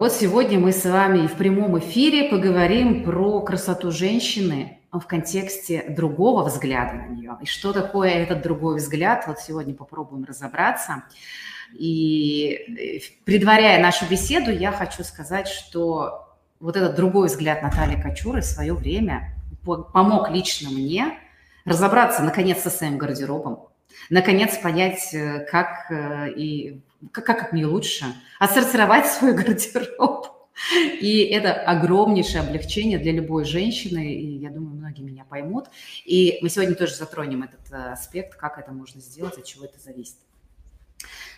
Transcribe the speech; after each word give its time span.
Вот 0.00 0.14
сегодня 0.14 0.58
мы 0.58 0.72
с 0.72 0.86
вами 0.86 1.26
в 1.26 1.34
прямом 1.34 1.78
эфире 1.78 2.30
поговорим 2.30 3.04
про 3.04 3.42
красоту 3.42 3.90
женщины 3.90 4.78
в 4.90 5.00
контексте 5.00 5.84
другого 5.90 6.42
взгляда 6.42 6.94
на 6.94 7.06
нее. 7.08 7.36
И 7.42 7.44
что 7.44 7.74
такое 7.74 8.08
этот 8.12 8.40
другой 8.40 8.76
взгляд, 8.76 9.24
вот 9.26 9.40
сегодня 9.40 9.74
попробуем 9.74 10.24
разобраться. 10.24 11.04
И 11.74 12.48
э, 12.50 13.00
предваряя 13.26 13.82
нашу 13.82 14.06
беседу, 14.06 14.50
я 14.50 14.72
хочу 14.72 15.04
сказать, 15.04 15.48
что 15.48 16.34
вот 16.60 16.78
этот 16.78 16.96
другой 16.96 17.26
взгляд 17.26 17.60
Натальи 17.60 18.00
Кочуры 18.00 18.40
в 18.40 18.46
свое 18.46 18.72
время 18.72 19.36
помог 19.66 20.30
лично 20.30 20.70
мне 20.70 21.18
разобраться 21.66 22.22
наконец-то 22.22 22.70
с 22.70 22.78
своим 22.78 22.96
гардеробом, 22.96 23.66
наконец 24.08 24.56
понять, 24.58 25.12
э, 25.12 25.46
как 25.50 25.90
э, 25.90 26.32
и 26.32 26.80
как, 27.12 27.24
как 27.24 27.52
мне 27.52 27.66
лучше, 27.66 28.06
отсортировать 28.38 29.06
свой 29.12 29.34
гардероб. 29.34 30.28
И 31.00 31.24
это 31.24 31.54
огромнейшее 31.54 32.42
облегчение 32.42 32.98
для 32.98 33.12
любой 33.12 33.44
женщины, 33.44 34.12
и 34.12 34.36
я 34.36 34.50
думаю, 34.50 34.76
многие 34.76 35.02
меня 35.02 35.24
поймут. 35.24 35.68
И 36.04 36.38
мы 36.42 36.50
сегодня 36.50 36.74
тоже 36.74 36.94
затронем 36.94 37.42
этот 37.42 37.72
э, 37.72 37.92
аспект, 37.92 38.36
как 38.36 38.58
это 38.58 38.72
можно 38.72 39.00
сделать, 39.00 39.38
от 39.38 39.44
чего 39.44 39.64
это 39.64 39.78
зависит. 39.78 40.16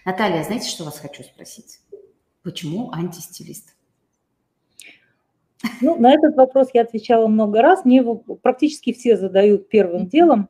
Наталья, 0.05 0.43
знаете, 0.43 0.69
что 0.69 0.84
вас 0.84 0.98
хочу 0.98 1.23
спросить? 1.23 1.79
Почему 2.43 2.91
антистилист? 2.91 3.75
Ну, 5.81 5.97
на 5.97 6.12
этот 6.12 6.34
вопрос 6.34 6.71
я 6.75 6.83
отвечала 6.83 7.29
много 7.29 7.62
раз. 7.62 7.84
Мне 7.84 7.98
его 7.98 8.17
практически 8.17 8.93
все 8.93 9.17
задают 9.17 9.69
первым 9.69 10.09
делом. 10.09 10.48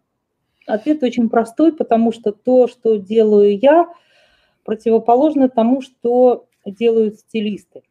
Ответ 0.67 1.03
очень 1.03 1.29
простой, 1.29 1.73
потому 1.73 2.13
что 2.13 2.33
то, 2.33 2.69
что 2.69 2.97
делаю 2.97 3.59
я, 3.59 3.93
противоположно 4.65 5.49
тому, 5.49 5.83
что 5.83 6.47
делают 6.65 7.19
стилисты. 7.19 7.83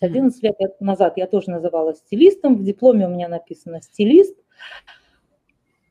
11 0.00 0.42
лет 0.42 0.56
назад 0.80 1.14
я 1.16 1.26
тоже 1.26 1.50
называлась 1.50 1.98
стилистом, 1.98 2.56
в 2.56 2.64
дипломе 2.64 3.06
у 3.06 3.10
меня 3.10 3.28
написано 3.28 3.80
стилист. 3.80 4.36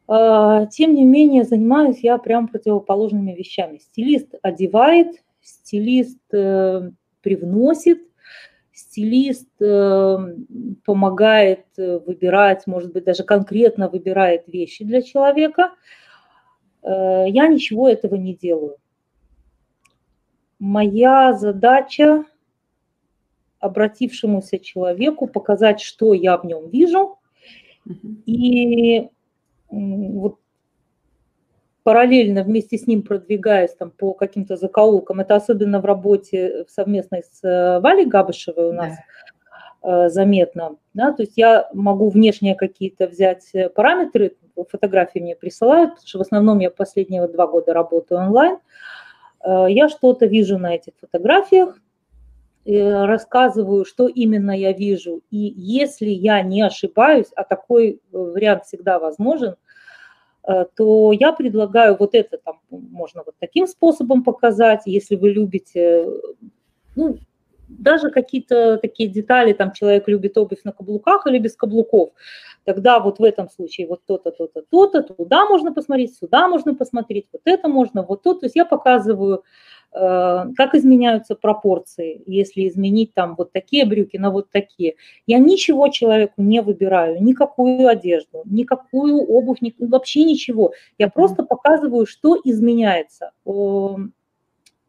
А, 0.08 0.66
тем 0.66 0.94
не 0.94 1.06
менее, 1.06 1.46
занимаюсь 1.46 2.00
я 2.00 2.18
прям 2.18 2.50
противоположными 2.50 3.32
вещами. 3.32 3.78
Стилист 3.78 4.36
одевает, 4.42 5.24
стилист 5.42 6.20
э, 6.34 6.92
привносит, 7.22 8.00
стилист 8.74 9.50
э, 9.62 10.18
помогает 10.84 11.66
э, 11.78 12.00
выбирать, 12.00 12.66
может 12.68 12.92
быть, 12.92 13.04
даже 13.04 13.24
конкретно 13.24 13.88
выбирает 13.88 14.48
вещи 14.48 14.84
для 14.84 15.02
человека. 15.02 15.74
Я 16.86 17.48
ничего 17.48 17.88
этого 17.88 18.16
не 18.16 18.36
делаю. 18.36 18.76
Моя 20.60 21.32
задача 21.32 22.26
обратившемуся 23.60 24.60
человеку 24.60 25.28
показать, 25.28 25.80
что 25.80 26.14
я 26.14 26.36
в 26.38 26.44
нем 26.44 26.68
вижу, 26.70 27.20
и 28.26 29.08
вот 29.70 30.40
параллельно 31.84 32.44
вместе 32.44 32.78
с 32.78 32.88
ним 32.88 33.04
продвигаясь 33.04 33.76
там 33.76 33.92
по 33.92 34.14
каким-то 34.14 34.56
закоулкам, 34.56 35.20
это 35.20 35.36
особенно 35.36 35.80
в 35.80 35.86
работе 35.86 36.66
совместной 36.68 37.24
с 37.24 37.44
э, 37.44 37.80
Валей 37.80 38.06
Габышевой 38.06 38.70
у 38.70 38.74
нас 38.74 38.94
да. 39.82 40.06
Э, 40.06 40.10
заметно, 40.10 40.78
да, 40.94 41.12
то 41.12 41.24
есть 41.24 41.34
я 41.38 41.70
могу 41.74 42.10
внешние 42.10 42.56
какие-то 42.56 43.08
взять 43.08 43.50
э, 43.54 43.70
параметры, 43.70 44.36
фотографии 44.70 45.20
мне 45.20 45.36
присылают, 45.36 45.92
потому 45.92 46.08
что 46.08 46.20
в 46.20 46.22
основном 46.22 46.60
я 46.60 46.70
последние 46.70 47.22
вот 47.22 47.32
два 47.32 47.48
года 47.48 47.74
работаю 47.74 48.22
онлайн, 48.22 48.58
Э, 49.44 49.66
я 49.70 49.90
что-то 49.90 50.26
вижу 50.26 50.58
на 50.58 50.76
этих 50.76 50.94
фотографиях, 51.00 51.78
э, 52.66 53.06
рассказываю, 53.06 53.86
что 53.86 54.08
именно 54.08 54.58
я 54.58 54.72
вижу. 54.72 55.22
И 55.30 55.38
если 55.38 56.10
я 56.10 56.42
не 56.42 56.62
ошибаюсь, 56.62 57.28
а 57.36 57.44
такой 57.44 57.92
э, 57.92 58.18
вариант 58.18 58.66
всегда 58.66 59.00
возможен, 59.00 59.56
то 60.76 61.12
я 61.12 61.32
предлагаю 61.32 61.96
вот 61.98 62.16
это 62.16 62.38
там 62.38 62.60
можно 62.70 63.24
вот 63.26 63.36
таким 63.40 63.68
способом 63.68 64.24
показать, 64.24 64.82
если 64.86 65.16
вы 65.16 65.30
любите, 65.30 66.06
ну, 66.96 67.18
даже 67.68 68.10
какие-то 68.12 68.78
такие 68.78 69.10
детали, 69.10 69.54
там 69.54 69.72
человек 69.72 70.08
любит 70.08 70.38
обувь 70.38 70.64
на 70.64 70.72
каблуках 70.72 71.28
или 71.28 71.40
без 71.40 71.56
каблуков, 71.56 72.12
тогда 72.66 73.00
вот 73.00 73.20
в 73.20 73.24
этом 73.24 73.50
случае 73.50 73.88
вот 73.88 74.02
то-то, 74.06 74.32
то-то, 74.32 74.64
то-то, 74.70 75.02
туда 75.02 75.46
можно 75.46 75.74
посмотреть, 75.74 76.18
сюда 76.18 76.48
можно 76.48 76.76
посмотреть, 76.76 77.28
вот 77.32 77.42
это 77.46 77.68
можно, 77.68 78.04
вот 78.04 78.24
то. 78.24 78.34
То 78.34 78.46
есть 78.46 78.56
я 78.56 78.66
показываю, 78.66 79.38
э, 79.38 79.42
как 79.94 80.74
изменяются 80.74 81.36
пропорции, 81.36 82.24
если 82.26 82.68
изменить 82.68 83.14
там 83.14 83.36
вот 83.38 83.52
такие 83.52 83.86
брюки 83.86 84.18
на 84.18 84.32
вот 84.32 84.50
такие. 84.50 84.96
Я 85.28 85.38
ничего 85.38 85.88
человеку 85.90 86.42
не 86.42 86.62
выбираю, 86.62 87.22
никакую 87.22 87.88
одежду, 87.88 88.42
никакую 88.46 89.18
обувь, 89.18 89.62
ни, 89.62 89.74
вообще 89.78 90.24
ничего. 90.24 90.74
Я 90.98 91.10
просто 91.10 91.44
показываю, 91.44 92.06
что 92.08 92.40
изменяется. 92.44 93.32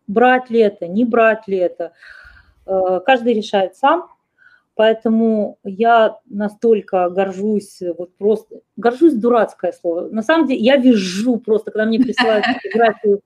Брать 0.07 0.51
ли 0.51 0.61
это, 0.61 0.87
не 0.87 1.05
брать 1.05 1.49
ли 1.49 1.59
это 1.59 1.93
Э, 2.67 3.01
каждый 3.05 3.35
решает 3.35 3.77
сам, 3.77 4.09
поэтому 4.75 5.59
я 5.65 6.19
настолько 6.27 7.09
горжусь, 7.11 7.81
вот 7.97 8.17
просто, 8.17 8.61
горжусь 8.77 9.15
дурацкое 9.15 9.73
слово. 9.73 10.09
На 10.09 10.23
самом 10.23 10.47
деле 10.47 10.61
я 10.61 10.77
вижу 10.77 11.37
просто, 11.39 11.71
когда 11.71 11.87
мне 11.87 12.01
присылают 12.01 12.45
фотографию, 12.62 13.21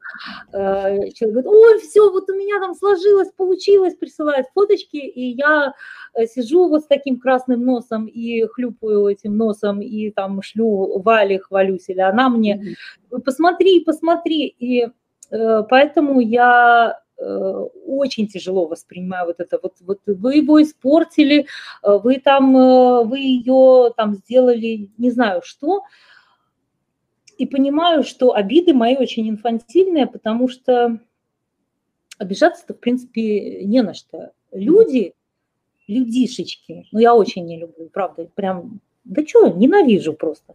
э, 0.52 1.10
человек 1.12 1.44
говорит, 1.44 1.46
ой, 1.46 1.78
все, 1.80 2.10
вот 2.10 2.28
у 2.28 2.34
меня 2.34 2.60
там 2.60 2.74
сложилось, 2.74 3.30
получилось, 3.36 3.94
присылает 3.94 4.46
фоточки, 4.54 4.96
и 4.96 5.36
я 5.36 5.74
э, 6.14 6.26
сижу 6.26 6.68
вот 6.68 6.82
с 6.82 6.86
таким 6.86 7.18
красным 7.18 7.64
носом 7.64 8.06
и 8.06 8.46
хлюпаю 8.46 9.06
этим 9.06 9.36
носом, 9.36 9.80
и 9.80 10.10
там 10.10 10.42
шлю 10.42 11.00
Вале, 11.00 11.38
хвалюсь, 11.38 11.88
или 11.88 12.00
она 12.00 12.28
мне, 12.28 12.76
посмотри, 13.24 13.84
посмотри, 13.84 14.46
и 14.46 14.88
поэтому 15.30 16.20
я 16.20 16.98
Э, 16.98 17.07
очень 17.20 18.28
тяжело 18.28 18.66
воспринимаю 18.66 19.26
вот 19.26 19.40
это, 19.40 19.58
вот, 19.60 19.74
вот 19.80 20.00
вы 20.06 20.36
его 20.36 20.62
испортили, 20.62 21.46
э, 21.82 21.98
вы 21.98 22.20
там, 22.20 22.56
э, 22.56 23.04
вы 23.04 23.18
ее 23.18 23.92
там 23.96 24.14
сделали, 24.14 24.90
не 24.98 25.10
знаю 25.10 25.42
что, 25.44 25.82
и 27.36 27.46
понимаю, 27.46 28.04
что 28.04 28.34
обиды 28.34 28.72
мои 28.72 28.96
очень 28.96 29.28
инфантильные, 29.28 30.06
потому 30.06 30.48
что 30.48 30.98
обижаться-то, 32.18 32.74
в 32.74 32.80
принципе, 32.80 33.64
не 33.64 33.82
на 33.82 33.94
что. 33.94 34.32
Люди, 34.52 35.14
людишечки, 35.86 36.86
ну, 36.92 36.98
я 36.98 37.14
очень 37.14 37.46
не 37.46 37.58
люблю, 37.58 37.88
правда, 37.92 38.28
прям, 38.34 38.80
да 39.04 39.24
что, 39.24 39.48
ненавижу 39.48 40.14
просто, 40.14 40.54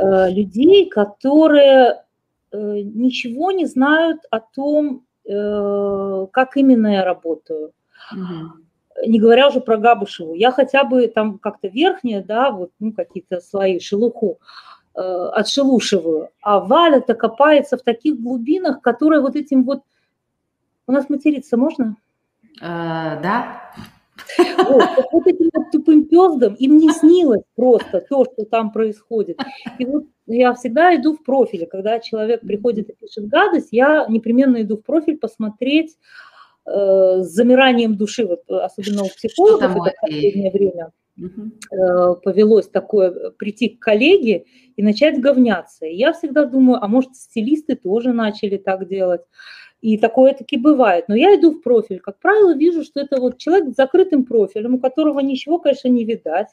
людей, 0.00 0.88
которые 0.88 2.04
ничего 2.52 3.50
не 3.50 3.66
знают 3.66 4.20
о 4.30 4.38
том, 4.38 5.04
Э, 5.28 6.26
как 6.32 6.56
именно 6.56 6.86
я 6.94 7.04
работаю. 7.04 7.72
Угу. 8.12 9.06
Не 9.06 9.20
говоря 9.20 9.48
уже 9.48 9.60
про 9.60 9.76
Габушеву. 9.76 10.34
Я 10.34 10.50
хотя 10.50 10.84
бы 10.84 11.06
там 11.06 11.38
как-то 11.38 11.68
верхние, 11.68 12.22
да, 12.22 12.50
вот, 12.50 12.70
ну, 12.80 12.92
какие-то 12.92 13.40
слои, 13.40 13.78
шелуху 13.78 14.38
э, 14.94 15.00
отшелушиваю. 15.00 16.30
А 16.42 16.60
Валя-то 16.60 17.14
копается 17.14 17.76
в 17.76 17.82
таких 17.82 18.20
глубинах, 18.20 18.80
которые 18.80 19.20
вот 19.20 19.36
этим 19.36 19.64
вот... 19.64 19.82
У 20.86 20.92
нас 20.92 21.08
материться 21.10 21.56
можно? 21.56 21.96
Э, 22.60 23.20
да. 23.22 23.60
Вот, 24.38 24.82
вот 25.12 25.26
этим 25.26 25.50
вот 25.52 25.70
тупым 25.70 26.06
пездом 26.06 26.54
им 26.54 26.78
не 26.78 26.90
снилось 26.90 27.42
просто 27.54 28.00
то, 28.00 28.24
что 28.24 28.44
там 28.46 28.72
происходит. 28.72 29.38
И 29.78 29.84
вот 29.84 30.04
я 30.28 30.54
всегда 30.54 30.94
иду 30.94 31.14
в 31.14 31.22
профиле. 31.22 31.66
Когда 31.66 31.98
человек 32.00 32.40
приходит 32.42 32.90
и 32.90 32.94
пишет 32.94 33.28
гадость, 33.28 33.68
я 33.72 34.06
непременно 34.08 34.62
иду 34.62 34.76
в 34.76 34.82
профиль 34.82 35.18
посмотреть 35.18 35.96
э, 36.66 36.70
с 37.22 37.26
замиранием 37.26 37.96
души, 37.96 38.26
вот, 38.26 38.42
особенно 38.48 39.04
у 39.04 39.08
психологов 39.08 39.72
это 39.72 39.94
в 39.96 40.00
последнее 40.00 40.50
время 40.50 40.92
э, 41.16 42.14
повелось 42.22 42.68
такое, 42.68 43.30
прийти 43.30 43.70
к 43.70 43.80
коллеге 43.80 44.44
и 44.76 44.82
начать 44.82 45.20
говняться. 45.20 45.86
И 45.86 45.96
я 45.96 46.12
всегда 46.12 46.44
думаю, 46.44 46.82
а 46.82 46.88
может 46.88 47.16
стилисты 47.16 47.74
тоже 47.74 48.12
начали 48.12 48.56
так 48.56 48.86
делать. 48.88 49.22
И 49.80 49.96
такое 49.96 50.34
таки 50.34 50.56
бывает. 50.56 51.04
Но 51.08 51.14
я 51.14 51.36
иду 51.36 51.52
в 51.52 51.60
профиль. 51.60 52.00
Как 52.00 52.18
правило, 52.18 52.54
вижу, 52.54 52.82
что 52.82 53.00
это 53.00 53.20
вот 53.20 53.38
человек 53.38 53.68
с 53.68 53.76
закрытым 53.76 54.24
профилем, 54.24 54.74
у 54.74 54.80
которого 54.80 55.20
ничего, 55.20 55.58
конечно, 55.58 55.88
не 55.88 56.04
видать. 56.04 56.48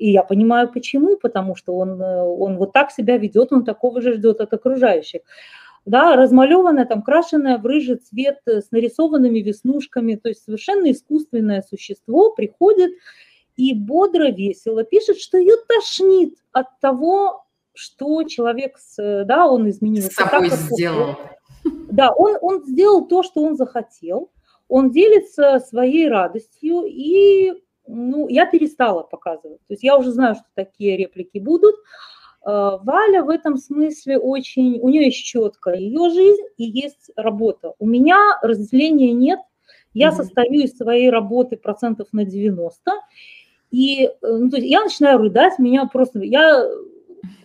И 0.00 0.12
я 0.12 0.22
понимаю, 0.22 0.72
почему, 0.72 1.18
потому 1.18 1.54
что 1.54 1.76
он, 1.76 2.00
э, 2.00 2.22
он 2.22 2.56
вот 2.56 2.72
так 2.72 2.90
себя 2.90 3.18
ведет, 3.18 3.52
он 3.52 3.64
такого 3.66 4.00
же 4.00 4.14
ждет 4.14 4.40
от 4.40 4.50
окружающих. 4.54 5.20
Да, 5.84 6.16
размалеванное, 6.16 6.86
там, 6.86 7.02
крашеное 7.02 7.58
в 7.58 7.66
рыжий 7.66 7.96
цвет 7.96 8.38
э, 8.46 8.62
с 8.62 8.70
нарисованными 8.70 9.40
веснушками, 9.40 10.14
то 10.14 10.30
есть 10.30 10.42
совершенно 10.42 10.90
искусственное 10.90 11.62
существо 11.68 12.30
приходит 12.30 12.92
и 13.56 13.74
бодро, 13.74 14.30
весело 14.30 14.84
пишет, 14.84 15.18
что 15.18 15.36
ее 15.36 15.56
тошнит 15.68 16.34
от 16.52 16.80
того, 16.80 17.44
что 17.74 18.22
человек, 18.24 18.78
с, 18.78 19.24
да, 19.26 19.46
он 19.46 19.68
изменился. 19.68 20.12
С 20.12 20.14
собой 20.14 20.48
так, 20.48 20.58
сделал. 20.58 21.16
Да, 21.90 22.10
он, 22.12 22.38
он 22.40 22.64
сделал 22.64 23.06
то, 23.06 23.22
что 23.22 23.42
он 23.42 23.54
захотел, 23.54 24.30
он 24.66 24.90
делится 24.90 25.60
своей 25.60 26.08
радостью, 26.08 26.84
и 26.86 27.52
ну, 27.90 28.28
я 28.28 28.46
перестала 28.46 29.02
показывать. 29.02 29.60
То 29.66 29.74
есть 29.74 29.82
я 29.82 29.96
уже 29.96 30.12
знаю, 30.12 30.34
что 30.34 30.44
такие 30.54 30.96
реплики 30.96 31.38
будут. 31.38 31.74
Э, 32.46 32.78
Валя 32.82 33.22
в 33.22 33.30
этом 33.30 33.56
смысле 33.56 34.18
очень, 34.18 34.78
у 34.80 34.88
нее 34.88 35.06
есть 35.06 35.24
четко 35.24 35.72
ее 35.72 36.10
жизнь 36.10 36.42
и 36.56 36.64
есть 36.64 37.10
работа. 37.16 37.74
У 37.78 37.86
меня 37.86 38.38
разделения 38.42 39.12
нет, 39.12 39.40
я 39.92 40.08
mm-hmm. 40.08 40.12
состою 40.12 40.60
из 40.62 40.76
своей 40.76 41.10
работы 41.10 41.56
процентов 41.56 42.08
на 42.12 42.24
90, 42.24 42.92
и 43.70 44.04
э, 44.04 44.10
ну, 44.22 44.50
то 44.50 44.56
есть 44.56 44.68
я 44.68 44.82
начинаю 44.82 45.18
рыдать, 45.18 45.58
меня 45.58 45.86
просто, 45.86 46.20
я 46.20 46.68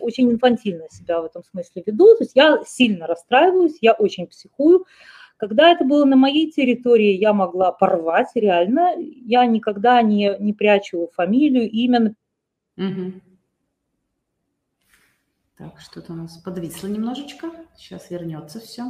очень 0.00 0.30
инфантильно 0.30 0.86
себя 0.90 1.20
в 1.20 1.26
этом 1.26 1.42
смысле 1.44 1.82
веду, 1.84 2.14
то 2.16 2.24
есть 2.24 2.32
я 2.34 2.62
сильно 2.66 3.06
расстраиваюсь, 3.06 3.78
я 3.80 3.92
очень 3.92 4.26
психую. 4.26 4.86
Когда 5.36 5.70
это 5.70 5.84
было 5.84 6.04
на 6.04 6.16
моей 6.16 6.50
территории, 6.50 7.12
я 7.12 7.32
могла 7.34 7.70
порвать 7.70 8.30
реально, 8.34 8.94
я 8.98 9.44
никогда 9.44 10.00
не, 10.00 10.36
не 10.38 10.54
прячу 10.54 11.10
фамилию, 11.14 11.70
имя. 11.70 12.14
Угу. 12.78 13.20
Так, 15.58 15.80
что-то 15.80 16.12
у 16.12 16.16
нас 16.16 16.38
подвисло 16.38 16.86
немножечко, 16.88 17.50
сейчас 17.76 18.10
вернется 18.10 18.60
все. 18.60 18.84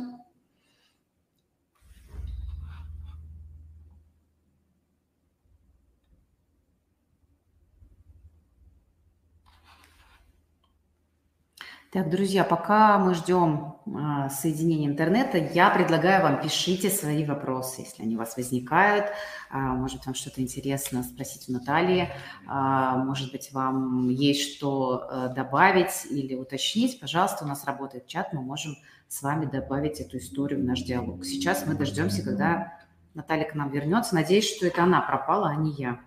Так, 11.97 12.11
друзья, 12.11 12.45
пока 12.45 12.99
мы 12.99 13.15
ждем 13.15 13.77
а, 13.87 14.29
соединения 14.29 14.87
интернета, 14.87 15.39
я 15.39 15.71
предлагаю 15.71 16.23
вам 16.23 16.43
пишите 16.43 16.91
свои 16.91 17.25
вопросы, 17.25 17.81
если 17.81 18.03
они 18.03 18.17
у 18.17 18.19
вас 18.19 18.37
возникают. 18.37 19.07
А, 19.49 19.57
может 19.57 20.05
вам 20.05 20.15
что-то 20.15 20.43
интересно 20.43 21.03
спросить 21.03 21.49
у 21.49 21.53
Натальи, 21.53 22.11
а, 22.47 22.99
может 22.99 23.33
быть, 23.33 23.51
вам 23.51 24.11
есть 24.11 24.57
что 24.57 25.07
а, 25.09 25.29
добавить 25.29 26.05
или 26.11 26.35
уточнить. 26.35 27.01
Пожалуйста, 27.01 27.47
у 27.47 27.49
нас 27.49 27.65
работает 27.65 28.07
чат, 28.07 28.35
мы 28.35 28.43
можем 28.43 28.77
с 29.09 29.23
вами 29.23 29.47
добавить 29.47 29.99
эту 29.99 30.19
историю 30.19 30.61
в 30.61 30.65
наш 30.65 30.83
диалог. 30.83 31.25
Сейчас 31.25 31.65
мы 31.67 31.77
дождемся, 31.77 32.23
когда 32.23 32.75
Наталья 33.15 33.49
к 33.49 33.55
нам 33.55 33.71
вернется. 33.71 34.15
Надеюсь, 34.15 34.55
что 34.55 34.67
это 34.67 34.83
она 34.83 35.01
пропала, 35.01 35.49
а 35.49 35.55
не 35.55 35.73
я. 35.73 35.99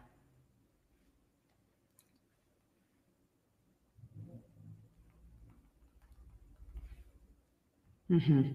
Угу. 8.10 8.46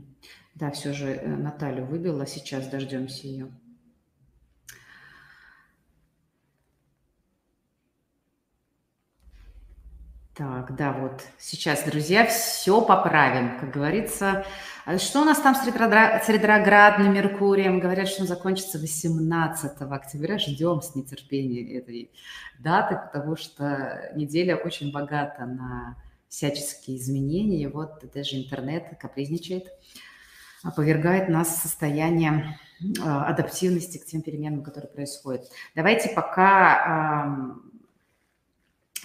Да, 0.57 0.71
все 0.71 0.93
же 0.93 1.11
э, 1.11 1.37
Наталью 1.37 1.87
выбила, 1.87 2.27
сейчас 2.27 2.69
дождемся 2.69 3.27
ее. 3.27 3.51
Так, 10.37 10.75
да, 10.75 10.93
вот 10.93 11.23
сейчас, 11.39 11.85
друзья, 11.85 12.27
все 12.27 12.83
поправим. 12.83 13.61
Как 13.61 13.71
говорится, 13.71 14.45
а 14.85 14.99
что 14.99 15.23
у 15.23 15.25
нас 15.25 15.39
там 15.39 15.55
с, 15.55 15.65
ретроградным 15.65 17.15
Меркурием? 17.15 17.79
Говорят, 17.79 18.09
что 18.09 18.23
он 18.23 18.29
закончится 18.29 18.81
18 18.81 19.81
октября. 19.81 20.39
Ждем 20.39 20.83
с 20.83 20.97
нетерпением 20.97 21.81
этой 21.81 22.11
даты, 22.59 22.97
потому 22.97 23.37
что 23.37 24.11
неделя 24.17 24.57
очень 24.57 24.91
богата 24.91 25.47
на 25.47 25.97
всяческие 26.35 26.97
изменения. 26.97 27.69
Вот 27.69 28.05
даже 28.13 28.37
интернет 28.37 28.99
капризничает, 28.99 29.69
повергает 30.75 31.29
нас 31.29 31.49
в 31.49 31.63
состояние 31.63 32.59
а, 33.01 33.27
адаптивности 33.27 33.99
к 33.99 34.07
тем 34.07 34.23
переменам, 34.23 34.63
которые 34.63 34.91
происходят. 34.91 35.49
Давайте 35.75 36.09
пока 36.11 37.55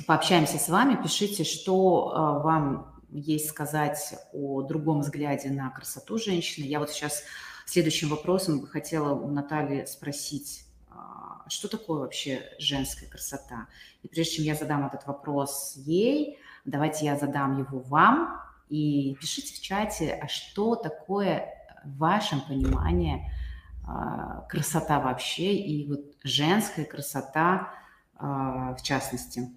пообщаемся 0.08 0.58
с 0.58 0.70
вами, 0.70 1.02
пишите, 1.02 1.44
что 1.44 2.12
а, 2.14 2.40
вам 2.40 3.00
есть 3.12 3.50
сказать 3.50 4.16
о 4.34 4.64
другом 4.64 5.02
взгляде 5.02 5.50
на 5.50 5.70
красоту 5.70 6.18
женщины. 6.18 6.66
Я 6.66 6.80
вот 6.80 6.90
сейчас 6.90 7.24
следующим 7.66 8.10
вопросом 8.10 8.60
бы 8.60 8.68
хотела 8.68 9.14
у 9.14 9.30
Натальи 9.30 9.86
спросить, 9.86 10.64
а, 10.90 11.48
что 11.48 11.68
такое 11.68 12.00
вообще 12.00 12.42
женская 12.58 13.08
красота? 13.08 13.68
И 14.02 14.08
прежде 14.08 14.38
чем 14.38 14.46
я 14.46 14.56
задам 14.56 14.88
этот 14.88 15.06
вопрос 15.06 15.74
ей, 15.76 16.40
Давайте 16.65 17.06
я 17.06 17.17
задам 17.17 17.59
его 17.59 17.79
вам 17.79 18.41
и 18.69 19.15
пишите 19.19 19.53
в 19.53 19.61
чате, 19.61 20.19
а 20.21 20.27
что 20.27 20.75
такое 20.75 21.47
в 21.83 21.97
вашем 21.97 22.41
понимании 22.41 23.31
а, 23.85 24.41
красота 24.41 25.00
вообще 25.00 25.56
и 25.56 25.88
вот 25.88 26.15
женская 26.23 26.85
красота 26.85 27.73
а, 28.15 28.75
в 28.75 28.83
частности. 28.83 29.50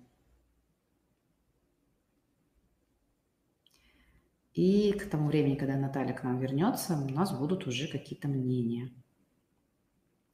И 4.54 4.92
к 4.92 5.08
тому 5.08 5.28
времени, 5.28 5.56
когда 5.56 5.76
Наталья 5.76 6.12
к 6.12 6.22
нам 6.22 6.38
вернется, 6.38 6.94
у 6.94 7.08
нас 7.08 7.32
будут 7.32 7.66
уже 7.66 7.88
какие-то 7.88 8.28
мнения. 8.28 8.90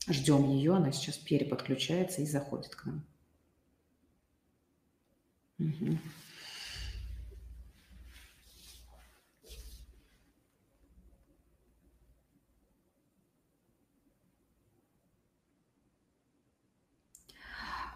Ждем 0.08 0.48
ее, 0.50 0.74
она 0.74 0.90
сейчас 0.90 1.16
переподключается 1.18 2.22
и 2.22 2.26
заходит 2.26 2.74
к 2.74 2.86
нам. 2.86 3.04
Угу. 5.58 5.98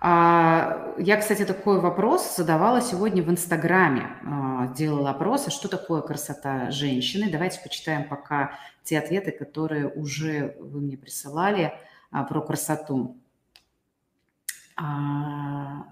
Я, 0.04 1.16
кстати, 1.20 1.44
такой 1.44 1.80
вопрос 1.80 2.36
задавала 2.36 2.80
сегодня 2.80 3.22
в 3.22 3.30
Инстаграме. 3.30 4.16
А, 4.26 4.66
делала 4.74 5.10
опрос, 5.10 5.46
а 5.46 5.50
что 5.50 5.68
такое 5.68 6.02
красота 6.02 6.72
женщины. 6.72 7.30
Давайте 7.30 7.60
почитаем 7.60 8.08
пока 8.08 8.58
те 8.82 8.98
ответы, 8.98 9.30
которые 9.30 9.88
уже 9.88 10.56
вы 10.58 10.80
мне 10.80 10.96
присылали 10.96 11.72
а, 12.10 12.24
про 12.24 12.40
красоту. 12.40 13.16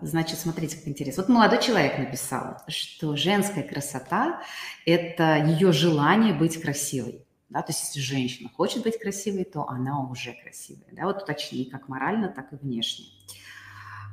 Значит, 0.02 0.40
смотрите, 0.40 0.76
как 0.76 0.88
интересно. 0.88 1.22
Вот 1.22 1.32
молодой 1.32 1.60
человек 1.62 1.96
написал, 1.98 2.56
что 2.66 3.14
женская 3.14 3.62
красота– 3.62 4.42
это 4.86 5.36
ее 5.36 5.70
желание 5.70 6.34
быть 6.34 6.60
красивой. 6.60 7.24
Да, 7.50 7.62
то 7.62 7.70
есть 7.70 7.84
если 7.84 8.00
женщина 8.00 8.48
хочет 8.48 8.82
быть 8.82 8.98
красивой, 8.98 9.44
то 9.44 9.68
она 9.68 10.00
уже 10.00 10.32
красивая. 10.42 10.86
Да, 10.92 11.04
вот 11.04 11.22
уточни, 11.22 11.64
как 11.66 11.88
морально, 11.88 12.28
так 12.28 12.52
и 12.52 12.56
внешне. 12.56 13.06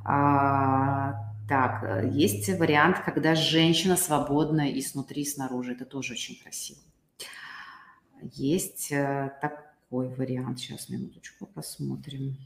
А, 0.03 1.27
так, 1.47 1.83
э, 1.83 2.09
есть 2.11 2.49
вариант, 2.49 2.99
когда 3.05 3.35
женщина 3.35 3.95
свободна 3.95 4.69
и 4.69 4.81
снутри, 4.81 5.21
и 5.21 5.25
снаружи. 5.25 5.73
Это 5.73 5.85
тоже 5.85 6.13
очень 6.13 6.41
красиво. 6.41 6.79
Есть 8.33 8.91
э, 8.91 9.31
такой 9.41 10.09
вариант. 10.15 10.59
Сейчас, 10.59 10.89
минуточку, 10.89 11.45
посмотрим. 11.45 12.37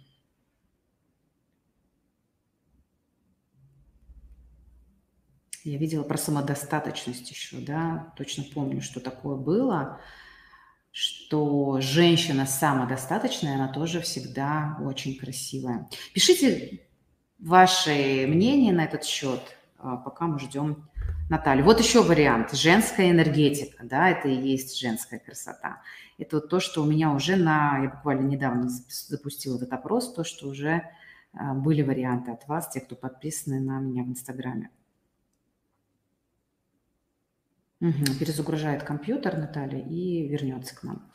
Я 5.64 5.78
видела 5.78 6.04
про 6.04 6.18
самодостаточность 6.18 7.30
еще, 7.30 7.58
да, 7.60 8.14
точно 8.18 8.44
помню, 8.52 8.82
что 8.82 9.00
такое 9.00 9.36
было, 9.36 10.02
что 10.92 11.80
женщина 11.82 12.48
самодостаточная, 12.48 13.56
она 13.56 13.68
тоже 13.68 14.02
всегда 14.02 14.78
очень 14.82 15.18
красивая. 15.18 15.88
Пишите 16.14 16.82
ваши 17.42 18.26
мнения 18.28 18.72
на 18.72 18.86
этот 18.86 19.04
счет, 19.04 19.42
а, 19.78 19.98
пока 19.98 20.28
мы 20.28 20.40
ждем 20.40 20.88
Наталью. 21.30 21.66
Вот 21.66 21.80
еще 21.80 22.04
вариант. 22.04 22.52
Женская 22.52 23.10
энергетика, 23.10 23.86
да, 23.86 24.10
это 24.10 24.28
и 24.28 24.36
есть 24.36 24.78
женская 24.80 25.20
красота. 25.20 25.82
Это 26.18 26.38
вот 26.38 26.50
то, 26.50 26.60
что 26.60 26.84
у 26.84 26.86
меня 26.86 27.12
уже 27.12 27.36
на, 27.36 27.80
я 27.82 27.90
буквально 27.90 28.28
недавно 28.28 28.70
запустила 28.90 29.56
этот 29.56 29.74
опрос, 29.74 30.14
то, 30.14 30.24
что 30.24 30.48
уже 30.48 30.84
а, 31.34 31.54
были 31.54 31.82
варианты 31.82 32.32
от 32.32 32.48
вас, 32.48 32.70
те, 32.70 32.82
кто 32.82 32.96
подписаны 32.96 33.60
на 33.60 33.80
меня 33.80 34.04
в 34.04 34.10
Инстаграме. 34.10 34.70
Угу, 37.80 38.20
перезагружает 38.20 38.84
компьютер 38.84 39.38
Наталья 39.38 39.80
и 39.80 40.28
вернется 40.28 40.76
к 40.76 40.84
нам. 40.84 41.10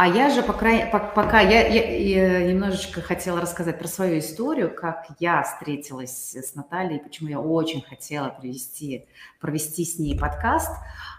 А 0.00 0.06
я 0.06 0.30
же 0.30 0.42
пока, 0.42 0.86
пока 1.14 1.40
я, 1.40 1.68
я, 1.68 1.94
я 1.94 2.50
немножечко 2.50 3.02
хотела 3.02 3.38
рассказать 3.38 3.78
про 3.78 3.86
свою 3.86 4.20
историю, 4.20 4.74
как 4.74 5.04
я 5.18 5.42
встретилась 5.42 6.34
с 6.34 6.54
Натальей, 6.54 7.00
почему 7.00 7.28
я 7.28 7.38
очень 7.38 7.82
хотела 7.82 8.30
провести, 8.30 9.04
провести 9.42 9.84
с 9.84 9.98
ней 9.98 10.18
подкаст. 10.18 10.70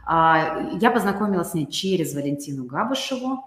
А, 0.07 0.71
я 0.81 0.89
познакомилась 0.89 1.51
с 1.51 1.53
ней 1.53 1.67
через 1.67 2.15
Валентину 2.15 2.63
Габышеву, 2.65 3.45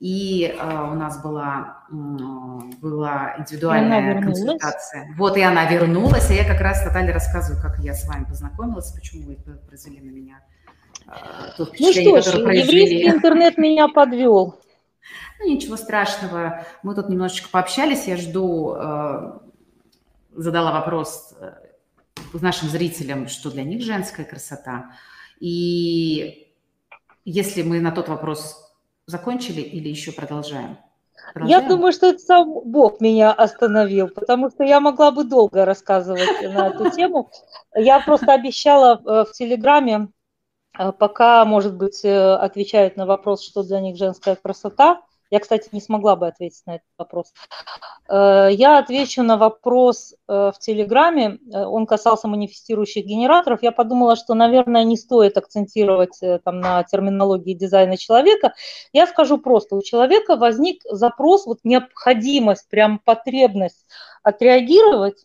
и 0.00 0.52
uh, 0.58 0.90
у 0.90 0.96
нас 0.96 1.22
была, 1.22 1.84
была 1.88 3.36
индивидуальная 3.38 4.20
консультация. 4.20 5.14
Вот, 5.16 5.36
и 5.36 5.42
она 5.42 5.64
вернулась, 5.66 6.28
и 6.32 6.34
я 6.34 6.44
как 6.44 6.60
раз 6.60 6.84
Наталье 6.84 7.12
рассказываю, 7.12 7.62
как 7.62 7.78
я 7.78 7.94
с 7.94 8.04
вами 8.08 8.24
познакомилась, 8.24 8.90
почему 8.90 9.28
вы 9.28 9.36
произвели 9.36 10.00
на 10.00 10.10
меня 10.10 10.40
то 11.56 11.68
ну 11.78 11.92
что 11.92 12.20
ж, 12.20 12.34
еврейский 12.36 13.08
интернет 13.08 13.58
меня 13.58 13.88
подвел. 13.88 14.58
Ну, 15.38 15.48
ничего 15.48 15.76
страшного. 15.76 16.66
Мы 16.82 16.94
тут 16.94 17.08
немножечко 17.08 17.48
пообщались. 17.50 18.06
Я 18.06 18.16
жду, 18.16 18.74
э, 18.74 19.38
задала 20.34 20.72
вопрос 20.72 21.34
э, 21.40 21.52
нашим 22.34 22.68
зрителям, 22.68 23.28
что 23.28 23.50
для 23.50 23.64
них 23.64 23.82
женская 23.82 24.24
красота. 24.24 24.92
И 25.40 26.48
если 27.24 27.62
мы 27.62 27.80
на 27.80 27.90
тот 27.90 28.08
вопрос 28.08 28.72
закончили 29.06 29.60
или 29.60 29.88
еще 29.88 30.12
продолжаем? 30.12 30.78
продолжаем? 31.32 31.62
Я 31.62 31.68
думаю, 31.68 31.92
что 31.92 32.08
это 32.08 32.18
сам 32.18 32.60
Бог 32.64 33.00
меня 33.00 33.32
остановил, 33.32 34.08
потому 34.08 34.50
что 34.50 34.64
я 34.64 34.80
могла 34.80 35.10
бы 35.10 35.24
долго 35.24 35.64
рассказывать 35.64 36.42
на 36.42 36.68
эту 36.68 36.90
тему. 36.90 37.30
Я 37.74 38.00
просто 38.00 38.32
обещала 38.32 39.00
э, 39.04 39.24
в 39.28 39.32
Телеграме, 39.32 40.08
пока, 40.90 41.44
может 41.44 41.76
быть, 41.76 42.04
э, 42.04 42.34
отвечают 42.34 42.96
на 42.96 43.06
вопрос, 43.06 43.42
что 43.42 43.62
для 43.62 43.80
них 43.80 43.96
женская 43.96 44.34
красота, 44.34 45.02
я, 45.32 45.40
кстати, 45.40 45.70
не 45.72 45.80
смогла 45.80 46.14
бы 46.14 46.26
ответить 46.26 46.60
на 46.66 46.72
этот 46.72 46.88
вопрос. 46.98 47.32
Э, 48.06 48.48
я 48.50 48.76
отвечу 48.76 49.22
на 49.22 49.38
вопрос 49.38 50.12
э, 50.12 50.52
в 50.54 50.58
Телеграме. 50.58 51.38
Э, 51.50 51.64
он 51.64 51.86
касался 51.86 52.28
манифестирующих 52.28 53.06
генераторов. 53.06 53.62
Я 53.62 53.72
подумала, 53.72 54.14
что, 54.14 54.34
наверное, 54.34 54.84
не 54.84 54.98
стоит 54.98 55.38
акцентировать 55.38 56.20
там, 56.44 56.60
на 56.60 56.84
терминологии 56.84 57.54
дизайна 57.54 57.96
человека. 57.96 58.52
Я 58.92 59.06
скажу 59.06 59.38
просто, 59.38 59.74
у 59.74 59.82
человека 59.82 60.36
возник 60.36 60.82
запрос, 60.84 61.46
вот 61.46 61.60
необходимость, 61.64 62.68
прям 62.68 62.98
потребность 62.98 63.86
отреагировать 64.22 65.24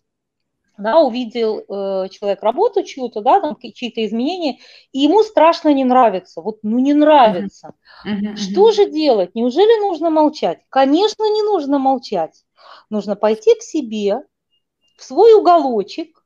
да, 0.78 1.00
увидел 1.00 1.60
э, 1.60 2.10
человек 2.10 2.44
работу 2.44 2.84
чью-то, 2.84 3.22
да, 3.22 3.40
там 3.40 3.58
чьи-то 3.60 4.06
изменения, 4.06 4.60
и 4.92 5.00
ему 5.00 5.24
страшно 5.24 5.74
не 5.74 5.84
нравится, 5.84 6.42
вот, 6.42 6.60
ну, 6.64 6.80
не 6.80 6.94
нравится. 6.94 7.74
Uh-huh. 8.06 8.36
Что 8.36 8.72
же 8.72 8.90
делать? 8.90 9.36
Неужели 9.36 9.80
нужно 9.82 10.10
молчать? 10.10 10.60
Конечно, 10.70 11.24
не 11.24 11.42
нужно 11.44 11.80
молчать. 11.80 12.44
Нужно 12.90 13.16
пойти 13.16 13.56
к 13.56 13.64
себе, 13.64 14.22
в 14.98 15.04
свой 15.04 15.34
уголочек, 15.34 16.24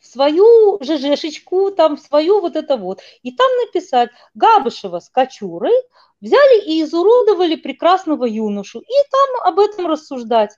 в 0.00 0.06
свою 0.06 0.78
ЖЖшечку, 0.82 1.70
там, 1.70 1.96
в 1.96 2.00
свою 2.00 2.40
вот 2.40 2.56
это 2.56 2.76
вот, 2.76 3.00
и 3.22 3.32
там 3.32 3.46
написать 3.64 4.10
Габышева 4.34 5.00
с 5.00 5.08
Кочурой 5.08 5.72
взяли 6.20 6.62
и 6.66 6.82
изуродовали 6.82 7.56
прекрасного 7.56 8.24
юношу, 8.26 8.80
и 8.80 9.10
там 9.10 9.52
об 9.52 9.58
этом 9.58 9.86
рассуждать. 9.86 10.52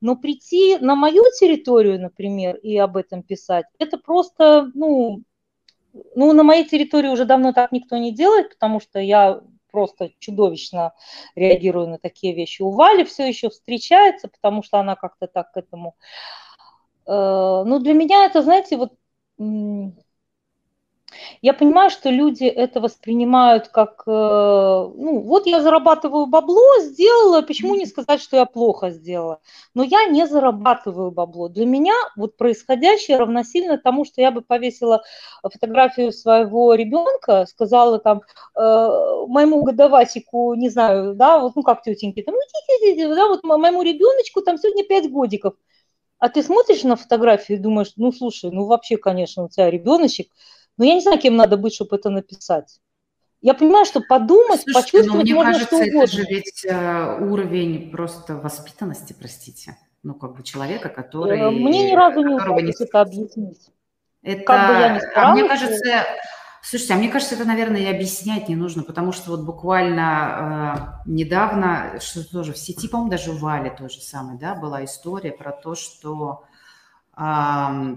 Но 0.00 0.16
прийти 0.16 0.78
на 0.78 0.94
мою 0.94 1.24
территорию, 1.38 2.00
например, 2.00 2.56
и 2.56 2.76
об 2.76 2.96
этом 2.96 3.22
писать, 3.22 3.66
это 3.78 3.98
просто, 3.98 4.70
ну, 4.74 5.22
ну, 6.14 6.32
на 6.32 6.42
моей 6.42 6.64
территории 6.64 7.08
уже 7.08 7.24
давно 7.24 7.52
так 7.52 7.72
никто 7.72 7.96
не 7.96 8.12
делает, 8.12 8.50
потому 8.50 8.80
что 8.80 8.98
я 8.98 9.40
просто 9.70 10.10
чудовищно 10.18 10.92
реагирую 11.34 11.88
на 11.88 11.98
такие 11.98 12.34
вещи. 12.34 12.62
У 12.62 12.70
Вали 12.70 13.04
все 13.04 13.26
еще 13.26 13.50
встречается, 13.50 14.28
потому 14.28 14.62
что 14.62 14.78
она 14.78 14.96
как-то 14.96 15.26
так 15.26 15.52
к 15.52 15.56
этому... 15.56 15.96
Э, 17.06 17.62
ну, 17.66 17.78
для 17.78 17.92
меня 17.92 18.24
это, 18.26 18.42
знаете, 18.42 18.76
вот 18.76 18.92
я 21.42 21.52
понимаю, 21.54 21.90
что 21.90 22.10
люди 22.10 22.44
это 22.44 22.80
воспринимают 22.80 23.68
как, 23.68 24.02
э, 24.06 24.10
ну, 24.10 25.20
вот 25.20 25.46
я 25.46 25.60
зарабатываю 25.62 26.26
бабло, 26.26 26.80
сделала, 26.80 27.42
почему 27.42 27.74
не 27.74 27.86
сказать, 27.86 28.20
что 28.20 28.36
я 28.36 28.46
плохо 28.46 28.90
сделала? 28.90 29.40
Но 29.74 29.82
я 29.82 30.06
не 30.06 30.26
зарабатываю 30.26 31.10
бабло. 31.10 31.48
Для 31.48 31.66
меня 31.66 31.94
вот 32.16 32.36
происходящее 32.36 33.18
равносильно 33.18 33.78
тому, 33.78 34.04
что 34.04 34.20
я 34.20 34.30
бы 34.30 34.42
повесила 34.42 35.02
фотографию 35.42 36.12
своего 36.12 36.74
ребенка, 36.74 37.46
сказала 37.46 37.98
там 37.98 38.22
э, 38.54 38.60
моему 39.28 39.62
годовасику, 39.62 40.54
не 40.54 40.68
знаю, 40.68 41.14
да, 41.14 41.38
вот, 41.38 41.56
ну, 41.56 41.62
как 41.62 41.82
тетеньки, 41.82 42.22
там, 42.22 42.34
ну, 42.34 43.14
да, 43.14 43.28
вот 43.28 43.44
моему 43.44 43.82
ребеночку 43.82 44.42
там 44.42 44.58
сегодня 44.58 44.84
5 44.84 45.10
годиков. 45.10 45.54
А 46.18 46.28
ты 46.28 46.42
смотришь 46.42 46.82
на 46.82 46.96
фотографию 46.96 47.58
и 47.58 47.60
думаешь, 47.60 47.92
ну, 47.96 48.10
слушай, 48.12 48.50
ну, 48.50 48.64
вообще, 48.64 48.96
конечно, 48.96 49.44
у 49.44 49.48
тебя 49.48 49.70
ребеночек, 49.70 50.28
но 50.76 50.84
я 50.84 50.94
не 50.94 51.00
знаю, 51.00 51.18
кем 51.18 51.36
надо 51.36 51.56
быть, 51.56 51.74
чтобы 51.74 51.96
это 51.96 52.10
написать. 52.10 52.80
Я 53.40 53.54
понимаю, 53.54 53.84
что 53.84 54.00
подумать, 54.00 54.62
Слушайте, 54.62 54.72
почувствовать 54.74 55.08
ну, 55.08 55.22
мне 55.22 55.34
можно 55.34 55.52
кажется, 55.52 55.76
что 55.76 55.84
угодно. 55.84 56.02
это 56.02 56.12
же 56.12 56.22
ведь 56.24 56.64
э, 56.64 57.18
уровень 57.20 57.90
просто 57.90 58.36
воспитанности, 58.36 59.14
простите. 59.18 59.76
Ну, 60.02 60.14
как 60.14 60.36
бы 60.36 60.42
человека, 60.42 60.88
который... 60.88 61.38
Э, 61.38 61.50
мне 61.50 61.90
ни 61.90 61.94
разу 61.94 62.20
не 62.22 62.34
удалось 62.34 62.80
это 62.80 63.00
объяснить. 63.00 63.70
Это, 64.22 64.42
как 64.42 64.68
бы 64.68 64.80
я 64.80 64.88
ни 64.94 64.98
старалась, 64.98 65.14
а 65.14 65.32
мне 65.32 65.48
кажется, 65.48 66.06
слушайте, 66.62 66.94
а 66.94 66.96
мне 66.96 67.08
кажется, 67.08 67.34
это, 67.36 67.44
наверное, 67.44 67.82
и 67.82 67.86
объяснять 67.94 68.48
не 68.48 68.56
нужно, 68.56 68.82
потому 68.82 69.12
что 69.12 69.30
вот 69.30 69.42
буквально 69.42 71.02
э, 71.06 71.10
недавно, 71.10 72.00
что 72.00 72.28
тоже 72.28 72.52
в 72.52 72.58
сети, 72.58 72.88
по-моему, 72.88 73.10
даже 73.10 73.30
у 73.30 73.36
Вали 73.36 73.70
то 73.70 73.88
же 73.88 74.00
самое, 74.00 74.38
да, 74.38 74.54
была 74.54 74.84
история 74.84 75.32
про 75.32 75.52
то, 75.52 75.74
что... 75.74 76.44
Э, 77.16 77.96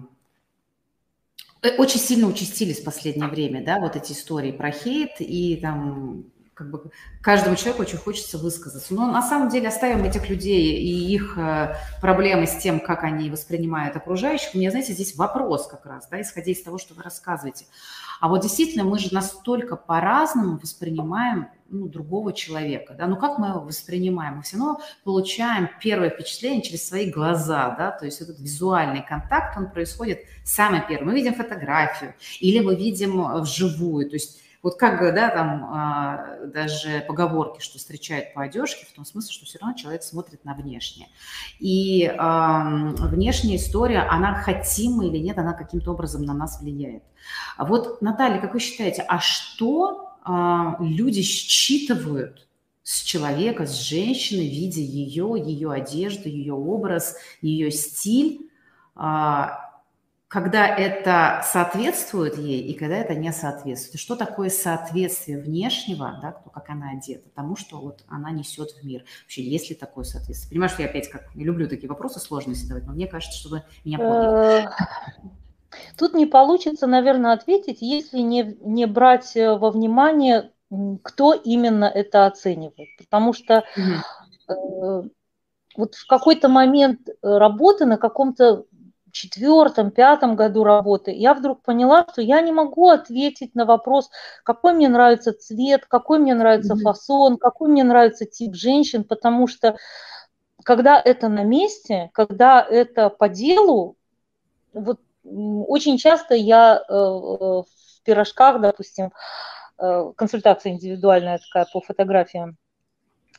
очень 1.78 2.00
сильно 2.00 2.28
участились 2.28 2.80
в 2.80 2.84
последнее 2.84 3.30
время, 3.30 3.64
да, 3.64 3.80
вот 3.80 3.96
эти 3.96 4.14
истории 4.14 4.52
про 4.52 4.72
хейт, 4.72 5.16
и 5.20 5.58
там 5.62 6.26
как 6.60 6.70
бы 6.70 6.92
каждому 7.22 7.56
человеку 7.56 7.84
очень 7.84 7.98
хочется 7.98 8.38
высказаться. 8.38 8.94
Но 8.94 9.10
на 9.10 9.22
самом 9.22 9.48
деле 9.48 9.70
оставим 9.70 10.04
этих 10.04 10.30
людей 10.30 10.76
и 10.76 11.14
их 11.14 11.38
э, 11.38 11.76
проблемы 12.02 12.48
с 12.48 12.58
тем, 12.58 12.82
как 12.82 13.04
они 13.04 13.30
воспринимают 13.30 13.96
окружающих. 13.96 14.54
У 14.54 14.58
меня, 14.58 14.70
знаете, 14.70 14.92
здесь 14.92 15.16
вопрос 15.16 15.68
как 15.68 15.86
раз, 15.86 16.10
да, 16.10 16.20
исходя 16.20 16.52
из 16.52 16.62
того, 16.62 16.78
что 16.78 16.94
вы 16.96 17.04
рассказываете. 17.04 17.66
А 18.20 18.28
вот 18.28 18.42
действительно 18.42 18.84
мы 18.84 19.00
же 19.00 19.14
настолько 19.14 19.76
по-разному 19.76 20.58
воспринимаем 20.58 21.48
ну, 21.72 21.88
другого 21.88 22.34
человека, 22.34 22.96
да, 22.98 23.08
ну 23.08 23.16
как 23.16 23.38
мы 23.38 23.50
его 23.50 23.60
воспринимаем? 23.62 24.38
Мы 24.38 24.42
все 24.42 24.58
равно 24.58 24.82
получаем 25.04 25.70
первое 25.80 26.10
впечатление 26.10 26.62
через 26.62 26.88
свои 26.88 27.12
глаза, 27.12 27.76
да, 27.78 27.92
то 27.92 28.06
есть 28.06 28.22
этот 28.22 28.40
визуальный 28.40 29.06
контакт, 29.06 29.56
он 29.58 29.70
происходит 29.70 30.22
самый 30.44 30.82
первый. 30.88 31.06
Мы 31.06 31.14
видим 31.14 31.36
фотографию 31.36 32.16
или 32.40 32.60
мы 32.60 32.76
видим 32.76 33.22
э, 33.22 33.42
вживую, 33.42 34.10
то 34.10 34.16
есть 34.16 34.42
вот 34.62 34.78
как, 34.78 35.00
да, 35.16 35.30
там 35.30 35.66
а, 35.72 36.38
даже 36.46 37.04
поговорки, 37.08 37.62
что 37.62 37.78
встречают 37.78 38.34
по 38.34 38.44
одежке, 38.44 38.86
в 38.86 38.94
том 38.94 39.06
смысле, 39.06 39.34
что 39.34 39.46
все 39.46 39.60
равно 39.60 39.78
человек 39.78 40.04
смотрит 40.04 40.44
на 40.44 40.54
внешнее. 40.54 41.08
И 41.60 42.12
внешняя 42.18 43.56
история, 43.56 44.00
она 44.02 44.36
хотима 44.36 45.06
или 45.06 45.18
нет, 45.18 45.38
она 45.38 45.54
каким-то 45.54 45.92
образом 45.92 46.24
на 46.24 46.34
нас 46.34 46.62
влияет. 46.62 47.04
Вот, 47.58 48.02
Наталья, 48.02 48.40
как 48.40 48.54
вы 48.54 48.60
считаете, 48.60 49.04
а 49.08 49.20
что 49.20 50.10
а, 50.24 50.76
люди 50.80 51.22
считывают 51.22 52.48
с 52.84 53.02
человека, 53.02 53.66
с 53.66 53.80
женщины, 53.80 54.42
видя 54.42 54.82
ее, 54.82 55.36
ее 55.38 55.72
одежду, 55.72 56.28
ее 56.28 56.54
образ, 56.54 57.18
ее 57.42 57.72
стиль, 57.72 58.50
а, 58.96 59.69
когда 60.30 60.68
это 60.68 61.42
соответствует 61.44 62.38
ей 62.38 62.62
и 62.62 62.76
когда 62.76 62.96
это 62.98 63.16
не 63.16 63.34
соответствует. 63.34 63.96
И 63.96 63.98
что 63.98 64.16
такое 64.16 64.52
соответствие 64.52 65.40
внешнего, 65.40 66.20
да, 66.22 66.34
то, 66.34 66.52
как 66.52 66.70
она 66.70 66.92
одета, 66.92 67.28
тому, 67.34 67.56
что 67.56 67.80
вот 67.80 68.04
она 68.08 68.30
несет 68.30 68.70
в 68.72 68.84
мир. 68.86 69.04
Вообще, 69.24 69.42
есть 69.42 69.72
ли 69.72 69.76
такое 69.76 70.04
соответствие? 70.04 70.52
Понимаешь, 70.52 70.74
что 70.74 70.84
я 70.84 70.88
опять 70.88 71.10
как 71.10 71.34
не 71.34 71.44
люблю 71.44 71.68
такие 71.68 71.90
вопросы 71.90 72.20
сложные 72.20 72.54
задавать, 72.54 72.86
но 72.86 72.94
мне 72.94 73.08
кажется, 73.08 73.40
что 73.40 73.50
вы 73.50 73.64
меня 73.84 73.98
поняли. 73.98 74.66
Э, 74.66 74.70
тут 75.98 76.14
не 76.14 76.28
получится, 76.28 76.86
наверное, 76.86 77.34
ответить, 77.34 77.82
если 77.82 78.20
не, 78.20 78.56
не 78.62 78.86
брать 78.86 79.36
э, 79.36 79.58
во 79.58 79.72
внимание, 79.72 80.52
кто 81.02 81.34
именно 81.34 81.86
это 81.86 82.28
оценивает. 82.28 82.90
Потому 83.00 83.34
что 83.34 83.64
угу. 84.48 85.10
вот 85.76 85.96
в 85.96 86.06
какой-то 86.06 86.50
момент 86.50 87.10
работы 87.24 87.86
на 87.86 87.98
каком-то 87.98 88.68
четвертом, 89.12 89.92
пятом 89.92 90.36
году 90.36 90.64
работы, 90.64 91.12
я 91.12 91.34
вдруг 91.34 91.62
поняла, 91.62 92.06
что 92.12 92.22
я 92.22 92.42
не 92.42 92.52
могу 92.52 92.90
ответить 92.90 93.56
на 93.56 93.66
вопрос, 93.66 94.10
какой 94.44 94.74
мне 94.74 94.88
нравится 94.88 95.34
цвет, 95.34 95.86
какой 95.86 96.20
мне 96.20 96.34
нравится 96.34 96.74
mm-hmm. 96.74 96.82
фасон, 96.82 97.38
какой 97.38 97.70
мне 97.70 97.84
нравится 97.84 98.26
тип 98.26 98.56
женщин, 98.56 99.04
потому 99.04 99.48
что 99.48 99.78
когда 100.64 101.02
это 101.04 101.30
на 101.30 101.44
месте, 101.44 102.10
когда 102.14 102.62
это 102.62 103.10
по 103.10 103.30
делу, 103.30 103.96
вот 104.74 105.00
очень 105.24 105.98
часто 105.98 106.36
я 106.36 106.78
э, 106.78 106.94
в 106.94 107.66
пирожках, 108.04 108.62
допустим, 108.62 109.12
э, 109.78 110.12
консультация 110.16 110.74
индивидуальная 110.74 111.40
такая 111.40 111.68
по 111.72 111.82
фотографиям, 111.82 112.58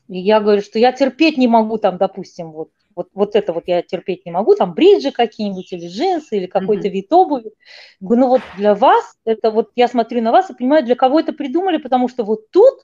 и 0.08 0.18
я 0.18 0.40
говорю, 0.40 0.62
что 0.62 0.78
я 0.78 0.92
терпеть 0.92 1.38
не 1.38 1.46
могу 1.46 1.78
там, 1.78 1.96
допустим, 1.96 2.52
вот 2.52 2.70
вот, 2.94 3.08
вот 3.14 3.36
это 3.36 3.52
вот 3.52 3.64
я 3.66 3.82
терпеть 3.82 4.26
не 4.26 4.32
могу, 4.32 4.54
там 4.54 4.74
бриджи 4.74 5.10
какие-нибудь 5.10 5.72
или 5.72 5.88
джинсы 5.88 6.36
или 6.36 6.46
какой-то 6.46 6.88
mm-hmm. 6.88 6.92
вид 6.92 7.12
обуви. 7.12 7.52
Ну 8.00 8.28
вот 8.28 8.42
для 8.56 8.74
вас, 8.74 9.16
это 9.24 9.50
вот 9.50 9.70
я 9.76 9.88
смотрю 9.88 10.22
на 10.22 10.32
вас 10.32 10.50
и 10.50 10.54
понимаю, 10.54 10.84
для 10.84 10.96
кого 10.96 11.20
это 11.20 11.32
придумали, 11.32 11.78
потому 11.78 12.08
что 12.08 12.24
вот 12.24 12.50
тут 12.50 12.80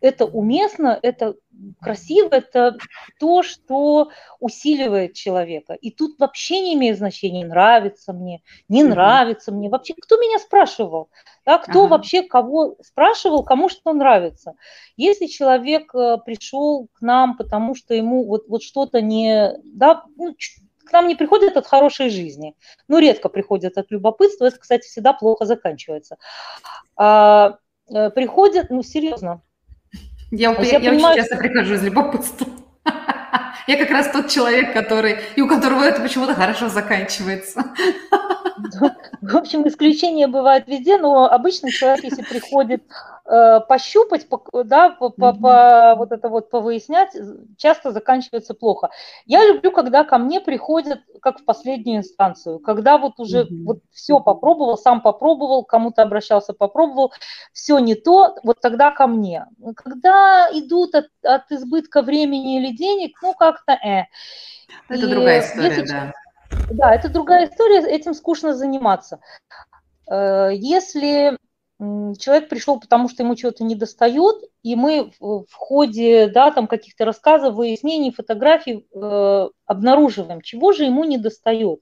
это 0.00 0.24
уместно, 0.26 0.98
это 1.02 1.36
красиво, 1.80 2.28
это 2.32 2.76
то, 3.18 3.42
что 3.42 4.10
усиливает 4.40 5.14
человека. 5.14 5.74
И 5.74 5.90
тут 5.90 6.18
вообще 6.18 6.60
не 6.60 6.74
имеет 6.74 6.98
значения, 6.98 7.46
нравится 7.46 8.12
мне, 8.12 8.42
не 8.68 8.84
нравится 8.84 9.52
мне. 9.52 9.68
Вообще, 9.68 9.94
кто 9.98 10.16
меня 10.18 10.38
спрашивал? 10.38 11.10
Да, 11.46 11.58
кто 11.58 11.84
ага. 11.84 11.90
вообще 11.92 12.22
кого 12.22 12.76
спрашивал, 12.82 13.44
кому 13.44 13.68
что 13.68 13.92
нравится. 13.92 14.54
Если 14.96 15.26
человек 15.26 15.94
э, 15.94 16.18
пришел 16.24 16.88
к 16.92 17.00
нам, 17.00 17.36
потому 17.36 17.76
что 17.76 17.94
ему 17.94 18.24
вот, 18.24 18.48
вот 18.48 18.64
что-то 18.64 19.00
не... 19.00 19.52
Да, 19.62 20.02
ну, 20.16 20.34
к 20.84 20.92
нам 20.92 21.06
не 21.06 21.14
приходят 21.14 21.56
от 21.56 21.66
хорошей 21.68 22.10
жизни. 22.10 22.56
Ну, 22.88 22.98
редко 22.98 23.28
приходят 23.28 23.78
от 23.78 23.92
любопытства. 23.92 24.46
Это, 24.46 24.58
кстати, 24.58 24.88
всегда 24.88 25.12
плохо 25.12 25.44
заканчивается. 25.44 26.16
А, 26.96 27.58
э, 27.92 28.10
приходят, 28.10 28.70
ну, 28.70 28.82
серьезно. 28.82 29.40
Я, 30.32 30.50
я, 30.50 30.62
я, 30.62 30.78
я 30.78 30.90
понимаю, 30.90 31.14
очень 31.14 31.22
часто 31.22 31.36
прихожу 31.36 31.74
из 31.74 31.82
любопытства. 31.84 32.48
Я 33.66 33.76
как 33.76 33.90
раз 33.90 34.10
тот 34.10 34.28
человек, 34.28 34.72
который, 34.72 35.18
и 35.36 35.42
у 35.42 35.48
которого 35.48 35.82
это 35.82 36.00
почему-то 36.00 36.34
хорошо 36.34 36.68
заканчивается. 36.68 37.64
В 39.20 39.36
общем, 39.36 39.66
исключения 39.66 40.26
бывают 40.26 40.66
везде, 40.66 40.98
но 40.98 41.30
обычно 41.30 41.70
человек, 41.70 42.04
если 42.04 42.22
приходит 42.22 42.82
пощупать, 43.26 44.28
по, 44.28 44.40
да, 44.62 44.90
по, 44.90 45.10
по, 45.10 45.32
по, 45.32 45.94
вот 45.96 46.12
это 46.12 46.28
вот 46.28 46.48
повыяснять, 46.48 47.10
часто 47.56 47.90
заканчивается 47.90 48.54
плохо. 48.54 48.90
Я 49.24 49.44
люблю, 49.44 49.72
когда 49.72 50.04
ко 50.04 50.18
мне 50.18 50.40
приходят 50.40 51.00
как 51.20 51.40
в 51.40 51.44
последнюю 51.44 51.98
инстанцию, 51.98 52.60
когда 52.60 52.98
вот 52.98 53.18
уже 53.18 53.42
mm-hmm. 53.42 53.64
вот 53.64 53.78
все 53.90 54.20
попробовал, 54.20 54.78
сам 54.78 55.00
попробовал, 55.00 55.64
кому-то 55.64 56.02
обращался, 56.02 56.52
попробовал, 56.52 57.12
все 57.52 57.78
не 57.78 57.96
то, 57.96 58.36
вот 58.44 58.60
тогда 58.60 58.92
ко 58.92 59.06
мне. 59.06 59.46
Когда 59.74 60.48
идут 60.52 60.94
от, 60.94 61.06
от 61.22 61.50
избытка 61.50 62.02
времени 62.02 62.58
или 62.58 62.76
денег, 62.76 63.18
ну 63.22 63.34
как-то 63.34 63.72
э. 63.72 64.04
Это 64.88 65.04
И 65.04 65.10
другая 65.10 65.40
история, 65.40 65.68
если, 65.68 65.86
да. 65.86 66.12
Да, 66.70 66.94
это 66.94 67.08
другая 67.08 67.48
история, 67.48 67.80
этим 67.88 68.14
скучно 68.14 68.54
заниматься. 68.54 69.20
Э, 70.08 70.50
если 70.52 71.36
человек 71.78 72.48
пришел, 72.48 72.80
потому 72.80 73.08
что 73.08 73.22
ему 73.22 73.34
чего-то 73.34 73.62
не 73.62 73.74
достает, 73.74 74.36
и 74.62 74.76
мы 74.76 75.12
в 75.20 75.52
ходе 75.52 76.28
да, 76.28 76.50
там 76.50 76.66
каких-то 76.66 77.04
рассказов, 77.04 77.54
выяснений, 77.54 78.12
фотографий 78.12 78.86
э, 78.94 79.48
обнаруживаем, 79.66 80.40
чего 80.40 80.72
же 80.72 80.84
ему 80.84 81.04
не 81.04 81.18
достает. 81.18 81.80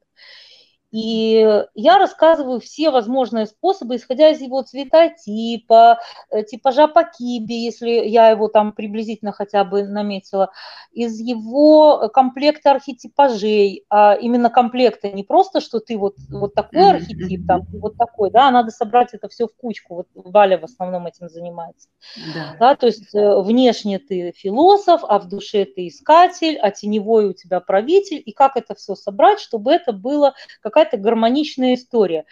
И 0.94 1.44
я 1.74 1.98
рассказываю 1.98 2.60
все 2.60 2.90
возможные 2.90 3.46
способы, 3.46 3.96
исходя 3.96 4.30
из 4.30 4.40
его 4.40 4.62
цветотипа, 4.62 5.98
э, 6.30 6.44
типажа 6.44 6.86
по 6.86 7.02
кибе, 7.02 7.64
если 7.64 7.90
я 7.90 8.28
его 8.28 8.46
там 8.46 8.70
приблизительно 8.70 9.32
хотя 9.32 9.64
бы 9.64 9.82
наметила, 9.82 10.52
из 10.92 11.18
его 11.18 12.08
комплекта 12.14 12.70
архетипажей, 12.70 13.84
а 13.90 14.14
именно 14.14 14.50
комплекта, 14.50 15.10
не 15.10 15.24
просто, 15.24 15.60
что 15.60 15.80
ты 15.80 15.98
вот, 15.98 16.14
вот 16.30 16.54
такой 16.54 16.90
архетип, 16.90 17.44
там, 17.44 17.62
вот 17.72 17.96
такой, 17.96 18.30
да, 18.30 18.46
а 18.46 18.52
надо 18.52 18.70
собрать 18.70 19.14
это 19.14 19.28
все 19.28 19.48
в 19.48 19.56
кучку, 19.56 19.96
вот 19.96 20.06
Валя 20.14 20.58
в 20.58 20.64
основном 20.64 21.08
этим 21.08 21.28
занимается. 21.28 21.88
Да. 22.32 22.56
Да, 22.60 22.76
то 22.76 22.86
есть 22.86 23.12
э, 23.16 23.40
внешне 23.40 23.98
ты 23.98 24.32
философ, 24.36 25.00
а 25.02 25.18
в 25.18 25.26
душе 25.26 25.64
ты 25.64 25.88
искатель, 25.88 26.56
а 26.56 26.70
теневой 26.70 27.26
у 27.26 27.32
тебя 27.32 27.58
правитель, 27.58 28.22
и 28.24 28.30
как 28.30 28.56
это 28.56 28.76
все 28.76 28.94
собрать, 28.94 29.40
чтобы 29.40 29.72
это 29.72 29.92
было 29.92 30.34
какая 30.62 30.83
какая-то 30.84 30.96
гармоничная 30.96 31.74
история. 31.74 32.24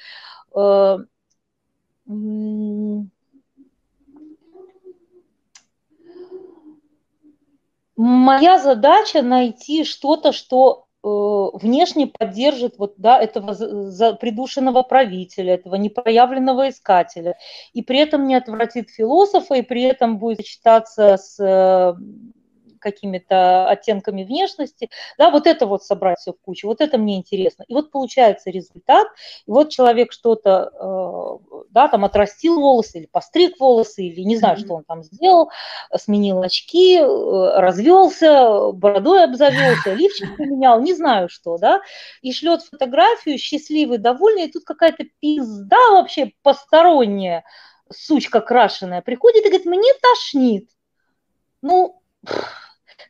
Э, 0.54 0.98
моя 7.96 8.58
задача 8.58 9.22
найти 9.22 9.84
что-то, 9.84 10.32
что 10.32 10.86
э, 11.02 11.08
внешне 11.58 12.06
поддержит 12.06 12.78
вот, 12.78 12.94
да, 12.96 13.20
этого 13.20 13.54
придушенного 14.16 14.82
правителя, 14.82 15.54
этого 15.54 15.76
непроявленного 15.76 16.68
искателя, 16.68 17.36
и 17.72 17.82
при 17.82 17.98
этом 17.98 18.26
не 18.26 18.34
отвратит 18.34 18.90
философа, 18.90 19.54
и 19.54 19.62
при 19.62 19.82
этом 19.82 20.18
будет 20.18 20.38
сочетаться 20.38 21.16
с 21.16 21.38
э, 21.40 21.94
какими-то 22.82 23.68
оттенками 23.68 24.24
внешности, 24.24 24.90
да, 25.16 25.30
вот 25.30 25.46
это 25.46 25.66
вот 25.66 25.84
собрать 25.84 26.18
все 26.18 26.32
в 26.32 26.40
кучу, 26.40 26.66
вот 26.66 26.80
это 26.80 26.98
мне 26.98 27.16
интересно. 27.16 27.64
И 27.68 27.74
вот 27.74 27.90
получается 27.90 28.50
результат, 28.50 29.08
и 29.46 29.50
вот 29.50 29.70
человек 29.70 30.12
что-то, 30.12 30.70
э, 30.72 31.62
да, 31.70 31.88
там 31.88 32.04
отрастил 32.04 32.60
волосы 32.60 32.98
или 32.98 33.06
постриг 33.06 33.58
волосы, 33.58 34.04
или 34.04 34.20
не 34.20 34.36
знаю, 34.36 34.58
что 34.58 34.74
он 34.74 34.84
там 34.84 35.02
сделал, 35.02 35.50
сменил 35.96 36.42
очки, 36.42 36.98
э, 36.98 37.60
развелся, 37.60 38.72
бородой 38.72 39.24
обзавелся, 39.24 39.94
лифчик 39.94 40.36
поменял, 40.36 40.80
не 40.80 40.94
знаю 40.94 41.28
что, 41.28 41.56
да, 41.58 41.80
и 42.20 42.32
шлет 42.32 42.62
фотографию, 42.62 43.38
счастливый, 43.38 43.98
довольный, 43.98 44.44
и 44.44 44.52
тут 44.52 44.64
какая-то 44.64 45.04
пизда 45.20 45.92
вообще 45.92 46.32
посторонняя, 46.42 47.44
сучка 47.90 48.40
крашеная, 48.40 49.02
приходит 49.02 49.44
и 49.44 49.48
говорит, 49.48 49.66
мне 49.66 49.92
тошнит. 50.00 50.68
Ну, 51.62 52.02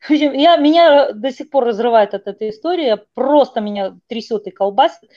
я, 0.09 0.57
меня 0.57 1.13
до 1.13 1.33
сих 1.33 1.51
пор 1.51 1.65
разрывает 1.65 2.15
от 2.15 2.27
этой 2.27 2.51
истории, 2.51 2.99
просто 3.15 3.61
меня 3.61 3.99
трясет 4.09 4.47
и 4.47 4.51
колбасит. 4.51 5.11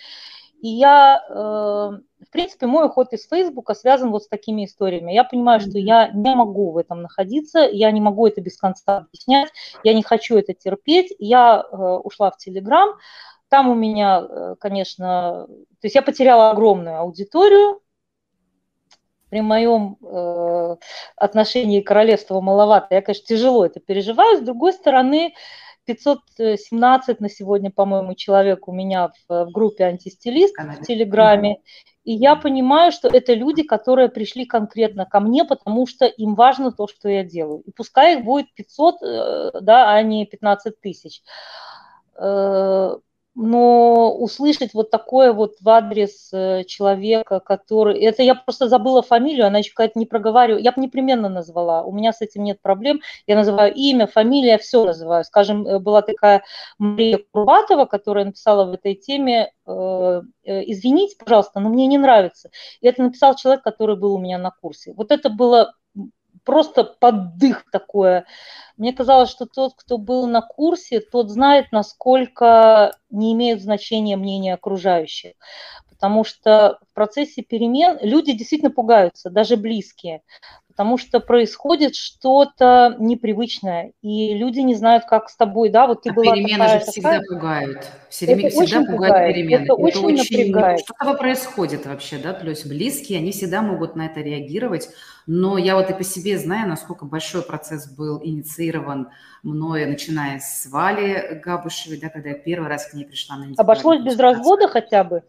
И 0.62 0.70
я, 0.70 1.24
э, 1.30 1.34
в 1.34 2.32
принципе, 2.32 2.66
мой 2.66 2.88
уход 2.88 3.14
из 3.14 3.28
Фейсбука 3.28 3.76
связан 3.76 4.10
вот 4.12 4.24
с 4.24 4.28
такими 4.28 4.66
историями. 4.66 5.12
Я 5.12 5.24
понимаю, 5.24 5.60
что 5.60 5.78
я 5.78 6.10
не 6.10 6.34
могу 6.36 6.72
в 6.72 6.78
этом 6.78 7.02
находиться, 7.02 7.60
я 7.60 7.92
не 7.92 8.02
могу 8.02 8.26
это 8.26 8.42
без 8.42 8.58
конца 8.58 8.98
объяснять, 8.98 9.50
я 9.84 9.94
не 9.94 10.02
хочу 10.02 10.38
это 10.38 10.54
терпеть. 10.54 11.14
Я 11.20 11.64
э, 11.64 11.76
ушла 11.76 12.32
в 12.32 12.38
Телеграм, 12.38 12.98
там 13.50 13.70
у 13.70 13.76
меня, 13.76 14.26
э, 14.28 14.56
конечно, 14.60 15.46
то 15.48 15.84
есть 15.84 15.96
я 15.96 16.02
потеряла 16.02 16.50
огромную 16.50 16.98
аудиторию, 16.98 17.82
при 19.36 19.42
моем 19.42 19.98
э, 20.02 20.76
отношении 21.18 21.82
к 21.82 21.88
королевству 21.88 22.40
маловато. 22.40 22.96
Я, 22.96 23.02
конечно, 23.02 23.26
тяжело 23.28 23.66
это 23.66 23.82
переживаю. 23.82 24.38
С 24.38 24.42
другой 24.42 24.72
стороны, 24.72 25.34
517 25.84 27.20
на 27.20 27.30
сегодня, 27.30 27.70
по-моему, 27.70 28.16
человек 28.16 28.70
у 28.70 28.72
меня 28.72 29.10
в, 29.10 29.46
в 29.46 29.52
группе 29.52 29.84
антистилист 29.84 30.56
в 30.58 30.86
Телеграме. 30.86 31.58
И 32.06 32.14
я 32.14 32.38
понимаю, 32.38 32.94
что 32.94 33.10
это 33.10 33.34
люди, 33.34 33.64
которые 33.64 34.08
пришли 34.08 34.46
конкретно 34.46 35.06
ко 35.06 35.20
мне, 35.20 35.44
потому 35.44 35.86
что 35.86 36.06
им 36.06 36.36
важно 36.36 36.72
то, 36.72 36.88
что 36.88 37.10
я 37.10 37.26
делаю. 37.26 37.60
И 37.66 37.72
пускай 37.72 38.18
их 38.18 38.24
будет 38.24 38.54
500, 38.54 38.96
э, 39.02 39.52
да, 39.60 39.92
а 39.92 40.02
не 40.02 40.26
15 40.26 40.80
тысяч. 40.80 41.24
Но 43.36 44.16
услышать 44.16 44.74
вот 44.74 44.90
такое 44.90 45.34
вот 45.34 45.56
в 45.60 45.70
адрес 45.70 46.30
э, 46.32 46.64
человека, 46.64 47.42
который... 47.42 48.00
Это 48.00 48.24
я 48.24 48.34
просто 48.34 48.70
забыла 48.70 49.02
фамилию, 49.02 49.46
она 49.46 49.60
еще 49.60 49.72
какая-то 49.72 50.00
не 50.00 50.06
проговариваю. 50.06 50.64
Я 50.64 50.72
бы 50.72 50.82
непременно 50.82 51.28
назвала, 51.28 51.84
у 51.84 51.92
меня 51.92 52.14
с 52.14 52.22
этим 52.22 52.44
нет 52.46 52.62
проблем. 52.62 53.02
Я 53.28 53.36
называю 53.36 53.74
имя, 53.74 54.08
фамилия, 54.08 54.58
все 54.58 54.86
называю. 54.86 55.26
Скажем, 55.26 55.68
э, 55.68 55.80
была 55.80 56.02
такая 56.02 56.44
Мария 56.78 57.20
Курбатова, 57.32 57.86
которая 57.86 58.24
написала 58.24 58.66
в 58.66 58.72
этой 58.72 58.96
теме 58.96 59.52
э, 59.68 60.22
«Извините, 60.46 61.18
пожалуйста, 61.20 61.60
но 61.60 61.68
мне 61.68 61.88
не 61.88 61.98
нравится». 61.98 62.52
И 62.80 62.88
это 62.88 63.04
написал 63.04 63.36
человек, 63.36 63.64
который 63.64 63.98
был 63.98 64.14
у 64.14 64.20
меня 64.20 64.38
на 64.38 64.52
курсе. 64.52 64.94
Вот 64.94 65.12
это 65.12 65.30
было 65.30 65.74
просто 66.46 66.84
поддых 66.84 67.70
такое. 67.72 68.26
Мне 68.78 68.94
казалось, 68.94 69.30
что 69.30 69.46
тот, 69.46 69.74
кто 69.76 69.98
был 69.98 70.28
на 70.28 70.42
курсе, 70.42 71.00
тот 71.00 71.30
знает, 71.30 71.72
насколько 71.72 72.96
не 73.10 73.34
имеет 73.34 73.62
значения 73.62 74.16
мнения 74.16 74.54
окружающих. 74.54 75.34
Потому 76.06 76.24
что 76.24 76.78
в 76.92 76.94
процессе 76.94 77.42
перемен 77.42 77.98
люди 78.00 78.32
действительно 78.34 78.70
пугаются, 78.70 79.32
даже 79.32 79.58
близкие 79.58 80.22
потому 80.76 80.98
что 80.98 81.22
происходит 81.22 81.96
что-то 81.96 82.98
непривычное, 83.00 83.94
и 84.02 84.34
люди 84.34 84.60
не 84.60 84.76
знают, 84.76 85.06
как 85.06 85.30
с 85.30 85.36
тобой, 85.38 85.70
да, 85.70 85.88
вот 85.88 86.02
ты 86.02 86.10
а 86.10 86.14
была 86.14 86.34
перемены 86.34 86.66
такая, 86.66 86.80
же 86.80 86.86
всегда 86.86 87.10
такая. 87.12 87.28
пугают. 87.30 87.92
Все 88.10 88.26
время 88.26 88.50
всегда 88.50 88.64
очень 88.64 88.86
пугают 88.86 89.14
пугает. 89.14 89.36
перемены. 89.36 89.56
Это, 89.56 89.64
это 89.64 89.74
очень, 89.76 90.06
очень 90.06 90.52
напрягает. 90.52 90.80
Что-то 90.82 91.14
происходит 91.14 91.86
вообще, 91.86 92.18
да, 92.18 92.34
то 92.34 92.50
есть 92.50 92.68
близкие, 92.68 93.20
они 93.20 93.32
всегда 93.32 93.62
могут 93.62 93.96
на 93.96 94.08
это 94.08 94.20
реагировать, 94.20 94.90
но 95.26 95.58
я 95.58 95.76
вот 95.76 95.90
и 95.90 95.94
по 95.94 96.04
себе 96.04 96.38
знаю, 96.38 96.68
насколько 96.68 97.06
большой 97.06 97.44
процесс 97.44 97.90
был 97.90 98.22
инициирован 98.22 99.08
мною, 99.44 99.88
начиная 99.88 100.40
с 100.40 100.66
Вали 100.66 101.40
Габушевой, 101.42 102.00
да, 102.02 102.10
когда 102.10 102.32
я 102.32 102.36
первый 102.36 102.68
раз 102.68 102.88
к 102.88 102.94
ней 102.94 103.06
пришла 103.06 103.38
на 103.38 103.54
Обошлось 103.56 104.02
без 104.02 104.20
развода 104.20 104.68
хотя 104.68 105.06
бы? 105.06 105.24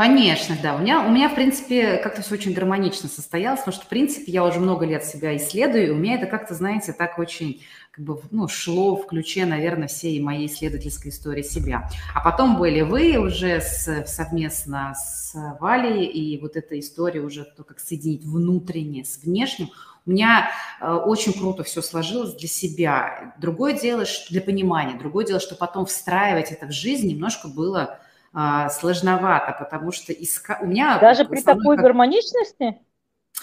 Конечно, 0.00 0.56
да. 0.62 0.76
У 0.76 0.78
меня, 0.78 1.06
у 1.06 1.10
меня, 1.10 1.28
в 1.28 1.34
принципе, 1.34 1.98
как-то 1.98 2.22
все 2.22 2.32
очень 2.32 2.54
гармонично 2.54 3.06
состоялось, 3.06 3.60
потому 3.60 3.74
что, 3.74 3.84
в 3.84 3.88
принципе, 3.90 4.32
я 4.32 4.46
уже 4.46 4.58
много 4.58 4.86
лет 4.86 5.04
себя 5.04 5.36
исследую, 5.36 5.88
и 5.88 5.90
у 5.90 5.94
меня 5.94 6.14
это 6.14 6.24
как-то, 6.24 6.54
знаете, 6.54 6.94
так 6.94 7.18
очень 7.18 7.60
как 7.90 8.06
бы, 8.06 8.18
ну, 8.30 8.48
шло 8.48 8.96
в 8.96 9.06
ключе, 9.06 9.44
наверное, 9.44 9.88
всей 9.88 10.18
моей 10.22 10.46
исследовательской 10.46 11.10
истории 11.10 11.42
себя. 11.42 11.90
А 12.14 12.22
потом 12.22 12.56
были 12.56 12.80
вы 12.80 13.18
уже 13.18 13.60
с, 13.60 14.06
совместно 14.06 14.94
с 14.94 15.34
Валей, 15.60 16.06
и 16.06 16.40
вот 16.40 16.56
эта 16.56 16.78
история 16.78 17.20
уже, 17.20 17.44
то, 17.44 17.62
как 17.62 17.78
соединить 17.78 18.24
внутреннее 18.24 19.04
с 19.04 19.22
внешним, 19.22 19.68
у 20.06 20.12
меня 20.12 20.50
э, 20.80 20.90
очень 20.90 21.34
круто 21.34 21.62
все 21.62 21.82
сложилось 21.82 22.32
для 22.32 22.48
себя. 22.48 23.34
Другое 23.38 23.78
дело, 23.78 24.06
что 24.06 24.32
для 24.32 24.40
понимания, 24.40 24.98
другое 24.98 25.26
дело, 25.26 25.40
что 25.40 25.56
потом 25.56 25.84
встраивать 25.84 26.52
это 26.52 26.64
в 26.64 26.72
жизнь 26.72 27.06
немножко 27.06 27.48
было 27.48 27.99
а, 28.32 28.68
сложновато, 28.68 29.56
потому 29.58 29.92
что 29.92 30.12
иска... 30.12 30.58
у 30.60 30.66
меня... 30.66 30.98
Даже 30.98 31.24
при 31.24 31.40
такой 31.40 31.76
как... 31.76 31.84
гармоничности? 31.84 32.78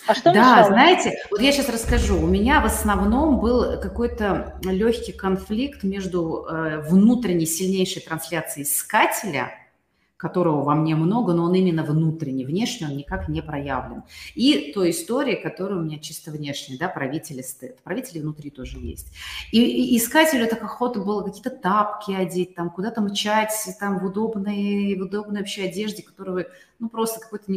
А 0.08 0.14
что 0.14 0.32
да, 0.32 0.58
мешало? 0.58 0.68
знаете, 0.68 1.18
вот 1.32 1.42
я 1.42 1.52
сейчас 1.52 1.70
расскажу. 1.70 2.18
У 2.22 2.28
меня 2.28 2.62
в 2.62 2.66
основном 2.66 3.40
был 3.40 3.80
какой-то 3.80 4.60
легкий 4.64 5.12
конфликт 5.12 5.84
между 5.84 6.46
э, 6.46 6.82
внутренней 6.82 7.46
сильнейшей 7.46 8.02
трансляцией 8.02 8.66
искателя– 8.66 9.52
которого 10.18 10.64
во 10.64 10.74
мне 10.76 10.96
много, 10.96 11.34
но 11.34 11.44
он 11.44 11.54
именно 11.54 11.84
внутренний, 11.84 12.44
внешне 12.44 12.88
он 12.88 12.98
никак 12.98 13.30
не 13.30 13.42
проявлен. 13.42 14.04
И 14.34 14.72
той 14.74 14.90
истории, 14.90 15.36
которая 15.36 15.80
у 15.80 15.84
меня 15.84 16.00
чисто 16.00 16.32
внешняя, 16.32 16.78
да, 16.78 16.90
правитель 16.90 17.42
эстет. 17.42 17.80
Правители 17.84 18.20
внутри 18.20 18.50
тоже 18.50 18.80
есть. 18.80 19.14
И, 19.52 19.62
и 19.62 19.98
искателю 19.98 20.48
так 20.48 20.64
охота 20.64 21.00
было 21.00 21.24
какие-то 21.24 21.52
тапки 21.52 22.12
одеть, 22.12 22.56
там 22.56 22.72
куда-то 22.72 23.02
мчать, 23.02 23.54
там 23.80 24.00
в 24.00 24.06
удобной, 24.06 24.96
в 25.00 25.04
удобной 25.04 25.42
вообще 25.42 25.66
одежде, 25.66 26.02
которую 26.02 26.48
ну, 26.80 26.90
просто 26.90 27.20
какой-то 27.20 27.52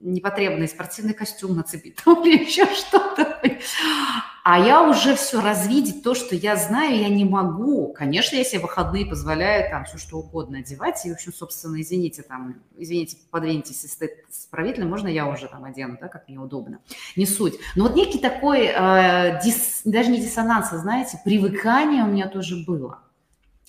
непотребный 0.00 0.68
спортивный 0.68 1.14
костюм 1.14 1.56
нацепить 1.56 1.96
там, 2.04 2.22
или 2.24 2.44
еще 2.44 2.66
что-то. 2.66 3.40
А 4.44 4.58
я 4.58 4.82
уже 4.82 5.16
все 5.16 5.40
развидеть, 5.40 6.02
то, 6.02 6.14
что 6.14 6.34
я 6.34 6.56
знаю, 6.56 7.00
я 7.00 7.08
не 7.08 7.24
могу. 7.24 7.94
Конечно, 7.94 8.44
себе 8.44 8.60
выходные 8.60 9.06
позволяю 9.06 9.70
там 9.70 9.86
все 9.86 9.96
что 9.96 10.18
угодно 10.18 10.58
одевать. 10.58 11.00
И, 11.06 11.10
в 11.10 11.14
общем, 11.14 11.32
собственно, 11.32 11.80
извините, 11.80 12.20
там, 12.20 12.56
извините, 12.76 13.16
подвиньтесь 13.30 13.80
с 13.80 14.46
правителем, 14.50 14.90
можно 14.90 15.08
я 15.08 15.26
уже 15.26 15.48
там 15.48 15.64
одену, 15.64 15.96
да, 15.98 16.08
как 16.08 16.28
мне 16.28 16.38
удобно. 16.38 16.80
Не 17.16 17.24
суть. 17.24 17.54
Но 17.74 17.84
вот 17.84 17.96
некий 17.96 18.18
такой, 18.18 18.66
э, 18.66 19.40
дис, 19.42 19.80
даже 19.86 20.10
не 20.10 20.20
диссонанс, 20.20 20.74
а, 20.74 20.76
знаете, 20.76 21.18
привыкание 21.24 22.04
у 22.04 22.08
меня 22.08 22.28
тоже 22.28 22.62
было. 22.66 22.98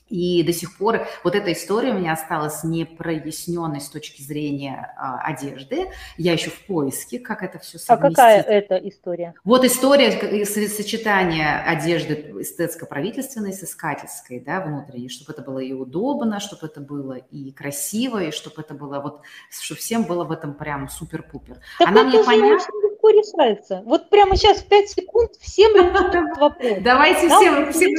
И 0.10 0.44
до 0.44 0.54
сих 0.54 0.78
пор 0.78 1.08
вот 1.24 1.36
эта 1.36 1.52
история 1.52 1.92
у 1.92 1.98
меня 1.98 2.14
осталась 2.14 2.64
не 2.64 2.86
проясненной 2.86 3.82
с 3.82 3.90
точки 3.90 4.22
зрения 4.22 4.94
а, 4.98 5.20
одежды. 5.20 5.88
Я 6.18 6.34
еще 6.34 6.52
в 6.52 6.66
поиске, 6.66 7.20
как 7.20 7.42
это 7.42 7.58
все 7.58 7.80
совместить. 7.80 8.20
А 8.20 8.22
какая 8.22 8.42
это 8.42 8.76
история? 8.76 9.34
Вот 9.44 9.66
история 9.66 10.46
сочетания 10.46 11.64
одежды 11.66 12.34
эстетско-правительственной 12.40 13.54
с 13.54 13.64
искательской, 13.64 14.40
да, 14.40 14.62
внутренней, 14.62 15.10
чтобы 15.10 15.34
это 15.34 15.42
было 15.42 15.60
и 15.60 15.74
удобно, 15.74 16.40
чтобы 16.40 16.68
это 16.68 16.82
было 16.82 17.14
и 17.14 17.52
красиво, 17.52 18.22
и 18.22 18.32
чтобы 18.32 18.62
это 18.62 18.76
было 18.76 19.00
вот, 19.00 19.22
чтобы 19.50 19.80
всем 19.80 20.04
было 20.04 20.24
в 20.24 20.32
этом 20.32 20.54
прям 20.54 20.88
супер-пупер. 20.88 21.58
Она 21.80 22.04
мне 22.04 22.24
понятна 22.24 22.86
легко 23.06 23.10
решается. 23.10 23.82
Вот 23.86 24.10
прямо 24.10 24.36
сейчас 24.36 24.60
в 24.60 24.68
5 24.68 24.90
секунд 24.90 25.32
всем 25.40 25.72
вопрос. 26.40 26.78
Давайте 26.82 27.28
всем. 27.28 27.72
всем... 27.72 27.94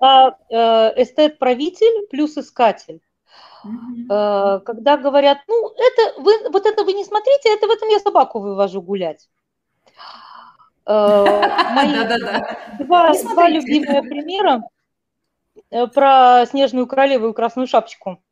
А, 0.00 0.36
э, 0.48 1.02
эстет-правитель 1.02 2.06
плюс 2.10 2.36
искатель. 2.36 3.00
Угу. 3.62 4.06
Когда 4.64 4.96
говорят, 4.96 5.38
ну, 5.46 5.70
это 5.76 6.20
вы, 6.20 6.48
вот 6.50 6.64
это 6.64 6.82
вы 6.82 6.94
не 6.94 7.04
смотрите, 7.04 7.52
это 7.52 7.66
в 7.66 7.70
этом 7.70 7.88
я 7.88 7.98
собаку 8.00 8.40
вывожу 8.40 8.80
гулять. 8.80 9.28
Э, 10.86 11.24
два, 12.78 13.12
два 13.12 13.48
любимых 13.48 14.08
примера 14.08 14.62
про 15.92 16.46
снежную 16.46 16.86
королеву 16.86 17.28
и 17.28 17.34
красную 17.34 17.66
шапочку. 17.66 18.22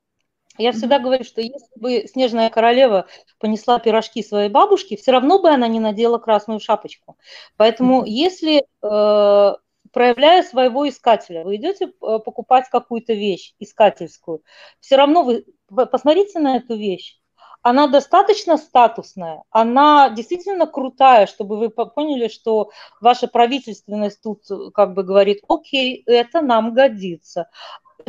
Я 0.59 0.73
всегда 0.73 0.99
говорю, 0.99 1.25
что 1.25 1.41
если 1.41 1.71
бы 1.77 2.07
снежная 2.09 2.51
королева 2.51 3.07
понесла 3.39 3.79
пирожки 3.79 4.23
своей 4.23 4.51
бабушке, 4.51 4.97
все 4.97 5.13
равно 5.13 5.41
бы 5.41 5.51
она 5.51 5.69
не 5.69 5.81
надела 5.81 6.19
красную 6.19 6.61
шапочку. 6.61 7.17
Поэтому 7.57 8.05
если, 8.05 8.65
э, 8.83 9.57
проявляя 9.93 10.43
своего 10.43 10.89
искателя, 10.89 11.45
вы 11.45 11.57
идете 11.57 11.87
э, 11.87 11.91
покупать 12.19 12.69
какую-то 12.71 13.15
вещь 13.15 13.55
искательскую, 13.61 14.43
все 14.81 14.97
равно 14.97 15.23
вы 15.25 15.87
посмотрите 15.87 16.41
на 16.41 16.57
эту 16.57 16.77
вещь. 16.77 17.19
Она 17.63 17.87
достаточно 17.87 18.57
статусная, 18.57 19.43
она 19.51 20.11
действительно 20.11 20.67
крутая, 20.67 21.27
чтобы 21.27 21.59
вы 21.59 21.71
поняли, 21.71 22.29
что 22.29 22.71
ваша 23.01 23.27
правительственность 23.27 24.23
тут 24.23 24.45
как 24.73 24.95
бы 24.95 25.03
говорит, 25.03 25.43
окей, 25.49 26.03
это 26.07 26.41
нам 26.41 26.73
годится 26.73 27.49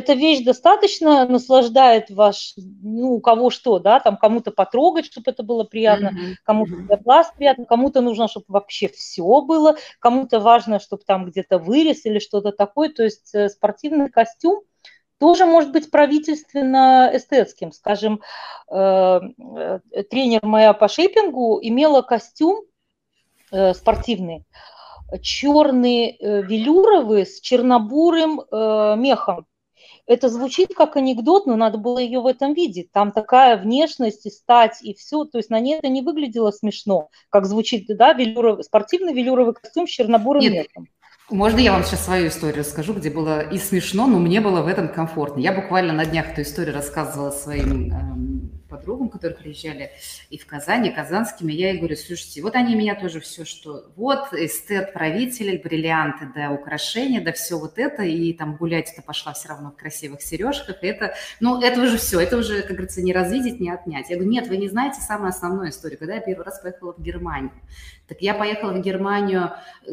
эта 0.00 0.14
вещь 0.14 0.44
достаточно 0.44 1.26
наслаждает 1.26 2.10
ваш, 2.10 2.54
ну, 2.56 3.14
у 3.14 3.20
кого 3.20 3.50
что, 3.50 3.78
да, 3.78 4.00
там 4.00 4.16
кому-то 4.16 4.50
потрогать, 4.50 5.06
чтобы 5.06 5.30
это 5.30 5.42
было 5.42 5.64
приятно, 5.64 6.08
mm-hmm. 6.08 6.34
кому-то 6.44 6.76
для 6.76 6.96
глаз 6.96 7.32
приятно, 7.36 7.64
кому-то 7.64 8.00
нужно, 8.00 8.28
чтобы 8.28 8.46
вообще 8.48 8.88
все 8.88 9.40
было, 9.42 9.76
кому-то 9.98 10.40
важно, 10.40 10.80
чтобы 10.80 11.02
там 11.06 11.26
где-то 11.26 11.58
вырез 11.58 12.04
или 12.06 12.18
что-то 12.18 12.52
такое, 12.52 12.88
то 12.88 13.02
есть 13.02 13.34
э, 13.34 13.48
спортивный 13.48 14.10
костюм 14.10 14.62
тоже 15.20 15.46
может 15.46 15.70
быть 15.70 15.90
правительственно-эстетским. 15.90 17.70
Скажем, 17.70 18.22
э, 18.70 19.20
э, 19.20 19.78
тренер 20.10 20.40
моя 20.42 20.72
по 20.72 20.88
шейпингу 20.88 21.60
имела 21.62 22.02
костюм 22.02 22.62
спортивный, 23.74 24.44
черный 25.22 26.16
велюровый 26.20 27.26
с 27.26 27.40
чернобурым 27.40 28.42
мехом. 29.00 29.46
Это 30.06 30.28
звучит 30.28 30.74
как 30.74 30.96
анекдот, 30.96 31.46
но 31.46 31.56
надо 31.56 31.78
было 31.78 31.98
ее 31.98 32.20
в 32.20 32.26
этом 32.26 32.54
видеть. 32.54 32.90
Там 32.92 33.12
такая 33.12 33.56
внешность 33.56 34.26
и 34.26 34.30
стать, 34.30 34.82
и 34.82 34.94
все. 34.94 35.24
То 35.24 35.38
есть 35.38 35.50
на 35.50 35.60
ней 35.60 35.78
это 35.78 35.88
не 35.88 36.02
выглядело 36.02 36.50
смешно, 36.50 37.10
как 37.28 37.46
звучит, 37.46 37.86
да, 37.88 38.12
велюров, 38.12 38.64
спортивный 38.64 39.12
велюровый 39.12 39.54
костюм 39.54 39.86
с 39.86 39.90
чернобурым 39.90 40.42
Нет. 40.42 40.68
мехом. 40.68 40.88
Можно 41.30 41.60
я 41.60 41.72
вам 41.72 41.84
сейчас 41.84 42.04
свою 42.04 42.26
историю 42.26 42.58
расскажу, 42.58 42.92
где 42.92 43.08
было 43.08 43.40
и 43.40 43.56
смешно, 43.58 44.08
но 44.08 44.18
мне 44.18 44.40
было 44.40 44.62
в 44.62 44.66
этом 44.66 44.88
комфортно. 44.88 45.38
Я 45.38 45.52
буквально 45.52 45.92
на 45.92 46.04
днях 46.04 46.32
эту 46.32 46.42
историю 46.42 46.74
рассказывала 46.74 47.30
своим 47.30 47.92
эм, 47.92 48.50
подругам, 48.68 49.08
которые 49.08 49.38
приезжали 49.38 49.92
и 50.28 50.38
в 50.38 50.46
Казань, 50.46 50.86
и 50.86 50.90
казанскими, 50.90 51.52
я 51.52 51.70
ей 51.70 51.78
говорю, 51.78 51.96
слушайте, 51.96 52.42
вот 52.42 52.56
они 52.56 52.74
меня 52.74 52.96
тоже 52.96 53.20
все, 53.20 53.44
что 53.44 53.92
вот 53.94 54.32
эстет 54.32 54.92
правитель, 54.92 55.60
бриллианты, 55.62 56.28
да, 56.34 56.50
украшения, 56.50 57.20
да, 57.20 57.32
все 57.32 57.58
вот 57.58 57.78
это, 57.78 58.02
и 58.02 58.32
там 58.32 58.56
гулять-то 58.56 59.00
пошла 59.02 59.32
все 59.32 59.50
равно 59.50 59.70
в 59.70 59.76
красивых 59.76 60.22
сережках, 60.22 60.78
это, 60.82 61.14
ну, 61.38 61.60
это 61.60 61.80
уже 61.80 61.98
все, 61.98 62.18
это 62.18 62.38
уже, 62.38 62.62
как 62.62 62.72
говорится, 62.72 63.02
не 63.02 63.12
развидеть, 63.12 63.60
не 63.60 63.70
отнять. 63.70 64.10
Я 64.10 64.16
говорю, 64.16 64.32
нет, 64.32 64.48
вы 64.48 64.56
не 64.56 64.68
знаете 64.68 65.00
самую 65.00 65.28
основную 65.28 65.70
историю, 65.70 65.98
когда 65.98 66.14
я 66.14 66.20
первый 66.20 66.44
раз 66.44 66.60
поехала 66.60 66.92
в 66.92 67.00
Германию. 67.00 67.52
Так 68.10 68.22
я 68.22 68.34
поехала 68.34 68.72
в 68.72 68.80
Германию, 68.80 69.52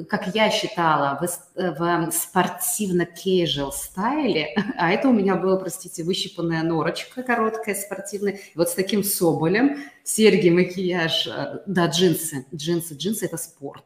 как 0.10 0.34
я 0.34 0.50
считала, 0.50 1.22
в, 1.22 1.28
в 1.56 2.12
спортивно-кежуал 2.12 3.72
стайле, 3.72 4.56
а 4.78 4.92
это 4.92 5.08
у 5.08 5.14
меня 5.14 5.36
было, 5.36 5.56
простите, 5.58 6.04
выщипанная 6.04 6.64
норочка 6.64 7.22
короткая 7.22 7.76
спортивная, 7.76 8.40
вот 8.56 8.70
с 8.70 8.74
таким 8.74 9.04
соболем, 9.04 9.78
серьги, 10.04 10.50
макияж, 10.50 11.28
э, 11.28 11.60
да, 11.68 11.86
джинсы, 11.86 12.48
джинсы, 12.56 12.96
джинсы– 12.96 13.26
это 13.28 13.38
спорт. 13.38 13.84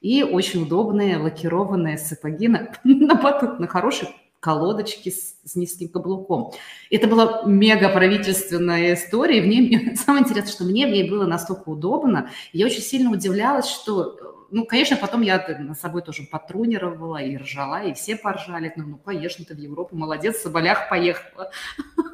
И 0.00 0.22
очень 0.22 0.62
удобные 0.62 1.16
лакированные 1.16 1.98
сапоги 1.98 2.46
на, 2.46 2.72
на 2.84 3.16
батут, 3.16 3.58
на 3.58 3.66
хорошей 3.66 4.10
колодочке 4.42 5.12
с, 5.12 5.36
с 5.44 5.54
низким 5.54 5.88
каблуком. 5.88 6.52
Это 6.90 7.06
была 7.06 7.42
мега 7.46 7.88
правительственная 7.88 8.94
история. 8.94 9.38
И 9.38 9.40
в 9.40 9.46
ней, 9.46 9.96
самое 10.04 10.24
интересное, 10.24 10.52
что 10.52 10.64
мне 10.64 10.86
в 10.86 10.90
ней 10.90 11.08
было 11.08 11.26
настолько 11.26 11.68
удобно. 11.68 12.28
Я 12.52 12.66
очень 12.66 12.82
сильно 12.82 13.12
удивлялась, 13.12 13.68
что 13.68 14.31
ну, 14.52 14.66
конечно, 14.66 14.96
потом 14.98 15.22
я 15.22 15.44
на 15.60 15.74
собой 15.74 16.02
тоже 16.02 16.24
потрунировала 16.24 17.16
и 17.16 17.38
ржала, 17.38 17.82
и 17.82 17.94
все 17.94 18.16
поржали. 18.16 18.70
Ну, 18.76 18.84
ну 18.84 18.96
конечно, 18.98 19.46
ты 19.46 19.54
в 19.54 19.58
Европу, 19.58 19.96
молодец, 19.96 20.36
в 20.36 20.42
Соболях 20.42 20.90
поехала. 20.90 21.50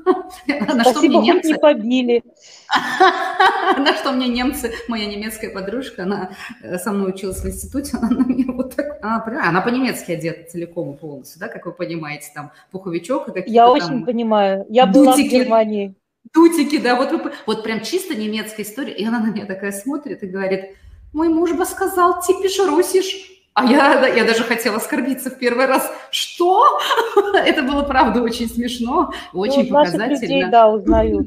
На 0.47 0.85
что 0.85 1.01
мне 1.01 1.19
немцы... 1.19 1.49
не 1.49 1.55
побили. 1.59 2.23
На 3.77 3.93
что 3.95 4.13
мне 4.13 4.29
немцы, 4.29 4.73
моя 4.87 5.07
немецкая 5.07 5.51
подружка, 5.51 6.05
она 6.05 6.31
э, 6.63 6.79
со 6.79 6.93
мной 6.93 7.11
училась 7.11 7.43
в 7.43 7.47
институте, 7.47 7.97
она 8.01 8.11
на 8.11 8.25
меня 8.25 8.53
вот 8.53 8.77
так... 8.77 8.99
Она 9.03 9.61
по-немецки 9.61 10.13
одета 10.13 10.49
целиком 10.49 10.95
и 10.95 10.97
полностью, 10.97 11.41
да, 11.41 11.49
как 11.49 11.67
вы 11.67 11.73
понимаете, 11.73 12.29
там 12.33 12.53
пуховичок 12.71 13.29
и 13.29 13.33
какие-то 13.33 13.51
Я 13.51 13.69
очень 13.69 14.05
понимаю. 14.05 14.65
Я 14.69 14.87
была 14.87 15.17
в 15.17 15.19
Германии. 15.19 15.95
Дутики, 16.33 16.79
да, 16.79 16.95
вот, 16.95 17.33
вот 17.47 17.65
прям 17.65 17.81
чисто 17.81 18.15
немецкая 18.15 18.63
история. 18.63 18.93
И 18.93 19.05
она 19.05 19.19
на 19.19 19.31
меня 19.31 19.47
такая 19.47 19.73
смотрит 19.73 20.23
и 20.23 20.27
говорит, 20.27 20.77
мой 21.13 21.29
муж 21.29 21.53
бы 21.53 21.65
сказал, 21.65 22.21
типишь, 22.21 22.59
русишь. 22.59 23.29
А 23.55 23.65
я, 23.65 24.07
я 24.07 24.25
даже 24.25 24.45
хотела 24.45 24.77
оскорбиться 24.77 25.31
в 25.31 25.39
первый 25.39 25.67
раз. 25.67 25.91
Что? 26.11 26.79
Это 27.35 27.63
было, 27.63 27.83
правда, 27.83 28.23
очень 28.23 28.49
смешно, 28.49 29.13
очень 29.33 29.65
ну, 29.69 29.79
показательно. 29.79 30.21
людей, 30.21 30.45
да, 30.49 30.69
узнают. 30.69 31.27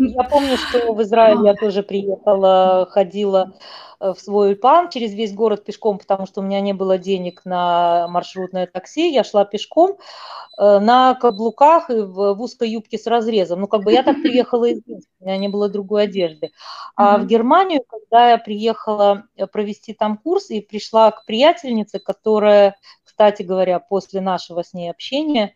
Я 0.00 0.24
помню, 0.24 0.56
что 0.56 0.94
в 0.94 1.02
Израиль 1.02 1.44
я 1.44 1.54
тоже 1.54 1.82
приехала, 1.82 2.88
ходила 2.90 3.52
э, 4.00 4.14
в 4.14 4.18
свой 4.18 4.50
ульпан 4.50 4.88
через 4.88 5.12
весь 5.12 5.34
город 5.34 5.64
пешком, 5.64 5.98
потому 5.98 6.26
что 6.26 6.40
у 6.40 6.44
меня 6.44 6.60
не 6.62 6.72
было 6.72 6.96
денег 6.96 7.42
на 7.44 8.08
маршрутное 8.08 8.66
такси. 8.66 9.12
Я 9.12 9.24
шла 9.24 9.44
пешком 9.44 9.98
э, 10.58 10.78
на 10.78 11.14
каблуках 11.14 11.90
и 11.90 12.00
в, 12.00 12.34
в 12.34 12.40
узкой 12.40 12.70
юбке 12.70 12.96
с 12.96 13.06
разрезом. 13.06 13.60
Ну, 13.60 13.66
как 13.66 13.82
бы 13.82 13.92
я 13.92 14.02
так 14.02 14.22
приехала 14.22 14.64
из 14.64 14.80
Минска, 14.86 15.10
у 15.20 15.24
меня 15.24 15.36
не 15.36 15.48
было 15.48 15.68
другой 15.68 16.04
одежды. 16.04 16.50
А 16.96 17.18
mm-hmm. 17.18 17.20
в 17.20 17.26
Германию, 17.26 17.84
когда 17.86 18.30
я 18.30 18.38
приехала 18.38 19.24
э, 19.36 19.46
провести 19.46 19.92
там 19.92 20.16
курс 20.16 20.48
и 20.48 20.62
пришла 20.62 21.10
к 21.10 21.26
приятельнице, 21.26 21.98
которая, 21.98 22.76
кстати 23.04 23.42
говоря, 23.42 23.80
после 23.80 24.22
нашего 24.22 24.64
с 24.64 24.72
ней 24.72 24.90
общения 24.90 25.54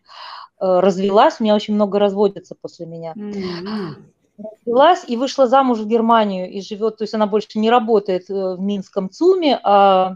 развелась, 0.57 1.35
у 1.41 1.43
меня 1.43 1.53
очень 1.53 1.73
много 1.73 1.99
разводится 1.99 2.55
после 2.55 2.85
меня. 2.85 3.11
Mm-hmm 3.17 4.14
развелась 4.37 5.03
и 5.07 5.17
вышла 5.17 5.47
замуж 5.47 5.79
в 5.79 5.87
Германию 5.87 6.49
и 6.49 6.61
живет, 6.61 6.97
то 6.97 7.03
есть 7.03 7.13
она 7.13 7.27
больше 7.27 7.59
не 7.59 7.69
работает 7.69 8.29
в 8.29 8.57
Минском 8.59 9.09
ЦУМе, 9.09 9.59
а 9.63 10.15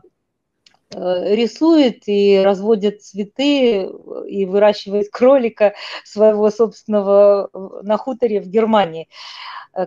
рисует 0.92 2.08
и 2.08 2.42
разводит 2.44 3.04
цветы 3.04 3.90
и 4.28 4.46
выращивает 4.46 5.10
кролика 5.12 5.76
своего 6.04 6.50
собственного 6.50 7.50
на 7.84 7.98
хуторе 7.98 8.42
в 8.42 8.48
Германии. 8.48 9.08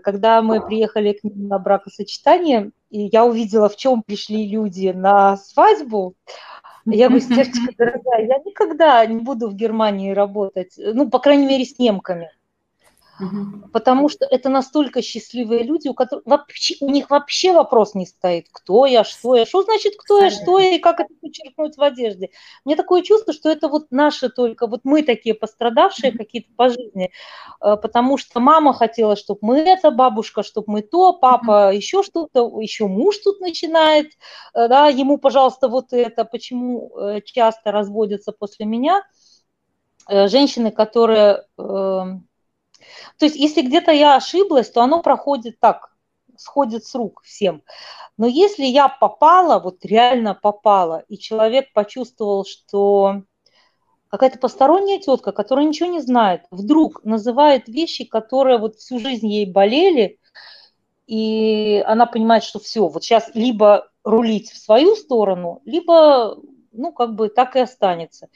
Когда 0.05 0.43
мы 0.43 0.65
приехали 0.65 1.13
к 1.13 1.25
ним 1.25 1.49
на 1.49 1.59
бракосочетание, 1.59 2.71
и 2.91 3.09
я 3.13 3.25
увидела, 3.25 3.69
в 3.69 3.77
чем 3.77 4.03
пришли 4.03 4.47
люди 4.47 4.93
на 4.95 5.37
свадьбу, 5.37 6.15
я 6.87 7.09
говорю, 7.09 7.25
Стержечка, 7.25 7.75
дорогая, 7.79 8.27
я 8.27 8.39
никогда 8.39 9.05
не 9.07 9.21
буду 9.21 9.49
в 9.49 9.55
Германии 9.55 10.13
работать, 10.13 10.75
ну, 10.77 11.11
по 11.11 11.19
крайней 11.19 11.47
мере, 11.47 11.65
с 11.65 11.79
немками. 11.79 12.31
Потому 13.73 14.09
что 14.09 14.25
это 14.25 14.49
настолько 14.49 15.03
счастливые 15.03 15.63
люди, 15.63 15.89
у 15.89 15.95
которых 15.95 16.25
вообще, 16.27 16.75
у 16.81 16.91
них 16.91 17.11
вообще 17.11 17.53
вопрос 17.53 17.95
не 17.95 18.07
стоит, 18.07 18.47
кто 18.51 18.87
я, 18.87 19.05
что 19.05 19.37
я, 19.37 19.47
что 19.47 19.63
значит 19.63 19.95
кто 19.97 20.23
я, 20.23 20.31
что 20.31 20.59
я 20.59 20.77
и 20.77 20.79
как 20.79 21.01
это 21.01 21.13
подчеркнуть 21.21 21.77
в 21.77 21.83
одежде. 21.83 22.31
Мне 22.65 22.77
такое 22.77 23.03
чувство, 23.03 23.33
что 23.33 23.51
это 23.51 23.69
вот 23.69 23.87
наши 23.91 24.29
только, 24.29 24.67
вот 24.67 24.81
мы 24.85 25.03
такие 25.03 25.35
пострадавшие 25.35 26.13
какие-то 26.13 26.51
по 26.57 26.69
жизни, 26.69 27.11
э, 27.61 27.77
потому 27.77 28.19
что 28.19 28.41
мама 28.41 28.73
хотела, 28.75 29.17
чтобы 29.17 29.41
мы 29.43 29.59
это, 29.59 29.91
бабушка, 29.91 30.43
чтобы 30.43 30.73
мы 30.73 30.83
то, 30.83 31.13
папа 31.13 31.73
еще 31.73 32.03
что-то, 32.03 32.61
еще 32.61 32.87
муж 32.87 33.19
тут 33.19 33.41
начинает, 33.41 34.09
э, 34.55 34.69
да, 34.69 34.89
ему, 34.89 35.19
пожалуйста, 35.19 35.69
вот 35.69 35.93
это, 35.93 36.25
почему 36.25 36.91
э, 36.99 37.21
часто 37.25 37.73
разводятся 37.73 38.33
после 38.33 38.67
меня. 38.67 39.03
Женщины, 40.09 40.73
которые 40.73 41.45
эм, 41.59 42.27
то 43.19 43.25
есть 43.25 43.37
если 43.37 43.63
где-то 43.63 43.93
я 43.93 44.17
ошиблась, 44.17 44.71
то 44.71 44.83
оно 44.83 45.03
проходит 45.03 45.59
так, 45.61 45.93
сходит 46.37 46.85
с 46.85 46.95
рук 46.95 47.23
всем. 47.25 47.63
Но 48.17 48.27
если 48.27 48.65
я 48.65 48.89
попала, 48.89 49.59
вот 49.59 49.85
реально 49.85 50.35
попала, 50.35 51.05
и 51.09 51.19
человек 51.19 51.73
почувствовал, 51.73 52.45
что 52.45 53.23
какая-то 54.09 54.39
посторонняя 54.39 54.99
тетка, 54.99 55.33
которая 55.33 55.67
ничего 55.67 55.89
не 55.89 56.01
знает, 56.01 56.43
вдруг 56.51 57.03
называет 57.05 57.67
вещи, 57.69 58.05
которые 58.05 58.59
вот 58.59 58.77
всю 58.77 58.99
жизнь 58.99 59.27
ей 59.27 59.47
болели, 59.47 60.19
и 61.07 61.83
она 61.87 62.07
понимает, 62.07 62.45
что 62.45 62.59
все, 62.59 62.89
вот 62.89 63.03
сейчас 63.03 63.31
либо 63.35 63.89
рулить 64.05 64.51
в 64.51 64.59
свою 64.59 64.97
сторону, 64.97 65.63
либо, 65.65 66.37
ну, 66.73 66.93
как 66.93 67.15
бы 67.15 67.29
так 67.29 67.57
и 67.57 67.61
останется. 67.61 68.29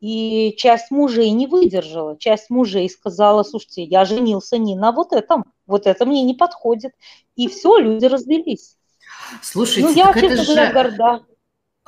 И 0.00 0.54
часть 0.58 0.90
мужей 0.90 1.30
не 1.30 1.46
выдержала, 1.46 2.18
часть 2.18 2.50
мужей 2.50 2.88
сказала, 2.90 3.42
слушайте, 3.42 3.82
я 3.82 4.04
женился 4.04 4.58
не 4.58 4.74
на 4.74 4.92
вот 4.92 5.12
этом, 5.12 5.44
вот 5.66 5.86
это 5.86 6.04
мне 6.06 6.22
не 6.22 6.34
подходит. 6.34 6.92
И 7.34 7.48
все, 7.48 7.78
люди 7.78 8.04
развелись. 8.04 8.76
Слушайте, 9.42 9.88
ну, 9.88 9.94
я, 9.94 10.12
честно 10.12 10.44
же... 10.44 10.52
говоря, 10.52 10.72
горда. 10.72 11.26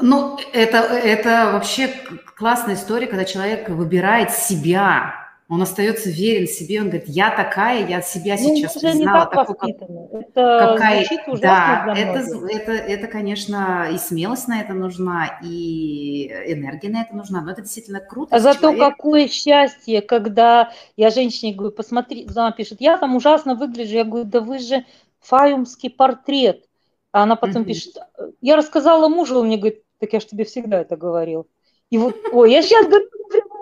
Ну, 0.00 0.38
это, 0.52 0.78
это 0.78 1.50
вообще 1.52 1.92
классная 2.36 2.76
история, 2.76 3.08
когда 3.08 3.24
человек 3.24 3.68
выбирает 3.68 4.30
себя, 4.30 5.27
он 5.48 5.62
остается 5.62 6.11
верен 6.11 6.46
себе, 6.46 6.80
он 6.80 6.88
говорит, 6.88 7.08
я 7.08 7.30
такая, 7.30 7.87
я 7.88 8.02
себя 8.02 8.37
ну, 8.38 8.54
сейчас 8.54 8.74
признала. 8.74 9.24
такой, 9.26 9.54
как... 9.54 9.70
Это 9.70 10.76
какая... 10.76 11.06
Да, 11.40 11.94
это, 11.96 12.18
это, 12.50 12.72
это, 12.72 13.06
конечно, 13.06 13.88
и 13.90 13.96
смелость 13.96 14.46
на 14.46 14.61
это 14.61 14.74
нужна, 14.74 15.40
и 15.42 16.26
энергия 16.46 16.90
на 16.90 17.00
это 17.00 17.16
нужна, 17.16 17.40
но 17.40 17.50
это 17.50 17.62
действительно 17.62 18.00
круто. 18.00 18.37
А 18.37 18.40
зато 18.40 18.61
человек... 18.61 18.96
какое 18.96 19.28
счастье, 19.28 20.02
когда 20.02 20.70
я 20.98 21.08
женщине 21.08 21.54
говорю, 21.54 21.74
посмотри, 21.74 22.28
она 22.28 22.52
пишет, 22.52 22.82
я 22.82 22.98
там 22.98 23.16
ужасно 23.16 23.54
выгляжу, 23.54 23.94
я 23.94 24.04
говорю, 24.04 24.26
да 24.26 24.42
вы 24.42 24.58
же 24.58 24.84
фаюмский 25.20 25.88
портрет. 25.88 26.62
А 27.11 27.22
она 27.22 27.37
потом 27.37 27.62
угу. 27.62 27.68
пишет, 27.68 27.96
я 28.42 28.56
рассказала 28.56 29.08
мужу, 29.08 29.38
он 29.38 29.46
мне 29.46 29.56
говорит, 29.56 29.82
так 29.98 30.12
я 30.12 30.20
же 30.20 30.26
тебе 30.26 30.44
всегда 30.44 30.82
это 30.82 30.98
говорил. 30.98 31.46
И 31.88 31.96
вот, 31.96 32.16
ой, 32.32 32.52
я 32.52 32.61
сейчас 32.61 32.87
говорю, 32.87 33.08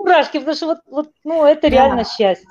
мурашки, 0.07 0.39
потому 0.39 0.57
что 0.57 0.67
вот, 0.67 0.79
вот 0.87 1.11
ну, 1.25 1.45
это 1.45 1.63
да. 1.63 1.69
реально 1.69 2.05
счастье. 2.05 2.49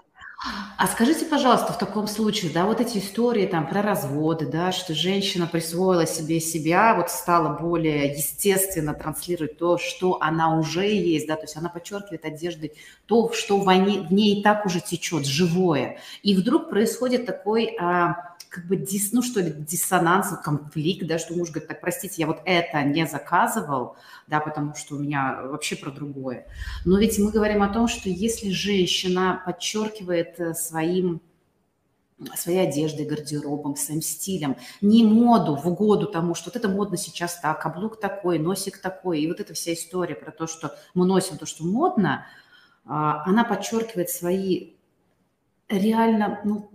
А 0.78 0.88
скажите, 0.88 1.26
пожалуйста, 1.26 1.72
в 1.74 1.78
таком 1.80 2.08
случае, 2.08 2.52
да, 2.52 2.66
вот 2.66 2.82
эти 2.82 2.98
истории 2.98 3.48
там 3.48 3.68
про 3.68 3.82
разводы, 3.82 4.46
да, 4.46 4.74
что 4.74 4.94
женщина 4.94 5.48
присвоила 5.48 6.06
себе 6.06 6.42
себя, 6.42 6.94
вот 6.94 7.10
стала 7.10 7.58
более 7.58 8.08
естественно 8.12 8.94
транслировать 8.94 9.58
то, 9.58 9.78
что 9.78 10.18
она 10.22 10.60
уже 10.60 10.86
есть, 10.88 11.28
да, 11.28 11.36
то 11.36 11.44
есть 11.44 11.56
она 11.56 11.70
подчеркивает 11.70 12.26
одеждой 12.26 12.74
то, 13.06 13.32
что 13.32 13.58
в 13.58 13.74
ней, 13.74 14.00
в 14.00 14.12
ней 14.12 14.40
и 14.40 14.44
так 14.44 14.66
уже 14.66 14.82
течет, 14.82 15.26
живое. 15.26 15.98
И 16.22 16.36
вдруг 16.36 16.70
происходит 16.70 17.26
такой 17.26 17.76
а, 17.80 18.35
как 18.56 18.68
бы 18.68 18.78
дис, 18.78 19.12
ну 19.12 19.22
что 19.22 19.42
ли, 19.42 19.52
диссонанс, 19.52 20.30
конфликт, 20.42 21.06
да, 21.06 21.20
что 21.20 21.34
муж 21.34 21.50
говорит, 21.50 21.68
так, 21.68 21.82
простите, 21.82 22.16
я 22.22 22.28
вот 22.28 22.40
это 22.46 22.82
не 22.84 23.06
заказывал, 23.06 23.98
да, 24.28 24.40
потому 24.40 24.76
что 24.76 24.96
у 24.96 25.00
меня 25.00 25.42
вообще 25.44 25.76
про 25.76 25.92
другое. 25.92 26.48
Но 26.86 26.98
ведь 26.98 27.20
мы 27.20 27.32
говорим 27.32 27.62
о 27.64 27.68
том, 27.68 27.90
что 27.90 28.08
если 28.08 28.52
женщина 28.52 29.44
подчеркивает 29.46 30.40
э, 30.40 30.54
своим 30.54 31.22
своей 32.38 32.60
одеждой, 32.60 33.06
гардеробом, 33.06 33.76
своим 33.76 34.02
стилем, 34.02 34.56
не 34.80 35.04
моду 35.04 35.58
в 35.58 35.68
угоду 35.68 36.08
тому, 36.08 36.34
что 36.34 36.50
вот 36.50 36.56
это 36.56 36.70
модно 36.70 36.96
сейчас 36.96 37.38
так, 37.42 37.62
каблук 37.62 38.00
такой, 38.00 38.40
носик 38.40 38.78
такой, 38.78 39.20
и 39.20 39.28
вот 39.28 39.42
эта 39.42 39.54
вся 39.54 39.74
история 39.74 40.16
про 40.16 40.32
то, 40.32 40.48
что 40.48 40.74
мы 40.94 41.06
носим 41.06 41.38
то, 41.38 41.46
что 41.46 41.66
модно, 41.66 42.26
а, 42.86 43.22
она 43.26 43.44
подчеркивает 43.44 44.10
свои 44.10 44.76
реально, 45.68 46.40
ну, 46.46 46.72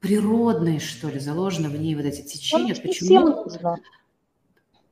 природные, 0.00 0.80
что 0.80 1.08
ли, 1.08 1.18
заложены 1.18 1.68
в 1.68 1.76
ней 1.80 1.94
вот 1.94 2.04
эти 2.04 2.22
течения. 2.22 2.74
Почему? 2.74 3.06
Всем 3.06 3.22
нужно. 3.24 3.78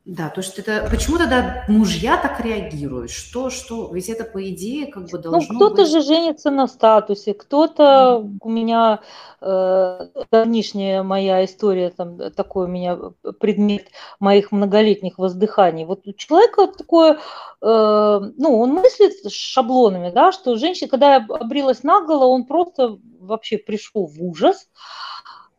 Да, 0.06 0.28
то 0.30 0.40
есть 0.40 0.56
это 0.56 0.86
почему 0.88 1.18
тогда 1.18 1.64
мужья 1.66 2.16
так 2.16 2.38
реагируют? 2.40 3.10
Что, 3.10 3.50
что, 3.50 3.92
ведь 3.92 4.08
это 4.08 4.22
по 4.22 4.48
идее 4.50 4.86
как 4.86 5.10
бы 5.10 5.18
ну, 5.18 5.18
должно 5.18 5.52
Ну, 5.52 5.56
кто-то 5.56 5.82
быть... 5.82 5.90
же 5.90 6.00
женится 6.00 6.52
на 6.52 6.68
статусе, 6.68 7.34
кто-то 7.34 8.22
mm. 8.22 8.36
у 8.40 8.48
меня 8.48 9.00
э, 9.40 10.06
давнишняя 10.30 11.02
моя 11.02 11.44
история, 11.44 11.90
там 11.90 12.30
такой 12.30 12.66
у 12.66 12.68
меня 12.68 12.96
предмет 13.40 13.88
моих 14.20 14.52
многолетних 14.52 15.18
воздыханий. 15.18 15.84
Вот 15.84 16.06
у 16.06 16.12
человека 16.12 16.68
такое, 16.68 17.14
э, 17.14 18.20
ну, 18.36 18.60
он 18.60 18.74
мыслит 18.74 19.12
шаблонами, 19.28 20.12
да, 20.12 20.30
что 20.30 20.54
женщина, 20.54 20.88
когда 20.88 21.16
я 21.16 21.26
обрилась 21.28 21.82
наголо, 21.82 22.26
он 22.26 22.44
просто 22.44 22.96
вообще 23.18 23.58
пришел 23.58 24.06
в 24.06 24.22
ужас. 24.22 24.68
Э, 24.68 25.06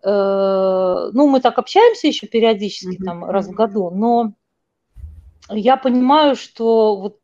ну, 0.10 1.28
мы 1.28 1.42
так 1.42 1.58
общаемся 1.60 2.08
еще 2.08 2.28
периодически, 2.28 3.02
mm-hmm. 3.02 3.06
там, 3.06 3.26
раз 3.26 3.48
в 3.48 3.52
году, 3.52 3.90
но 3.90 4.34
я 5.50 5.78
понимаю, 5.78 6.36
что 6.36 6.96
вот 6.96 7.20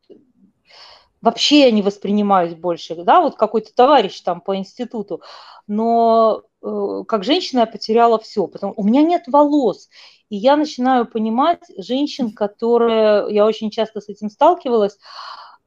вообще 1.21 1.61
я 1.61 1.71
не 1.71 1.81
воспринимаюсь 1.81 2.53
больше, 2.53 2.95
да, 2.95 3.21
вот 3.21 3.35
какой-то 3.35 3.73
товарищ 3.73 4.19
там 4.21 4.41
по 4.41 4.57
институту, 4.57 5.21
но 5.67 6.43
э, 6.61 7.03
как 7.07 7.23
женщина 7.23 7.61
я 7.61 7.65
потеряла 7.65 8.19
все, 8.19 8.47
потому 8.47 8.73
у 8.75 8.83
меня 8.83 9.01
нет 9.01 9.23
волос, 9.27 9.89
и 10.29 10.35
я 10.35 10.57
начинаю 10.57 11.05
понимать 11.05 11.63
женщин, 11.77 12.31
которые, 12.33 13.33
я 13.33 13.45
очень 13.45 13.71
часто 13.71 14.01
с 14.01 14.09
этим 14.09 14.29
сталкивалась, 14.29 14.97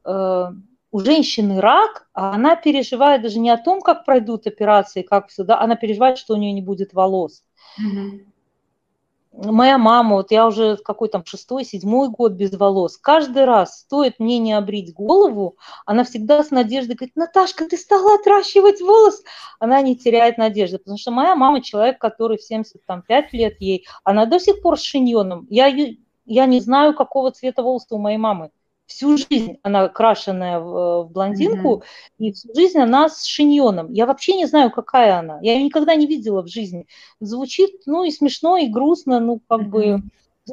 э, 0.05 0.45
у 0.91 0.99
женщины 0.99 1.59
рак, 1.59 2.07
а 2.13 2.31
она 2.31 2.55
переживает 2.55 3.21
даже 3.21 3.39
не 3.39 3.49
о 3.49 3.57
том, 3.57 3.81
как 3.81 4.05
пройдут 4.05 4.47
операции, 4.47 5.01
как 5.01 5.27
все, 5.27 5.43
да, 5.43 5.59
она 5.59 5.75
переживает, 5.75 6.17
что 6.17 6.33
у 6.33 6.37
нее 6.37 6.53
не 6.53 6.61
будет 6.61 6.93
волос. 6.93 7.43
Mm-hmm 7.81 8.25
моя 9.37 9.77
мама, 9.77 10.15
вот 10.15 10.31
я 10.31 10.47
уже 10.47 10.77
какой 10.77 11.09
там 11.09 11.25
шестой, 11.25 11.63
седьмой 11.63 12.09
год 12.09 12.33
без 12.33 12.53
волос, 12.53 12.97
каждый 12.97 13.45
раз 13.45 13.79
стоит 13.79 14.19
мне 14.19 14.39
не 14.39 14.53
обрить 14.53 14.93
голову, 14.93 15.57
она 15.85 16.03
всегда 16.03 16.43
с 16.43 16.51
надеждой 16.51 16.95
говорит, 16.95 17.15
Наташка, 17.15 17.65
ты 17.65 17.77
стала 17.77 18.15
отращивать 18.15 18.81
волос, 18.81 19.21
она 19.59 19.81
не 19.81 19.95
теряет 19.95 20.37
надежды, 20.37 20.79
потому 20.79 20.97
что 20.97 21.11
моя 21.11 21.35
мама 21.35 21.61
человек, 21.61 21.99
который 21.99 22.37
в 22.37 22.43
75 22.43 23.33
лет 23.33 23.61
ей, 23.61 23.85
она 24.03 24.25
до 24.25 24.39
сих 24.39 24.61
пор 24.61 24.79
с 24.79 24.83
шиньоном, 24.83 25.45
я, 25.49 25.67
я 26.25 26.45
не 26.45 26.59
знаю, 26.59 26.95
какого 26.95 27.31
цвета 27.31 27.61
волоса 27.61 27.95
у 27.95 27.99
моей 27.99 28.17
мамы, 28.17 28.49
всю 28.87 29.17
жизнь 29.17 29.57
она 29.61 29.89
крашеная 29.89 30.59
в, 30.59 30.75
э, 30.75 31.03
в 31.03 31.11
блондинку, 31.11 31.75
mm-hmm. 31.75 32.25
и 32.25 32.31
всю 32.31 32.55
жизнь 32.55 32.79
она 32.79 33.09
с 33.09 33.25
шиньоном. 33.25 33.91
Я 33.91 34.05
вообще 34.05 34.33
не 34.33 34.45
знаю, 34.45 34.71
какая 34.71 35.19
она. 35.19 35.39
Я 35.41 35.53
ее 35.53 35.63
никогда 35.63 35.93
не 35.95 36.07
видела 36.07 36.41
в 36.41 36.47
жизни. 36.47 36.87
Звучит, 37.19 37.81
ну, 37.85 38.03
и 38.03 38.11
смешно, 38.11 38.57
и 38.57 38.67
грустно, 38.67 39.19
ну, 39.19 39.41
как 39.47 39.61
mm-hmm. 39.61 39.65
бы... 39.65 40.01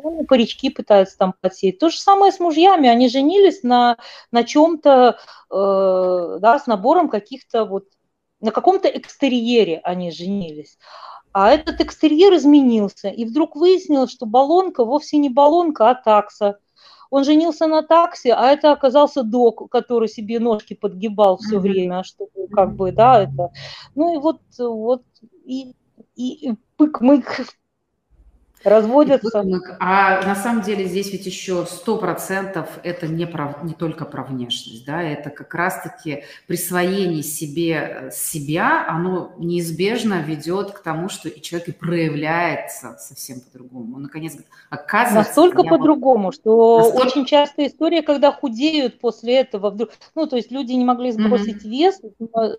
Ну, 0.02 0.24
парички 0.24 0.70
пытаются 0.70 1.16
там 1.16 1.34
подсеять. 1.40 1.78
То 1.78 1.88
же 1.88 2.00
самое 2.00 2.32
с 2.32 2.40
мужьями. 2.40 2.88
Они 2.88 3.08
женились 3.08 3.62
на, 3.62 3.96
на 4.32 4.42
чем-то, 4.42 5.18
э, 5.50 6.38
да, 6.40 6.58
с 6.58 6.66
набором 6.66 7.08
каких-то 7.08 7.64
вот, 7.64 7.84
на 8.40 8.50
каком-то 8.50 8.88
экстерьере 8.88 9.78
они 9.84 10.10
женились. 10.10 10.78
А 11.32 11.52
этот 11.52 11.80
экстерьер 11.80 12.34
изменился. 12.34 13.08
И 13.08 13.24
вдруг 13.24 13.54
выяснилось, 13.54 14.10
что 14.10 14.26
баллонка 14.26 14.84
вовсе 14.84 15.16
не 15.18 15.28
баллонка, 15.28 15.90
а 15.90 15.94
такса 15.94 16.58
он 17.14 17.24
женился 17.24 17.68
на 17.68 17.82
такси, 17.82 18.30
а 18.30 18.50
это 18.50 18.72
оказался 18.72 19.22
док, 19.22 19.70
который 19.70 20.08
себе 20.08 20.40
ножки 20.40 20.74
подгибал 20.74 21.36
все 21.36 21.60
время, 21.60 22.02
чтобы 22.02 22.48
как 22.50 22.74
бы, 22.74 22.90
да, 22.90 23.22
это. 23.22 23.52
Ну 23.94 24.16
и 24.16 24.18
вот, 24.18 24.40
вот, 24.58 25.02
и 25.44 25.74
и 26.16 26.54
пык-мык 26.76 27.46
разводятся. 28.64 29.44
А 29.80 30.22
на 30.26 30.34
самом 30.34 30.62
деле 30.62 30.84
здесь 30.84 31.12
ведь 31.12 31.26
еще 31.26 31.66
сто 31.66 31.96
процентов 31.98 32.68
это 32.82 33.06
не, 33.06 33.26
про, 33.26 33.58
не 33.62 33.74
только 33.74 34.04
про 34.04 34.24
внешность, 34.24 34.84
да, 34.84 35.02
это 35.02 35.30
как 35.30 35.54
раз-таки 35.54 36.24
присвоение 36.46 37.22
себе 37.22 38.10
себя, 38.12 38.86
оно 38.88 39.32
неизбежно 39.38 40.22
ведет 40.22 40.72
к 40.72 40.82
тому, 40.82 41.08
что 41.08 41.28
и 41.28 41.40
человек 41.40 41.68
и 41.68 41.72
проявляется 41.72 42.96
совсем 42.98 43.40
по-другому. 43.40 43.96
Он 43.96 44.02
наконец 44.02 44.34
оказывается... 44.70 45.30
Настолько 45.30 45.64
по-другому, 45.64 46.26
вот... 46.26 46.34
что 46.34 46.78
Настолько... 46.78 47.06
очень 47.06 47.24
часто 47.26 47.66
история, 47.66 48.02
когда 48.02 48.32
худеют 48.32 49.00
после 49.00 49.40
этого 49.40 49.70
вдруг... 49.70 49.90
Ну, 50.14 50.26
то 50.26 50.36
есть 50.36 50.50
люди 50.50 50.72
не 50.72 50.84
могли 50.84 51.12
сбросить 51.12 51.64
mm-hmm. 51.64 51.68
вес. 51.68 52.00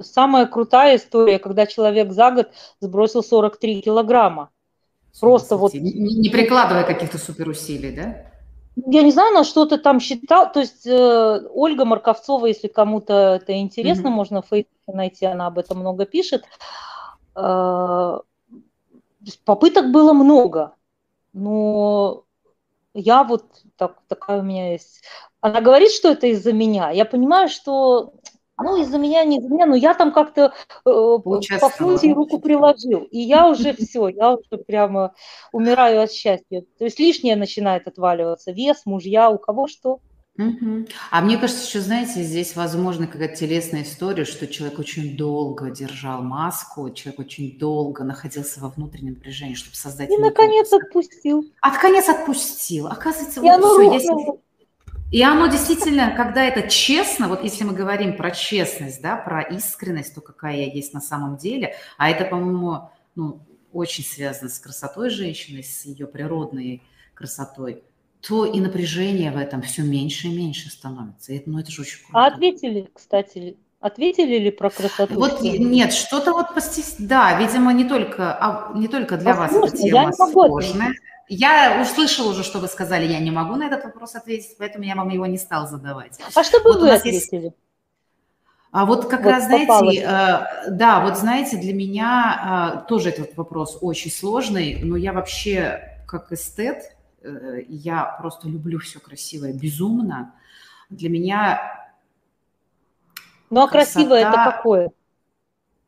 Самая 0.01 0.45
крутая 0.45 0.97
история, 0.97 1.39
когда 1.39 1.65
человек 1.65 2.11
за 2.11 2.31
год 2.31 2.51
сбросил 2.79 3.23
43 3.23 3.81
килограмма. 3.81 4.49
Просто 5.19 5.57
вот... 5.57 5.73
Не, 5.73 5.91
не 5.91 6.29
прикладывая 6.29 6.83
каких-то 6.83 7.17
суперусилий, 7.17 7.95
да? 7.95 8.25
Я 8.75 9.03
не 9.03 9.11
знаю, 9.11 9.33
на 9.33 9.43
что 9.43 9.65
ты 9.65 9.77
там 9.77 9.99
считал. 9.99 10.51
То 10.51 10.59
есть 10.59 10.85
э, 10.85 11.47
Ольга 11.53 11.85
Марковцова, 11.85 12.45
если 12.47 12.67
кому-то 12.67 13.39
это 13.41 13.57
интересно, 13.57 14.07
mm-hmm. 14.07 14.11
можно 14.11 14.41
в 14.41 14.47
Фейсбуке 14.47 14.93
найти, 14.93 15.25
она 15.25 15.47
об 15.47 15.57
этом 15.57 15.79
много 15.79 16.05
пишет. 16.05 16.43
Э, 17.35 18.19
попыток 19.45 19.91
было 19.91 20.11
много, 20.13 20.75
но 21.31 22.23
я 22.93 23.23
вот 23.23 23.45
так, 23.77 23.99
такая 24.07 24.39
у 24.39 24.43
меня 24.43 24.73
есть. 24.73 25.03
Она 25.39 25.61
говорит, 25.61 25.91
что 25.91 26.09
это 26.09 26.27
из-за 26.27 26.51
меня. 26.51 26.89
Я 26.89 27.05
понимаю, 27.05 27.47
что 27.47 28.13
ну, 28.63 28.81
из-за 28.81 28.97
меня, 28.97 29.23
не 29.23 29.39
из-за 29.39 29.49
меня, 29.49 29.65
но 29.65 29.75
я 29.75 29.93
там 29.93 30.11
как-то 30.11 30.53
э, 30.85 30.89
по 31.59 31.69
функции 31.69 32.13
руку 32.13 32.39
приложил. 32.39 33.01
И 33.11 33.19
я 33.19 33.47
уже 33.49 33.73
все, 33.77 34.07
я 34.07 34.33
уже 34.33 34.63
прямо 34.65 35.13
умираю 35.51 36.01
от 36.01 36.11
счастья. 36.11 36.63
То 36.77 36.85
есть 36.85 36.99
лишнее 36.99 37.35
начинает 37.35 37.87
отваливаться. 37.87 38.51
Вес, 38.51 38.83
мужья, 38.85 39.29
у 39.29 39.37
кого 39.37 39.67
что. 39.67 39.99
Угу. 40.37 40.87
А 41.11 41.21
мне 41.21 41.37
кажется, 41.37 41.65
еще, 41.65 41.79
знаете, 41.79 42.21
здесь 42.21 42.57
возможно 42.57 43.07
какая-то 43.07 43.35
телесная 43.35 43.83
история, 43.83 44.25
что 44.25 44.47
человек 44.47 44.79
очень 44.79 45.15
долго 45.15 45.71
держал 45.71 46.21
маску, 46.21 46.89
человек 46.91 47.21
очень 47.21 47.57
долго 47.57 48.03
находился 48.03 48.59
во 48.59 48.69
внутреннем 48.69 49.13
напряжении, 49.13 49.55
чтобы 49.55 49.77
создать... 49.77 50.09
И, 50.09 50.17
наконец, 50.17 50.73
отпустил. 50.73 51.45
А, 51.61 51.71
наконец, 51.71 52.09
отпустил. 52.09 52.87
Оказывается, 52.87 53.39
и 53.39 53.43
вот 53.43 53.63
все, 53.63 53.93
если... 53.93 54.44
И 55.11 55.21
оно 55.21 55.47
действительно, 55.47 56.15
когда 56.15 56.43
это 56.43 56.67
честно, 56.67 57.27
вот 57.27 57.43
если 57.43 57.63
мы 57.63 57.73
говорим 57.73 58.17
про 58.17 58.31
честность, 58.31 59.01
да, 59.01 59.15
про 59.15 59.41
искренность, 59.41 60.15
то 60.15 60.21
какая 60.21 60.57
я 60.57 60.65
есть 60.65 60.93
на 60.93 61.01
самом 61.01 61.37
деле, 61.37 61.75
а 61.97 62.09
это, 62.09 62.25
по-моему, 62.25 62.89
ну, 63.15 63.39
очень 63.71 64.03
связано 64.03 64.49
с 64.49 64.59
красотой 64.59 65.09
женщины, 65.09 65.61
с 65.61 65.85
ее 65.85 66.07
природной 66.07 66.81
красотой, 67.13 67.83
то 68.21 68.45
и 68.45 68.59
напряжение 68.59 69.31
в 69.31 69.37
этом 69.37 69.61
все 69.61 69.83
меньше 69.83 70.27
и 70.27 70.35
меньше 70.35 70.69
становится. 70.69 71.33
И, 71.33 71.43
ну, 71.45 71.59
это 71.59 71.71
же 71.71 71.81
очень 71.81 71.99
круто. 71.99 72.19
А 72.19 72.27
ответили, 72.27 72.89
кстати, 72.93 73.57
ответили 73.79 74.39
ли 74.39 74.51
про 74.51 74.69
красоту? 74.69 75.13
Вот 75.15 75.41
нет, 75.41 75.93
что-то 75.93 76.33
вот 76.33 76.55
постес... 76.55 76.95
да, 76.97 77.39
видимо, 77.39 77.71
не 77.73 77.85
только, 77.85 78.33
а, 78.33 78.73
не 78.75 78.87
только 78.87 79.17
для 79.17 79.35
Возможно, 79.35 79.61
вас 79.61 79.73
эта 79.73 79.83
тема 79.83 80.13
сложная. 80.13 80.93
Я 81.27 81.81
услышала 81.81 82.31
уже, 82.31 82.43
что 82.43 82.59
вы 82.59 82.67
сказали, 82.67 83.05
я 83.11 83.19
не 83.19 83.31
могу 83.31 83.55
на 83.55 83.67
этот 83.67 83.83
вопрос 83.83 84.15
ответить, 84.15 84.55
поэтому 84.57 84.83
я 84.85 84.95
вам 84.95 85.09
его 85.09 85.25
не 85.25 85.37
стал 85.37 85.67
задавать. 85.67 86.19
А 86.33 86.43
что 86.43 86.59
бы 86.61 86.73
вот 86.73 86.81
вы 86.81 86.91
ответили? 86.91 87.45
Есть... 87.45 87.55
А 88.71 88.85
вот 88.85 89.05
как 89.05 89.23
вот 89.23 89.31
раз, 89.31 89.45
знаете, 89.45 90.01
э, 90.01 90.69
да, 90.71 90.99
вот 90.99 91.17
знаете, 91.17 91.55
для 91.55 91.73
меня 91.73 92.83
э, 92.83 92.87
тоже 92.89 93.09
этот 93.09 93.37
вопрос 93.37 93.77
очень 93.79 94.11
сложный, 94.11 94.81
но 94.83 94.97
я 94.97 95.13
вообще 95.13 96.03
как 96.05 96.31
эстет, 96.33 96.95
э, 97.21 97.61
я 97.69 98.03
просто 98.19 98.49
люблю 98.49 98.79
все 98.79 98.99
красивое, 98.99 99.53
безумно. 99.53 100.35
Для 100.89 101.09
меня 101.09 101.89
Ну 103.49 103.61
а 103.61 103.67
красота... 103.69 103.93
красивое 103.93 104.19
это 104.27 104.51
какое? 104.51 104.91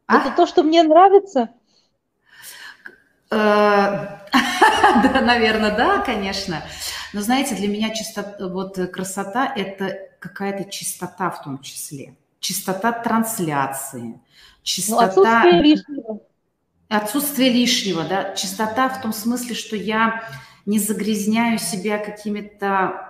А? 0.08 0.20
Это 0.20 0.36
то, 0.36 0.48
что 0.48 0.64
мне 0.64 0.82
нравится? 0.82 1.50
Э, 3.30 4.20
да, 5.04 5.22
наверное, 5.22 5.76
да, 5.76 6.00
конечно. 6.00 6.64
Но 7.14 7.22
знаете, 7.22 7.56
для 7.56 7.68
меня 7.68 7.94
чистота, 7.94 8.48
вот 8.48 8.78
красота– 8.92 9.52
это 9.56 9.98
какая-то 10.20 10.70
чистота 10.70 11.30
в 11.30 11.44
том 11.44 11.60
числе. 11.60 12.16
Чистота 12.40 12.92
трансляции, 12.92 14.02
ну, 14.02 14.22
чистота… 14.64 15.44
Ну, 15.44 15.50
отсутствие 15.50 15.62
лишнего. 15.62 16.20
Отсутствие 16.90 17.50
лишнего, 17.50 18.04
да. 18.04 18.36
Чистота 18.36 18.90
в 18.90 19.02
том 19.02 19.14
смысле, 19.14 19.56
что 19.56 19.76
я 19.76 20.24
не 20.66 20.80
загрязняю 20.80 21.60
себя 21.60 21.98
какими-то… 21.98 23.04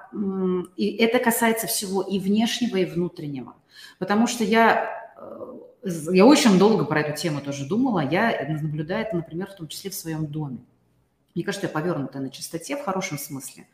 И 0.77 0.95
это 0.95 1.19
касается 1.19 1.67
всего 1.67 2.01
и 2.01 2.19
внешнего, 2.19 2.77
и 2.77 2.86
внутреннего. 2.86 3.56
Потому 3.99 4.25
что 4.25 4.43
я 4.43 4.89
э, 5.17 5.57
я 5.84 6.26
очень 6.26 6.58
долго 6.58 6.86
про 6.86 7.02
эту 7.02 7.20
тему 7.20 7.42
тоже 7.42 7.66
думала. 7.66 8.00
Я 8.00 8.46
наблюдаю 8.62 9.06
это, 9.06 9.16
например, 9.16 9.48
в 9.48 9.56
том 9.56 9.68
числе 9.68 9.90
в 9.90 9.96
своем 9.96 10.28
доме. 10.28 10.60
Мне 11.36 11.44
кажется, 11.44 11.68
я 11.68 11.72
повернутая 11.74 12.22
на 12.22 12.32
чистоте 12.32 12.76
в 12.76 12.84
хорошем 12.84 13.20
смысле. 13.20 13.68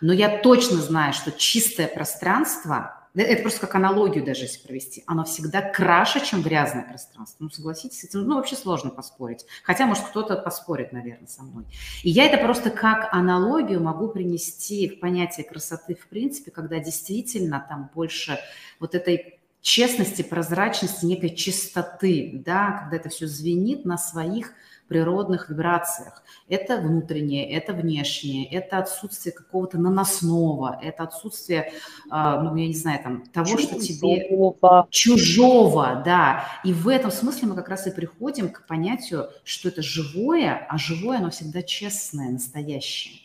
Но 0.00 0.12
я 0.12 0.38
точно 0.38 0.78
знаю, 0.78 1.12
что 1.12 1.32
чистое 1.32 1.86
пространство, 1.86 3.08
э, 3.14 3.22
это 3.22 3.42
просто 3.42 3.60
как 3.60 3.74
аналогию 3.76 4.24
даже 4.24 4.42
если 4.42 4.66
провести, 4.66 5.04
оно 5.06 5.24
всегда 5.24 5.62
краше, 5.62 6.24
чем 6.24 6.42
грязное 6.42 6.82
пространство. 6.82 7.44
Ну, 7.44 7.50
согласитесь 7.50 8.00
с 8.00 8.04
этим, 8.04 8.24
ну, 8.24 8.34
вообще 8.34 8.56
сложно 8.56 8.90
поспорить. 8.90 9.46
Хотя, 9.62 9.86
может, 9.86 10.04
кто-то 10.04 10.36
поспорит, 10.36 10.92
наверное, 10.92 11.28
со 11.28 11.42
мной. 11.42 11.64
И 12.02 12.10
я 12.10 12.26
это 12.26 12.44
просто 12.44 12.70
как 12.70 13.08
аналогию 13.12 13.80
могу 13.80 14.08
принести 14.08 14.88
в 14.88 15.00
понятие 15.00 15.46
красоты 15.46 15.94
в 15.94 16.08
принципе, 16.08 16.50
когда 16.50 16.78
действительно 16.80 17.64
там 17.66 17.90
больше 17.94 18.38
вот 18.80 18.94
этой 18.94 19.35
честности, 19.66 20.22
прозрачности, 20.22 21.04
некой 21.04 21.34
чистоты, 21.34 22.40
да, 22.46 22.82
когда 22.82 22.98
это 22.98 23.08
все 23.08 23.26
звенит 23.26 23.84
на 23.84 23.98
своих 23.98 24.52
природных 24.86 25.50
вибрациях. 25.50 26.22
Это 26.48 26.76
внутреннее, 26.76 27.50
это 27.50 27.72
внешнее, 27.72 28.48
это 28.48 28.78
отсутствие 28.78 29.32
какого-то 29.34 29.76
наносного, 29.76 30.78
это 30.80 31.02
отсутствие, 31.02 31.72
а, 32.08 32.40
ну, 32.42 32.54
я 32.54 32.68
не 32.68 32.74
знаю, 32.74 33.02
там, 33.02 33.26
того, 33.26 33.56
чужого. 33.56 33.62
что 33.62 33.80
тебе... 33.80 34.88
Чужого, 34.90 36.02
да. 36.04 36.44
И 36.62 36.72
в 36.72 36.86
этом 36.86 37.10
смысле 37.10 37.48
мы 37.48 37.56
как 37.56 37.68
раз 37.68 37.88
и 37.88 37.90
приходим 37.90 38.50
к 38.50 38.68
понятию, 38.68 39.30
что 39.42 39.68
это 39.68 39.82
живое, 39.82 40.64
а 40.68 40.78
живое, 40.78 41.18
оно 41.18 41.30
всегда 41.30 41.62
честное, 41.62 42.30
настоящее. 42.30 43.20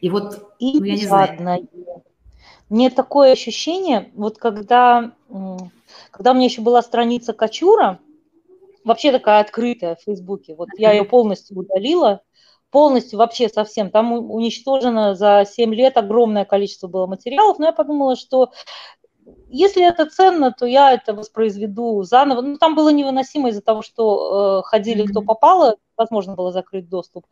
И 0.00 0.10
вот, 0.10 0.52
и 0.58 0.80
ну, 0.80 0.84
я 0.84 0.94
не 0.94 1.06
знаю... 1.06 1.68
Мне 2.68 2.90
такое 2.90 3.32
ощущение, 3.32 4.10
вот 4.14 4.38
когда 4.38 5.12
когда 6.10 6.32
у 6.32 6.34
меня 6.34 6.46
еще 6.46 6.62
была 6.62 6.82
страница 6.82 7.32
Качура, 7.32 8.00
вообще 8.84 9.12
такая 9.12 9.40
открытая 9.40 9.96
в 9.96 10.02
Фейсбуке, 10.02 10.54
вот 10.54 10.68
я 10.78 10.92
ее 10.92 11.04
полностью 11.04 11.58
удалила, 11.58 12.22
полностью 12.70 13.18
вообще 13.18 13.48
совсем. 13.48 13.90
Там 13.90 14.12
уничтожено 14.12 15.14
за 15.14 15.44
7 15.46 15.74
лет 15.74 15.96
огромное 15.96 16.44
количество 16.44 16.88
было 16.88 17.06
материалов, 17.06 17.58
но 17.58 17.66
я 17.66 17.72
подумала, 17.72 18.16
что 18.16 18.52
если 19.48 19.84
это 19.84 20.06
ценно, 20.06 20.52
то 20.52 20.66
я 20.66 20.92
это 20.92 21.14
воспроизведу 21.14 22.02
заново. 22.02 22.42
Ну, 22.42 22.56
там 22.56 22.74
было 22.74 22.90
невыносимо 22.90 23.48
из-за 23.48 23.62
того, 23.62 23.82
что 23.82 24.60
э, 24.60 24.68
ходили 24.68 25.04
кто 25.06 25.22
попало, 25.22 25.76
возможно 25.96 26.34
было 26.34 26.52
закрыть 26.52 26.88
доступ. 26.88 27.26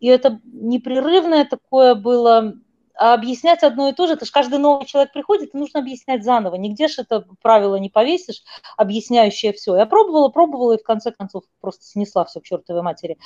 И 0.00 0.08
это 0.08 0.40
непрерывное 0.44 1.44
такое 1.44 1.94
было 1.94 2.54
объяснять 2.94 3.62
одно 3.62 3.88
и 3.88 3.92
то 3.92 4.06
же, 4.06 4.14
это 4.14 4.24
же 4.24 4.32
каждый 4.32 4.58
новый 4.58 4.86
человек 4.86 5.12
приходит, 5.12 5.54
и 5.54 5.58
нужно 5.58 5.80
объяснять 5.80 6.24
заново. 6.24 6.56
Нигде 6.56 6.88
же 6.88 7.02
это 7.02 7.26
правило 7.42 7.76
не 7.76 7.88
повесишь, 7.88 8.42
объясняющее 8.76 9.52
все. 9.52 9.76
Я 9.76 9.86
пробовала, 9.86 10.28
пробовала, 10.28 10.72
и 10.72 10.80
в 10.80 10.84
конце 10.84 11.12
концов 11.12 11.44
просто 11.60 11.84
снесла 11.84 12.24
все 12.24 12.40
к 12.40 12.44
чертовой 12.44 12.82
матери. 12.82 13.18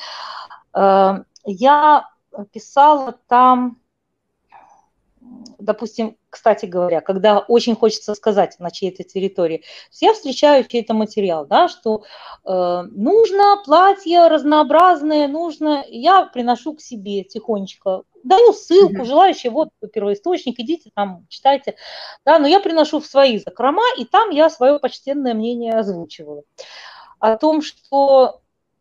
Э, 0.75 1.25
я 1.45 2.09
писала 2.53 3.19
там 3.29 3.79
допустим, 5.59 6.17
кстати 6.31 6.67
говоря, 6.67 7.01
когда 7.01 7.39
очень 7.39 7.77
хочется 7.77 8.15
сказать 8.15 8.57
на 8.59 8.71
чьей-то 8.71 9.05
территории, 9.05 9.65
я 10.01 10.13
встречаю 10.13 10.65
чей-то 10.65 10.95
материал, 10.95 11.47
да, 11.47 11.69
что 11.69 12.05
э, 12.45 12.83
нужно 12.91 13.63
платье 13.65 14.29
разнообразное, 14.29 15.29
нужно, 15.29 15.85
я 15.89 16.25
приношу 16.25 16.75
к 16.75 16.81
себе 16.81 17.25
тихонечко, 17.25 18.03
даю 18.23 18.53
ссылку, 18.53 19.05
желающие, 19.05 19.53
вот 19.53 19.71
первоисточник, 19.93 20.59
идите 20.59 20.91
там, 20.95 21.27
читайте, 21.29 21.77
да, 22.25 22.39
но 22.39 22.47
я 22.47 22.61
приношу 22.61 23.01
в 23.01 23.07
свои 23.07 23.39
закрома, 23.39 23.83
и 23.97 24.05
там 24.05 24.31
я 24.31 24.51
свое 24.51 24.79
почтенное 24.79 25.35
мнение 25.35 25.75
озвучиваю 25.75 26.45
о 27.19 27.37
том, 27.37 27.63
что 27.63 28.41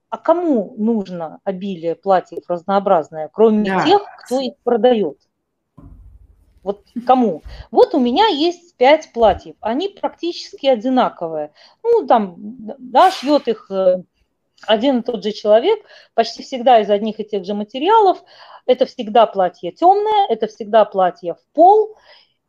а 0.09 0.17
кому 0.17 0.75
нужно 0.77 1.39
обилие 1.43 1.95
платьев 1.95 2.43
разнообразное, 2.47 3.29
кроме 3.31 3.65
да. 3.65 3.83
тех, 3.83 4.01
кто 4.23 4.39
их 4.39 4.53
продает? 4.63 5.17
Вот 6.65 6.83
кому? 7.05 7.43
Вот 7.69 7.93
у 7.93 7.99
меня 7.99 8.25
есть 8.25 8.75
пять 8.75 9.13
платьев, 9.13 9.55
они 9.61 9.87
практически 9.87 10.65
одинаковые. 10.65 11.51
Ну, 11.83 12.07
там, 12.07 12.35
да, 12.79 13.11
шьет 13.11 13.47
их 13.47 13.69
э, 13.69 14.01
один 14.65 14.97
и 14.97 15.03
тот 15.03 15.23
же 15.23 15.31
человек, 15.31 15.79
почти 16.15 16.41
всегда 16.41 16.79
из 16.79 16.89
одних 16.89 17.19
и 17.19 17.23
тех 17.23 17.45
же 17.45 17.53
материалов. 17.53 18.23
Это 18.65 18.87
всегда 18.87 19.27
платье 19.27 19.71
темное, 19.73 20.25
это 20.27 20.47
всегда 20.47 20.85
платье 20.85 21.35
в 21.35 21.53
пол, 21.53 21.97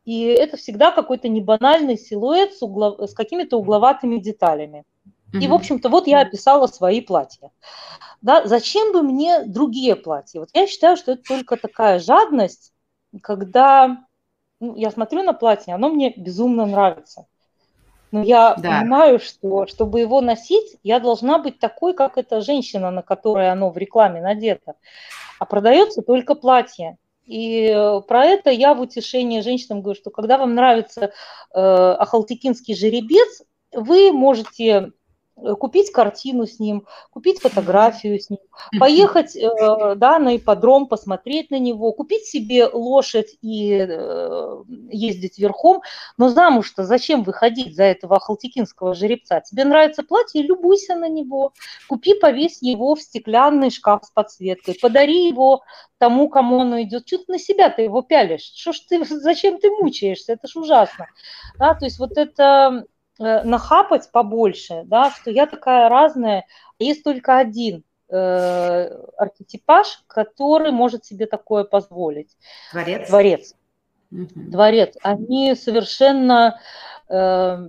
и 0.03 0.23
это 0.23 0.57
всегда 0.57 0.89
какой-то 0.89 1.27
небанальный 1.27 1.95
силуэт 1.95 2.55
с, 2.55 2.63
углов... 2.63 2.99
с 3.07 3.13
какими-то 3.13 3.57
угловатыми 3.57 4.17
деталями. 4.17 4.83
Mm-hmm. 5.31 5.43
И, 5.43 5.47
в 5.47 5.53
общем-то, 5.53 5.89
вот 5.89 6.07
я 6.07 6.21
описала 6.21 6.65
свои 6.65 7.01
платья. 7.01 7.51
Да, 8.23 8.47
зачем 8.47 8.93
бы 8.93 9.03
мне 9.03 9.43
другие 9.43 9.95
платья? 9.95 10.39
Вот 10.39 10.49
я 10.55 10.65
считаю, 10.65 10.97
что 10.97 11.11
это 11.11 11.21
только 11.21 11.55
такая 11.55 11.99
жадность, 11.99 12.73
когда 13.21 14.06
я 14.59 14.91
смотрю 14.91 15.23
на 15.23 15.33
платье, 15.33 15.73
оно 15.73 15.89
мне 15.89 16.13
безумно 16.15 16.65
нравится. 16.65 17.27
Но 18.11 18.23
я 18.23 18.55
да. 18.55 18.79
понимаю, 18.79 19.19
что 19.19 19.67
чтобы 19.67 19.99
его 19.99 20.21
носить, 20.21 20.77
я 20.83 20.99
должна 20.99 21.39
быть 21.39 21.59
такой, 21.59 21.93
как 21.93 22.17
эта 22.17 22.41
женщина, 22.41 22.89
на 22.89 23.01
которой 23.01 23.51
оно 23.51 23.69
в 23.69 23.77
рекламе 23.77 24.21
надето. 24.21 24.75
А 25.39 25.45
продается 25.45 26.01
только 26.01 26.35
платье. 26.35 26.97
И 27.25 27.65
э, 27.65 28.01
про 28.07 28.25
это 28.25 28.49
я 28.49 28.73
в 28.73 28.79
утешение 28.79 29.41
женщинам 29.41 29.81
говорю, 29.81 29.99
что 29.99 30.09
когда 30.09 30.37
вам 30.37 30.55
нравится 30.55 31.11
э, 31.53 31.59
ахалтекинский 31.59 32.73
жеребец, 32.73 33.43
вы 33.73 34.13
можете 34.13 34.93
купить 35.59 35.91
картину 35.91 36.47
с 36.47 36.59
ним, 36.59 36.85
купить 37.11 37.39
фотографию 37.39 38.19
с 38.19 38.29
ним, 38.29 38.39
поехать 38.79 39.35
э, 39.35 39.95
да, 39.95 40.19
на 40.19 40.37
ипподром, 40.37 40.87
посмотреть 40.87 41.51
на 41.51 41.59
него, 41.59 41.91
купить 41.93 42.25
себе 42.25 42.67
лошадь 42.67 43.37
и 43.41 43.85
э, 43.87 44.63
ездить 44.89 45.37
верхом. 45.37 45.81
Но 46.17 46.29
замуж-то 46.29 46.83
зачем 46.83 47.23
выходить 47.23 47.75
за 47.75 47.83
этого 47.83 48.19
халтикинского 48.19 48.93
жеребца? 48.95 49.41
Тебе 49.41 49.63
нравится 49.63 50.03
платье, 50.03 50.41
любуйся 50.41 50.95
на 50.95 51.07
него. 51.07 51.53
Купи, 51.87 52.15
повесь 52.15 52.61
его 52.61 52.95
в 52.95 53.01
стеклянный 53.01 53.69
шкаф 53.69 54.05
с 54.05 54.11
подсветкой, 54.11 54.75
подари 54.81 55.27
его 55.27 55.61
тому, 55.99 56.29
кому 56.29 56.61
оно 56.61 56.81
идет. 56.81 57.07
Что 57.07 57.19
ты 57.19 57.31
на 57.33 57.39
себя 57.39 57.69
ты 57.69 57.83
его 57.83 58.01
пялишь? 58.01 58.51
Что 58.55 58.71
ж 58.71 58.79
ты, 58.79 59.05
зачем 59.09 59.59
ты 59.59 59.69
мучаешься? 59.69 60.33
Это 60.33 60.47
ж 60.47 60.55
ужасно. 60.55 61.07
Да, 61.59 61.75
то 61.75 61.85
есть 61.85 61.99
вот 61.99 62.17
это 62.17 62.47
Э, 62.67 62.96
нахапать 63.19 64.11
побольше, 64.11 64.83
да, 64.85 65.11
что 65.11 65.31
я 65.31 65.47
такая 65.47 65.89
разная, 65.89 66.45
есть 66.79 67.03
только 67.03 67.37
один 67.37 67.83
э, 68.09 68.89
архетипаж, 69.17 70.03
который 70.07 70.71
может 70.71 71.05
себе 71.05 71.25
такое 71.25 71.63
позволить. 71.63 72.37
Творец. 72.71 73.07
Творец. 73.07 73.55
Угу. 74.11 74.51
Творец. 74.51 74.95
Они 75.01 75.55
совершенно... 75.55 76.59
Э, 77.09 77.67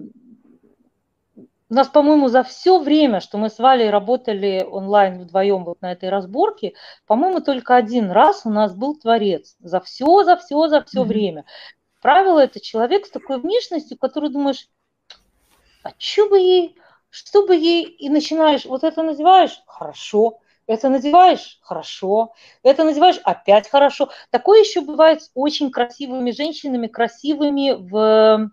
у 1.71 1.75
нас, 1.75 1.89
по-моему, 1.89 2.29
за 2.29 2.45
все 2.45 2.79
время, 2.79 3.21
что 3.21 3.37
мы 3.37 3.51
с 3.51 3.59
Валей 3.59 3.91
работали 3.91 4.67
онлайн 4.71 5.21
вдвоем 5.21 5.65
вот 5.65 5.83
на 5.83 5.93
этой 5.93 6.09
разборке, 6.09 6.73
по-моему, 7.07 7.41
только 7.41 7.77
один 7.77 8.11
раз 8.11 8.47
у 8.47 8.51
нас 8.51 8.75
был 8.75 8.99
творец. 8.99 9.55
За 9.61 9.81
все, 9.81 10.25
за 10.25 10.39
все, 10.39 10.69
за 10.69 10.83
все 10.83 11.03
mm 11.03 11.07
время. 11.07 11.45
Правило, 12.01 12.39
это 12.39 12.61
человек 12.61 13.05
с 13.05 13.11
такой 13.11 13.39
внешностью, 13.39 13.99
который 13.99 14.31
думаешь, 14.31 14.69
а 15.83 15.91
что 15.99 16.29
бы 16.29 16.39
ей, 16.39 16.77
что 17.11 17.47
бы 17.47 17.55
ей, 17.57 17.85
и 17.85 18.09
начинаешь, 18.09 18.65
вот 18.65 18.85
это 18.85 19.03
надеваешь, 19.03 19.63
хорошо, 19.67 20.41
это 20.67 20.89
надеваешь, 20.91 21.59
хорошо, 21.63 22.35
это 22.63 22.85
надеваешь, 22.85 23.19
опять 23.25 23.69
хорошо. 23.71 24.11
Такое 24.31 24.61
еще 24.61 24.83
бывает 24.83 25.23
с 25.23 25.31
очень 25.35 25.71
красивыми 25.71 26.31
женщинами, 26.31 26.87
красивыми 26.87 27.73
в 27.79 28.51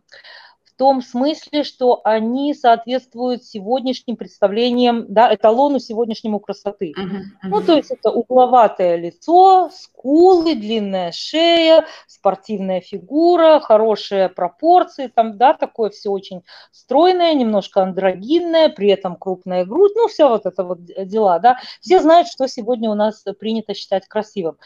том 0.78 1.02
смысле, 1.02 1.64
что 1.64 2.02
они 2.04 2.54
соответствуют 2.54 3.44
сегодняшним 3.44 4.18
представлениям, 4.18 5.06
да, 5.08 5.34
эталону 5.34 5.80
сегодняшнему 5.80 6.40
красоты. 6.40 6.94
Uh-huh, 6.98 7.10
uh-huh. 7.10 7.50
Ну, 7.50 7.62
то 7.62 7.76
есть 7.76 7.92
это 7.92 8.12
угловатое 8.12 8.96
лицо, 8.98 9.70
скулы, 9.74 10.56
длинная 10.56 11.12
шея, 11.12 11.86
спортивная 12.08 12.82
фигура, 12.82 13.60
хорошие 13.60 14.30
пропорции, 14.30 15.08
там, 15.08 15.38
да, 15.38 15.54
такое 15.54 15.90
все 15.90 16.10
очень 16.10 16.44
стройное, 16.72 17.34
немножко 17.34 17.82
андрогинное, 17.82 18.70
при 18.70 18.90
этом 18.90 19.16
крупная 19.16 19.66
грудь, 19.66 19.94
ну, 19.96 20.08
все 20.08 20.28
вот 20.28 20.46
это 20.46 20.64
вот 20.64 20.84
дела, 20.84 21.40
да. 21.40 21.58
Все 21.82 22.02
знают, 22.02 22.28
что 22.28 22.48
сегодня 22.48 22.90
у 22.90 22.96
нас 22.96 23.24
принято 23.40 23.74
считать 23.74 24.08
красивым. 24.08 24.58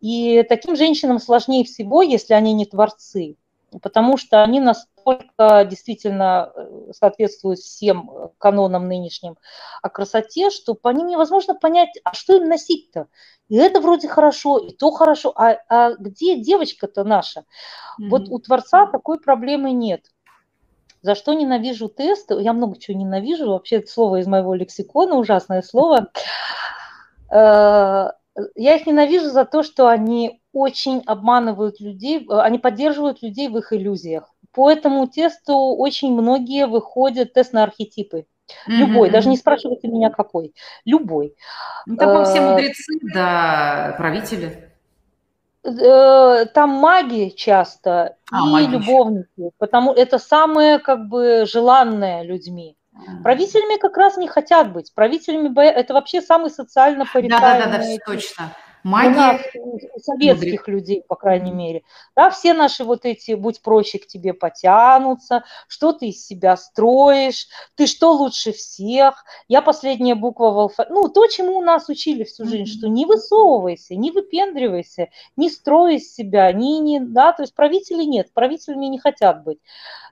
И 0.00 0.44
таким 0.48 0.76
женщинам 0.76 1.18
сложнее 1.18 1.64
всего, 1.64 2.02
если 2.02 2.34
они 2.34 2.52
не 2.52 2.66
творцы, 2.66 3.36
потому 3.82 4.16
что 4.16 4.42
они 4.42 4.60
настолько 4.60 5.66
действительно 5.68 6.52
э, 6.54 6.92
соответствуют 6.92 7.58
всем 7.58 8.10
э, 8.10 8.28
канонам 8.38 8.88
нынешним 8.88 9.36
о 9.82 9.88
красоте, 9.88 10.50
что 10.50 10.74
по 10.74 10.88
ним 10.88 11.08
невозможно 11.08 11.54
понять, 11.54 11.90
а 12.04 12.14
что 12.14 12.36
им 12.36 12.48
носить-то? 12.48 13.08
И 13.48 13.56
это 13.56 13.80
вроде 13.80 14.08
хорошо, 14.08 14.58
и 14.58 14.72
то 14.72 14.90
хорошо, 14.90 15.32
а, 15.36 15.58
а 15.68 15.94
где 15.94 16.40
девочка-то 16.40 17.04
наша? 17.04 17.40
Mm-hmm. 17.40 18.08
Вот 18.08 18.28
у 18.28 18.38
Творца 18.38 18.86
такой 18.86 19.20
проблемы 19.20 19.72
нет. 19.72 20.02
За 21.02 21.14
что 21.14 21.34
ненавижу 21.34 21.88
тесты? 21.88 22.34
Я 22.40 22.52
много 22.52 22.78
чего 22.78 22.98
ненавижу. 22.98 23.46
Вообще 23.48 23.76
это 23.76 23.90
слово 23.90 24.16
из 24.16 24.26
моего 24.26 24.54
лексикона, 24.54 25.14
ужасное 25.14 25.62
слово. 25.62 26.08
Э, 27.30 28.10
я 28.54 28.76
их 28.76 28.86
ненавижу 28.86 29.30
за 29.30 29.44
то, 29.44 29.62
что 29.62 29.88
они 29.88 30.42
очень 30.56 31.02
обманывают 31.04 31.80
людей, 31.80 32.26
э, 32.26 32.38
они 32.40 32.58
поддерживают 32.58 33.22
людей 33.22 33.48
в 33.48 33.58
их 33.58 33.74
иллюзиях. 33.74 34.32
По 34.52 34.70
этому 34.70 35.06
тесту 35.06 35.54
очень 35.54 36.14
многие 36.14 36.66
выходят 36.66 37.34
тест 37.34 37.52
на 37.52 37.62
архетипы. 37.62 38.24
Любой, 38.66 39.08
mm-hmm. 39.08 39.12
даже 39.12 39.28
не 39.28 39.36
спрашивайте 39.36 39.88
меня 39.88 40.08
какой, 40.08 40.54
любой. 40.84 41.34
Ну, 41.84 41.96
там 41.96 42.24
все 42.24 42.38
э, 42.38 42.50
мудрецы, 42.50 42.92
да, 43.12 43.94
правители. 43.98 44.72
Э, 45.64 46.46
там 46.46 46.70
маги 46.70 47.34
часто 47.36 48.16
а, 48.30 48.46
и 48.46 48.52
маги. 48.52 48.66
любовники, 48.70 49.50
потому 49.58 49.92
это 49.92 50.18
самое 50.18 50.78
как 50.78 51.08
бы 51.08 51.44
желанное 51.44 52.22
людьми. 52.22 52.78
Правителями 53.22 53.78
как 53.78 53.96
раз 53.98 54.16
не 54.16 54.26
хотят 54.26 54.72
быть. 54.72 54.94
Правителями 54.94 55.52
это 55.62 55.92
вообще 55.92 56.22
самый 56.22 56.48
социально 56.48 57.04
порицаемый. 57.04 57.58
Да, 57.58 57.66
да, 57.66 57.78
да, 57.78 57.84
да, 57.84 57.96
точно. 58.06 58.52
Магия. 58.86 59.10
У, 59.10 59.14
нас, 59.14 59.82
у 59.94 59.98
советских 59.98 60.44
Мудрик. 60.44 60.68
людей, 60.68 61.02
по 61.02 61.16
крайней 61.16 61.50
мере. 61.50 61.82
Да, 62.14 62.30
все 62.30 62.54
наши 62.54 62.84
вот 62.84 63.04
эти 63.04 63.32
«будь 63.32 63.60
проще» 63.60 63.98
к 63.98 64.06
тебе 64.06 64.32
потянутся, 64.32 65.42
что 65.66 65.92
ты 65.92 66.10
из 66.10 66.24
себя 66.24 66.56
строишь, 66.56 67.48
ты 67.74 67.88
что 67.88 68.12
лучше 68.12 68.52
всех. 68.52 69.24
Я 69.48 69.60
последняя 69.60 70.14
буква 70.14 70.50
в 70.50 70.58
алфавите. 70.60 70.94
Ну, 70.94 71.08
то, 71.08 71.26
чему 71.26 71.60
нас 71.62 71.88
учили 71.88 72.22
всю 72.22 72.44
жизнь, 72.44 72.62
mm-hmm. 72.62 72.78
что 72.78 72.88
не 72.88 73.06
высовывайся, 73.06 73.96
не 73.96 74.12
выпендривайся, 74.12 75.08
не 75.36 75.50
строй 75.50 75.96
из 75.96 76.14
себя, 76.14 76.52
не, 76.52 76.78
не, 76.78 77.00
да, 77.00 77.32
то 77.32 77.42
есть 77.42 77.56
правителей 77.56 78.06
нет, 78.06 78.32
правителями 78.32 78.86
не 78.86 79.00
хотят 79.00 79.42
быть 79.42 79.58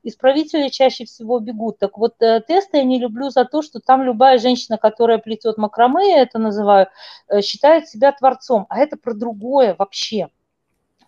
исправители 0.05 0.69
чаще 0.69 1.05
всего 1.05 1.41
бегут. 1.41 1.79
Так 1.79 1.99
вот, 1.99 2.15
э, 2.21 2.41
тесты 2.47 2.79
я 2.79 2.85
не 2.85 2.99
люблю 2.99 3.31
за 3.31 3.45
то, 3.45 3.63
что 3.63 3.81
там 3.81 4.03
любая 4.03 4.39
женщина, 4.39 4.79
которая 4.79 5.19
плетет 5.19 5.57
макраме, 5.59 6.11
я 6.11 6.23
это 6.23 6.39
называю, 6.39 6.89
э, 7.29 7.41
считает 7.41 7.89
себя 7.89 8.13
творцом, 8.13 8.64
а 8.69 8.79
это 8.79 8.97
про 8.97 9.15
другое 9.15 9.75
вообще. 9.79 10.29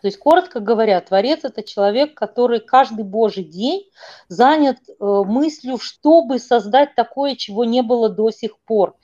То 0.02 0.08
есть, 0.08 0.18
коротко 0.18 0.60
говоря, 0.60 1.00
творец– 1.00 1.40
это 1.42 1.62
человек, 1.62 2.14
который 2.14 2.60
каждый 2.60 3.04
божий 3.04 3.44
день 3.44 3.88
занят 4.28 4.78
э, 4.88 4.92
мыслью, 5.00 5.78
чтобы 5.78 6.38
создать 6.38 6.94
такое, 6.94 7.34
чего 7.34 7.64
не 7.64 7.82
было 7.82 8.08
до 8.08 8.30
сих 8.30 8.58
пор 8.60 8.94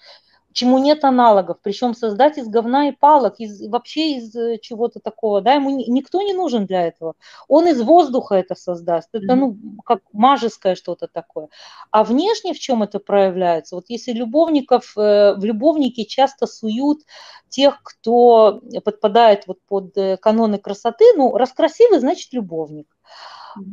чему 0.52 0.78
нет 0.78 1.04
аналогов, 1.04 1.58
причем 1.62 1.94
создать 1.94 2.38
из 2.38 2.48
говна 2.48 2.88
и 2.88 2.92
палок, 2.92 3.38
из, 3.38 3.66
вообще 3.68 4.16
из 4.16 4.34
э, 4.34 4.58
чего-то 4.58 5.00
такого, 5.00 5.40
да, 5.40 5.54
ему 5.54 5.70
никто 5.70 6.22
не 6.22 6.32
нужен 6.34 6.66
для 6.66 6.86
этого. 6.86 7.14
Он 7.48 7.66
из 7.66 7.80
воздуха 7.80 8.34
это 8.34 8.54
создаст, 8.54 9.08
это, 9.12 9.34
ну, 9.34 9.56
как 9.84 10.00
мажеское 10.12 10.74
что-то 10.74 11.08
такое. 11.08 11.48
А 11.90 12.04
внешне 12.04 12.54
в 12.54 12.58
чем 12.58 12.82
это 12.82 12.98
проявляется? 12.98 13.76
Вот 13.76 13.86
если 13.88 14.12
любовников, 14.12 14.92
э, 14.96 15.34
в 15.34 15.44
любовнике 15.44 16.04
часто 16.04 16.46
суют 16.46 17.00
тех, 17.48 17.82
кто 17.82 18.60
подпадает 18.84 19.46
вот 19.46 19.58
под 19.68 19.96
э, 19.96 20.16
каноны 20.16 20.58
красоты, 20.58 21.04
ну, 21.16 21.36
раз 21.36 21.52
красивый, 21.52 22.00
значит 22.00 22.32
любовник. 22.32 22.86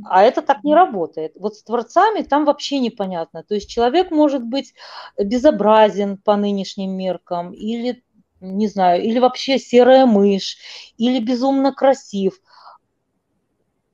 А 0.06 0.24
это 0.24 0.42
так 0.42 0.64
не 0.64 0.74
работает. 0.74 1.34
Вот 1.36 1.56
с 1.56 1.64
творцами 1.64 2.22
там 2.22 2.46
вообще 2.46 2.80
непонятно. 2.80 3.44
То 3.44 3.56
есть 3.56 3.70
человек 3.70 4.12
может 4.12 4.44
быть 4.44 4.74
безобразен 5.18 6.18
по 6.18 6.36
нынешним 6.36 6.92
меркам, 6.92 7.54
или, 7.54 8.04
не 8.42 8.68
знаю, 8.68 9.04
или 9.04 9.20
вообще 9.20 9.60
серая 9.60 10.06
мышь, 10.06 10.58
или 10.98 11.20
безумно 11.20 11.74
красив. 11.74 12.40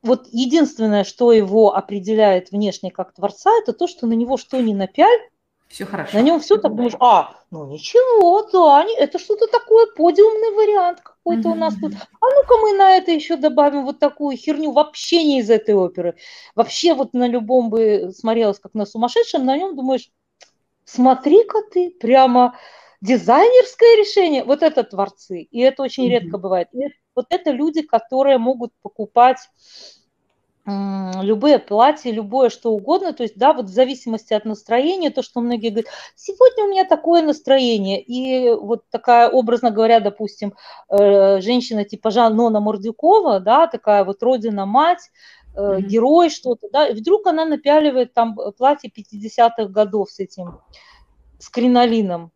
Вот 0.02 0.28
единственное, 0.32 1.04
что 1.04 1.32
его 1.32 1.76
определяет 1.76 2.52
внешне 2.52 2.92
как 2.92 3.14
творца, 3.14 3.52
это 3.62 3.74
то, 3.74 3.88
что 3.88 4.06
на 4.06 4.14
него 4.14 4.38
что 4.38 4.62
ни 4.62 4.74
напяль, 4.74 5.20
все 5.68 5.86
хорошо. 5.86 6.16
На 6.16 6.22
нем 6.22 6.40
все 6.40 6.58
так 6.58 6.76
думаешь, 6.76 6.94
а, 7.00 7.36
ну 7.50 7.66
ничего, 7.66 8.48
да, 8.54 8.86
это 8.98 9.18
что-то 9.18 9.48
такое, 9.48 9.88
подиумный 9.96 10.56
вариант 10.56 11.02
какой-то 11.26 11.50
у 11.50 11.56
нас 11.56 11.76
тут. 11.76 11.94
А 11.94 12.26
ну-ка 12.36 12.58
мы 12.58 12.74
на 12.74 12.98
это 12.98 13.12
еще 13.12 13.36
добавим 13.36 13.86
вот 13.86 14.00
такую 14.00 14.38
херню, 14.38 14.72
вообще 14.72 15.24
не 15.24 15.40
из 15.40 15.50
этой 15.50 15.74
оперы. 15.74 16.16
Вообще 16.54 16.94
вот 16.94 17.14
на 17.14 17.28
любом 17.28 17.70
бы 17.70 18.12
смотрелось 18.16 18.60
как 18.60 18.76
на 18.76 18.86
сумасшедшем, 18.86 19.44
на 19.44 19.58
нем 19.58 19.76
думаешь, 19.76 20.12
смотри-ка 20.86 21.62
ты, 21.72 21.90
прямо 21.90 22.56
дизайнерское 23.02 23.98
решение. 23.98 24.44
Вот 24.44 24.62
это 24.62 24.84
творцы, 24.84 25.42
и 25.42 25.60
это 25.60 25.82
очень 25.82 26.06
mm-hmm. 26.06 26.20
редко 26.20 26.38
бывает. 26.38 26.68
И 26.74 26.90
вот 27.16 27.26
это 27.30 27.52
люди, 27.52 27.82
которые 27.82 28.38
могут 28.38 28.72
покупать 28.84 29.40
любые 30.68 31.60
платья, 31.60 32.12
любое 32.12 32.50
что 32.50 32.72
угодно, 32.72 33.14
то 33.14 33.24
есть, 33.24 33.38
да, 33.38 33.54
вот 33.54 33.66
в 33.66 33.74
зависимости 33.74 34.34
от 34.34 34.46
настроения, 34.46 35.12
то, 35.12 35.22
что 35.22 35.40
многие 35.42 35.70
говорят, 35.70 35.92
сегодня 36.16 36.66
у 36.66 36.68
меня 36.70 36.86
такое 36.86 37.22
настроение, 37.22 38.02
и 38.02 38.52
вот 38.52 38.84
такая, 38.90 39.30
образно 39.30 39.70
говоря, 39.70 40.00
допустим, 40.00 40.54
э, 40.90 41.40
женщина 41.42 41.84
типа 41.84 42.10
Жанна 42.10 42.60
Мордюкова, 42.60 43.40
да, 43.40 43.68
такая 43.68 44.04
вот 44.04 44.24
родина-мать, 44.24 45.12
mm-hmm. 45.56 45.82
герой 45.82 46.30
что-то, 46.30 46.68
да, 46.72 46.88
и 46.88 46.96
вдруг 46.96 47.28
она 47.28 47.46
напяливает 47.46 48.14
там 48.14 48.36
платье 48.58 48.90
50-х 48.90 49.66
годов 49.66 50.10
с 50.10 50.20
этим, 50.20 50.62
с 51.38 51.50
кринолином, 51.50 52.32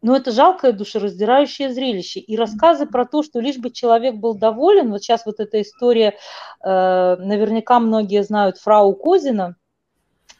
но 0.00 0.16
это 0.16 0.30
жалкое 0.30 0.72
душераздирающее 0.72 1.72
зрелище. 1.72 2.20
И 2.20 2.36
рассказы 2.36 2.86
про 2.86 3.04
то, 3.04 3.22
что 3.22 3.40
лишь 3.40 3.58
бы 3.58 3.70
человек 3.70 4.16
был 4.16 4.34
доволен, 4.34 4.90
вот 4.90 5.02
сейчас 5.02 5.26
вот 5.26 5.40
эта 5.40 5.60
история, 5.60 6.14
э, 6.62 7.16
наверняка 7.16 7.80
многие 7.80 8.22
знают 8.22 8.58
фрау 8.58 8.94
Козина 8.94 9.56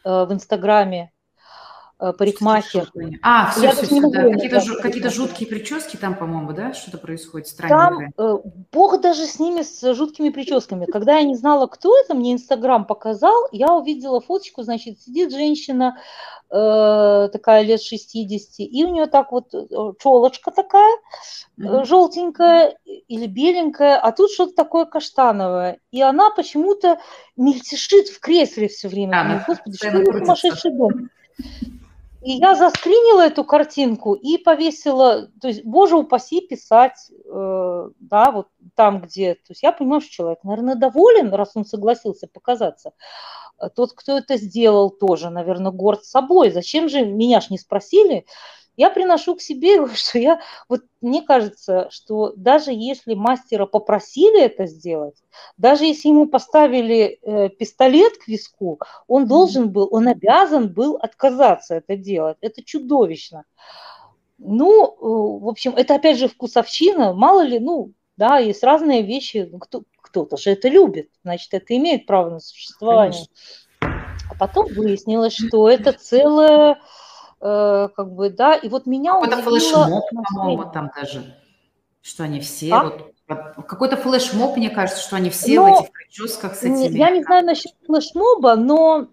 э, 0.05 0.25
в 0.25 0.33
Инстаграме, 0.33 1.11
э, 1.99 2.13
парикмахер. 2.13 2.93
А, 3.23 3.51
все, 3.51 3.73
все, 3.73 3.87
все, 3.87 4.11
да. 4.11 4.31
Какие-то, 4.31 4.59
жу- 4.59 4.81
какие 4.81 5.09
жуткие 5.09 5.49
прически 5.49 5.97
там, 5.97 6.15
по-моему, 6.17 6.53
да, 6.53 6.73
что-то 6.73 6.99
происходит 6.99 7.49
странненькое. 7.49 8.13
Там, 8.17 8.27
э, 8.27 8.39
бог 8.71 9.01
даже 9.01 9.27
с 9.27 9.41
ними, 9.41 9.63
с 9.63 9.93
жуткими 9.95 10.29
прическами. 10.29 10.87
Когда 10.87 11.17
я 11.17 11.25
не 11.25 11.35
знала, 11.35 11.67
кто 11.67 11.99
это, 11.99 12.15
мне 12.15 12.33
Инстаграм 12.33 12.87
показал, 12.87 13.49
я 13.51 13.73
увидела 13.75 14.21
фоточку, 14.21 14.63
значит, 14.63 15.01
сидит 15.01 15.33
женщина, 15.33 15.97
такая 16.49 17.63
лет 17.63 17.83
60, 17.83 18.61
и 18.61 18.85
у 18.85 18.89
нее 18.89 19.07
так 19.07 19.33
вот 19.33 19.53
э, 19.55 19.67
челочка 20.01 20.51
такая, 20.51 20.97
mm-hmm. 21.59 21.85
желтенькая 21.85 22.77
или 22.85 23.27
беленькая, 23.27 23.99
а 23.99 24.13
тут 24.13 24.31
что-то 24.31 24.55
такое 24.55 24.87
каштановое. 24.87 25.79
И 25.91 26.01
она 26.01 26.31
почему-то 26.31 26.99
мельтешит 27.37 28.09
в 28.09 28.21
кресле 28.21 28.69
все 28.69 28.89
время. 28.89 29.21
А, 29.21 29.45
Господи, 29.47 29.77
что 29.77 29.89
это 29.89 30.19
сумасшедший 30.19 30.73
дом? 30.73 31.11
И 32.21 32.33
я 32.33 32.57
заскринила 32.57 33.23
эту 33.23 33.45
картинку 33.45 34.15
и 34.15 34.39
повесила, 34.39 35.29
то 35.41 35.49
есть, 35.49 35.65
боже 35.65 35.97
упаси, 35.97 36.41
писать, 36.41 37.11
э, 37.11 37.89
да, 38.01 38.31
вот 38.33 38.49
там, 38.75 39.03
где, 39.03 39.35
то 39.35 39.51
есть 39.51 39.63
я 39.63 39.71
понимаю, 39.73 40.01
что 40.01 40.11
человек, 40.11 40.43
наверное, 40.43 40.75
доволен, 40.75 41.33
раз 41.33 41.53
он 41.55 41.65
согласился 41.65 42.27
показаться. 42.27 42.93
Тот, 43.75 43.93
кто 43.93 44.19
это 44.19 44.37
сделал, 44.37 44.91
тоже, 44.91 45.31
наверное, 45.31 45.73
горд 45.73 46.05
собой. 46.05 46.51
Зачем 46.51 46.89
же, 46.89 47.05
меня 47.05 47.41
ж 47.41 47.51
не 47.51 47.59
спросили, 47.59 48.25
я 48.79 48.91
приношу 48.91 49.35
к 49.35 49.43
себе, 49.43 49.87
что 49.95 50.19
я, 50.19 50.41
вот 50.69 50.83
мне 51.03 51.21
кажется, 51.21 51.89
что 51.91 52.33
даже 52.37 52.73
если 52.73 53.13
мастера 53.13 53.67
попросили 53.67 54.41
это 54.41 54.67
сделать, 54.67 55.17
даже 55.59 55.85
если 55.85 56.09
ему 56.09 56.27
поставили 56.27 57.19
э, 57.21 57.49
пистолет 57.51 58.17
к 58.17 58.29
виску, 58.29 58.81
он 59.07 59.27
должен 59.27 59.71
был, 59.71 59.89
он 59.91 60.09
обязан 60.09 60.73
был 60.73 60.97
отказаться 60.97 61.75
это 61.75 61.97
делать. 61.97 62.39
Это 62.41 62.63
чудовищно. 62.63 63.45
Ну, 64.39 64.87
э, 64.87 65.43
в 65.43 65.49
общем, 65.49 65.75
это 65.77 65.97
опять 65.97 66.17
же 66.17 66.29
вкусовщина, 66.29 67.13
мало 67.13 67.43
ли, 67.43 67.59
ну, 67.59 67.93
да, 68.17 68.39
есть 68.39 68.63
разные 68.63 69.03
вещи, 69.03 69.49
ну, 69.51 69.59
кто, 69.59 69.83
кто-то 70.01 70.37
же 70.37 70.51
это 70.51 70.69
любит, 70.69 71.11
значит, 71.25 71.53
это 71.53 71.77
имеет 71.77 72.07
право 72.07 72.31
на 72.31 72.41
существование. 72.41 73.27
Конечно. 73.81 74.09
А 74.31 74.35
потом 74.39 74.67
выяснилось, 74.69 75.35
что 75.35 75.69
это 75.69 75.93
целое 75.93 76.79
Э, 77.41 77.89
как 77.95 78.13
бы, 78.13 78.31
да, 78.31 78.55
и 78.55 78.69
вот 78.69 78.87
меня 78.87 79.13
Какой-то 79.13 79.43
флешмоб, 79.43 80.05
по-моему, 80.11 80.71
там 80.73 80.91
даже, 80.95 81.37
что 82.03 82.25
они 82.25 82.41
все 82.41 82.75
а? 82.75 82.85
вот 82.85 83.15
какой-то 83.29 83.97
флешмоб, 83.97 84.57
мне 84.57 84.71
кажется, 84.71 85.01
что 85.01 85.15
они 85.17 85.31
все 85.31 85.55
но, 85.55 85.77
в 85.77 85.81
этих 85.81 85.93
прическах 85.93 86.57
с 86.57 86.63
этими. 86.65 86.97
Я 86.97 87.11
не 87.11 87.23
знаю 87.23 87.45
насчет 87.45 87.73
флешмоба, 87.87 88.57
но 88.57 89.07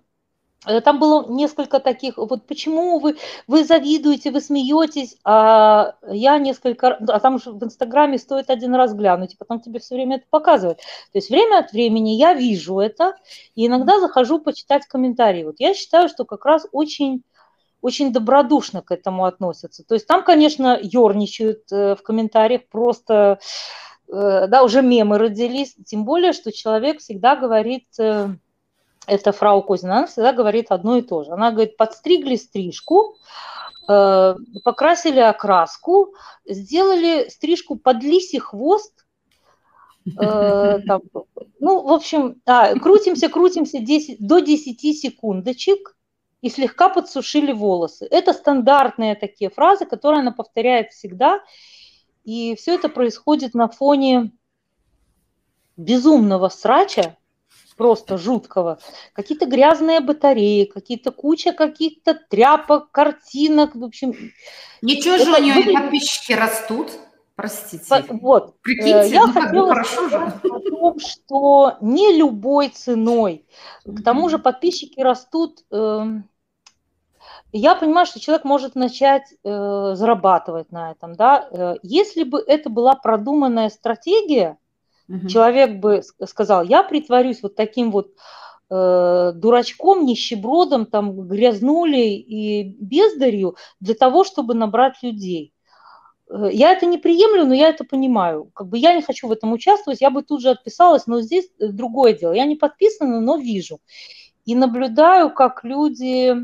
э, 0.65 0.81
там 0.81 0.97
было 0.97 1.29
несколько 1.29 1.79
таких, 1.79 2.17
вот 2.17 2.47
почему 2.47 2.97
вы, 2.97 3.17
вы 3.45 3.63
завидуете, 3.63 4.31
вы 4.31 4.41
смеетесь, 4.41 5.17
а 5.23 5.93
я 6.07 6.39
несколько, 6.39 6.95
а 6.95 7.19
там 7.19 7.37
же 7.37 7.51
в 7.51 7.63
Инстаграме 7.63 8.17
стоит 8.17 8.49
один 8.49 8.73
раз 8.73 8.95
глянуть, 8.95 9.35
и 9.35 9.37
потом 9.37 9.59
тебе 9.59 9.79
все 9.79 9.93
время 9.93 10.15
это 10.15 10.25
показывают. 10.31 10.79
То 10.79 11.19
есть 11.19 11.29
время 11.29 11.59
от 11.59 11.73
времени 11.73 12.11
я 12.11 12.33
вижу 12.33 12.79
это, 12.79 13.15
и 13.53 13.67
иногда 13.67 13.99
захожу 13.99 14.39
почитать 14.39 14.87
комментарии. 14.87 15.43
Вот 15.43 15.57
я 15.59 15.75
считаю, 15.75 16.09
что 16.09 16.25
как 16.25 16.43
раз 16.45 16.65
очень 16.71 17.21
очень 17.85 18.11
добродушно 18.11 18.81
к 18.81 18.91
этому 18.91 19.25
относятся. 19.25 19.83
То 19.83 19.93
есть 19.93 20.07
там, 20.07 20.23
конечно, 20.23 20.79
ерничают 20.81 21.71
э, 21.71 21.95
в 21.95 22.01
комментариях 22.01 22.67
просто, 22.67 23.37
э, 24.07 24.47
да, 24.47 24.63
уже 24.63 24.81
мемы 24.81 25.19
родились, 25.19 25.75
тем 25.85 26.03
более, 26.03 26.33
что 26.33 26.51
человек 26.51 26.99
всегда 26.99 27.35
говорит, 27.35 27.85
э, 27.99 28.29
это 29.05 29.31
фрау 29.31 29.61
Козина, 29.61 29.97
она 29.97 30.07
всегда 30.07 30.33
говорит 30.33 30.71
одно 30.71 30.97
и 30.97 31.03
то 31.03 31.23
же. 31.23 31.31
Она 31.31 31.51
говорит, 31.51 31.77
подстригли 31.77 32.37
стрижку, 32.37 33.17
покрасили 33.85 35.19
окраску, 35.19 36.15
сделали 36.43 37.29
стрижку 37.29 37.75
под 37.75 38.01
лисий 38.01 38.39
хвост, 38.39 39.05
там, 40.17 41.01
ну, 41.59 41.83
в 41.83 41.93
общем, 41.93 42.41
а, 42.47 42.73
крутимся, 42.79 43.29
крутимся 43.29 43.77
10, 43.77 44.17
до 44.19 44.39
10 44.39 44.99
секундочек, 44.99 45.94
и 46.45 46.49
слегка 46.51 46.89
подсушили 46.89 47.51
волосы. 47.51 48.07
Это 48.11 48.31
стандартные 48.31 49.15
такие 49.15 49.49
фразы, 49.49 49.87
которые 49.87 50.19
она 50.19 50.31
повторяет 50.31 50.91
всегда. 50.91 51.41
И 52.23 52.55
все 52.55 52.75
это 52.75 52.87
происходит 52.87 53.55
на 53.55 53.67
фоне 53.67 54.31
безумного 55.75 56.49
срача, 56.49 57.17
просто 57.77 58.19
жуткого. 58.19 58.77
Какие-то 59.13 59.47
грязные 59.47 60.01
батареи, 60.01 60.65
какие-то 60.65 61.09
куча 61.09 61.51
каких-то 61.51 62.13
тряпок, 62.13 62.91
картинок, 62.91 63.73
в 63.73 63.83
общем. 63.83 64.13
Ничего 64.83 65.17
же 65.17 65.31
у 65.31 65.41
нее 65.41 65.55
выглядит... 65.55 65.81
подписчики 65.81 66.33
растут. 66.33 66.91
Простите. 67.35 68.05
Вот. 68.21 68.61
Прикиньте, 68.61 69.09
я 69.09 69.25
ну, 69.25 69.33
хотела 69.33 69.67
хорошо 69.69 70.09
же. 70.09 70.15
о 70.17 70.59
том, 70.59 70.99
что 70.99 71.77
не 71.81 72.15
любой 72.15 72.69
ценой. 72.69 73.47
К 73.83 74.03
тому 74.03 74.29
же 74.29 74.37
подписчики 74.37 75.01
растут 75.01 75.65
э, 75.71 76.05
я 77.57 77.75
понимаю, 77.75 78.05
что 78.05 78.19
человек 78.19 78.43
может 78.43 78.75
начать 78.75 79.33
э, 79.43 79.93
зарабатывать 79.95 80.71
на 80.71 80.91
этом, 80.91 81.15
да. 81.15 81.47
Э, 81.51 81.75
если 81.83 82.23
бы 82.23 82.43
это 82.45 82.69
была 82.69 82.95
продуманная 82.95 83.69
стратегия, 83.69 84.57
угу. 85.07 85.27
человек 85.27 85.79
бы 85.79 86.03
сказал, 86.25 86.63
я 86.63 86.83
притворюсь 86.83 87.41
вот 87.41 87.55
таким 87.55 87.91
вот 87.91 88.11
э, 88.69 89.31
дурачком, 89.35 90.05
нищебродом, 90.05 90.85
там, 90.85 91.27
грязнулей 91.27 92.17
и 92.17 92.63
бездарью 92.63 93.55
для 93.79 93.95
того, 93.95 94.23
чтобы 94.23 94.53
набрать 94.53 95.01
людей. 95.01 95.53
Э, 96.29 96.49
я 96.51 96.71
это 96.73 96.85
не 96.85 96.97
приемлю, 96.97 97.45
но 97.45 97.53
я 97.53 97.69
это 97.69 97.83
понимаю. 97.83 98.51
Как 98.53 98.67
бы 98.67 98.77
я 98.77 98.93
не 98.93 99.01
хочу 99.01 99.27
в 99.27 99.31
этом 99.31 99.53
участвовать, 99.53 100.01
я 100.01 100.09
бы 100.09 100.23
тут 100.23 100.41
же 100.41 100.49
отписалась, 100.49 101.07
но 101.07 101.21
здесь 101.21 101.49
э, 101.59 101.67
другое 101.67 102.13
дело. 102.13 102.33
Я 102.33 102.45
не 102.45 102.55
подписана, 102.55 103.19
но 103.21 103.37
вижу. 103.37 103.79
И 104.45 104.55
наблюдаю, 104.55 105.33
как 105.33 105.63
люди 105.63 106.35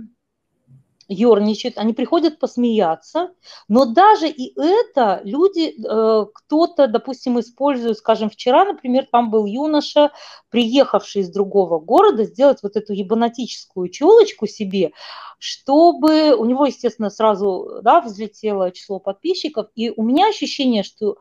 ерничают, 1.12 1.78
они 1.78 1.94
приходят 1.94 2.40
посмеяться, 2.40 3.32
но 3.68 3.86
даже 3.86 4.28
и 4.28 4.54
это 4.60 5.22
люди, 5.24 5.76
э, 5.78 6.26
кто-то, 6.34 6.88
допустим, 6.88 7.40
использует, 7.40 7.98
скажем, 7.98 8.30
вчера, 8.30 8.66
например, 8.66 9.08
там 9.12 9.30
был 9.30 9.46
юноша, 9.46 10.12
приехавший 10.50 11.22
из 11.22 11.30
другого 11.30 11.80
города, 11.80 12.24
сделать 12.24 12.64
вот 12.64 12.76
эту 12.76 12.94
ебанатическую 12.94 13.90
челочку 13.90 14.48
себе, 14.48 14.94
чтобы 15.38 16.34
у 16.36 16.46
него, 16.46 16.66
естественно, 16.66 17.10
сразу 17.10 17.82
да, 17.84 18.02
взлетело 18.02 18.72
число 18.72 19.00
подписчиков, 19.00 19.68
и 19.76 19.92
у 19.92 20.04
меня 20.04 20.30
ощущение, 20.30 20.84
что 20.84 21.18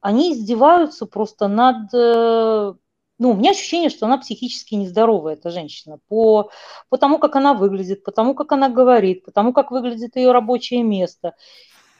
они 0.00 0.32
издеваются 0.32 1.06
просто 1.06 1.48
над 1.48 1.92
э, 1.94 2.74
ну, 3.18 3.30
у 3.30 3.34
меня 3.34 3.50
ощущение, 3.50 3.90
что 3.90 4.06
она 4.06 4.18
психически 4.18 4.74
нездоровая, 4.76 5.34
эта 5.34 5.50
женщина, 5.50 5.98
по, 6.08 6.50
по 6.88 6.98
тому, 6.98 7.18
как 7.18 7.34
она 7.34 7.52
выглядит, 7.52 8.04
по 8.04 8.12
тому, 8.12 8.34
как 8.34 8.52
она 8.52 8.68
говорит, 8.68 9.24
по 9.24 9.32
тому, 9.32 9.52
как 9.52 9.70
выглядит 9.72 10.14
ее 10.16 10.30
рабочее 10.30 10.82
место. 10.84 11.34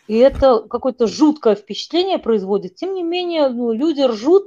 И 0.07 0.17
это 0.17 0.61
какое-то 0.61 1.07
жуткое 1.07 1.57
впечатление 1.57 2.19
производит. 2.19 2.77
Тем 2.77 2.95
не 2.95 3.03
менее, 3.03 3.49
ну, 3.49 3.73
люди 3.73 4.01
ржут. 4.01 4.45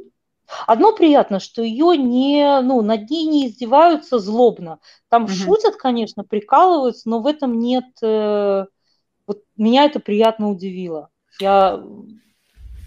Одно 0.66 0.94
приятно, 0.94 1.40
что 1.40 1.62
ее 1.62 1.96
не, 1.98 2.62
ну, 2.62 2.82
над 2.82 3.10
ней 3.10 3.26
не 3.26 3.48
издеваются 3.48 4.18
злобно. 4.18 4.80
Там 5.10 5.26
угу. 5.26 5.32
шутят, 5.32 5.76
конечно, 5.76 6.24
прикалываются, 6.24 7.10
но 7.10 7.22
в 7.22 7.28
этом 7.28 7.60
нет... 7.60 7.86
Э, 8.02 8.66
вот 9.28 9.44
меня 9.56 9.86
это 9.86 10.00
приятно 10.00 10.50
удивило. 10.50 11.10
Я 11.40 11.82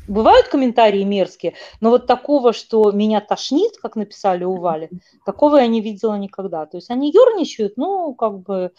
Бывают 0.08 0.48
комментарии 0.48 1.02
мерзкие, 1.02 1.54
но 1.80 1.90
вот 1.90 2.06
такого, 2.06 2.52
что 2.52 2.90
меня 2.92 3.20
тошнит, 3.20 3.76
как 3.80 3.96
написали 3.96 4.44
у 4.44 4.56
Вали, 4.56 4.90
такого 5.24 5.56
я 5.56 5.66
не 5.66 5.80
видела 5.80 6.14
никогда. 6.16 6.66
То 6.66 6.76
есть 6.76 6.90
они 6.90 7.10
ерничают, 7.10 7.76
ну, 7.76 8.14
как 8.14 8.40
бы, 8.40 8.72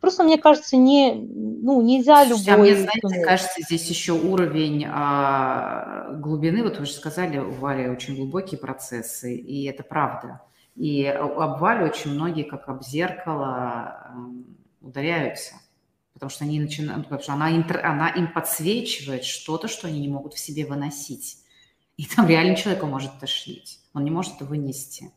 Просто, 0.00 0.24
мне 0.24 0.38
кажется, 0.38 0.76
не, 0.76 1.14
ну, 1.14 1.80
нельзя 1.80 2.22
любой... 2.24 2.52
А 2.52 2.56
мне, 2.58 2.76
знаете, 2.76 3.24
кажется, 3.24 3.62
здесь 3.62 3.88
еще 3.88 4.12
уровень 4.12 4.86
а, 4.88 6.12
глубины, 6.12 6.62
вот 6.62 6.78
вы 6.78 6.86
же 6.86 6.92
сказали, 6.92 7.38
у 7.38 7.52
Вали 7.52 7.88
очень 7.88 8.14
глубокие 8.14 8.60
процессы, 8.60 9.34
и 9.34 9.64
это 9.64 9.82
правда. 9.82 10.42
И 10.76 11.06
об 11.06 11.58
Вале 11.58 11.86
очень 11.86 12.12
многие, 12.12 12.42
как 12.42 12.68
об 12.68 12.82
зеркало, 12.82 14.12
ударяются, 14.82 15.54
потому 16.16 16.30
что 16.30 16.44
они 16.44 16.58
начинают, 16.58 16.96
ну, 16.96 17.02
потому 17.02 17.22
что 17.22 17.34
она, 17.34 17.46
она 17.82 18.08
им 18.08 18.32
подсвечивает 18.32 19.22
что-то, 19.22 19.68
что 19.68 19.86
они 19.86 20.00
не 20.00 20.08
могут 20.08 20.32
в 20.32 20.38
себе 20.38 20.64
выносить. 20.64 21.36
И 21.98 22.06
там 22.06 22.26
реально 22.26 22.56
человека 22.56 22.86
может 22.86 23.18
тошнить. 23.20 23.80
Он 23.92 24.02
не 24.02 24.10
может 24.10 24.36
это 24.36 24.46
вынести. 24.46 25.12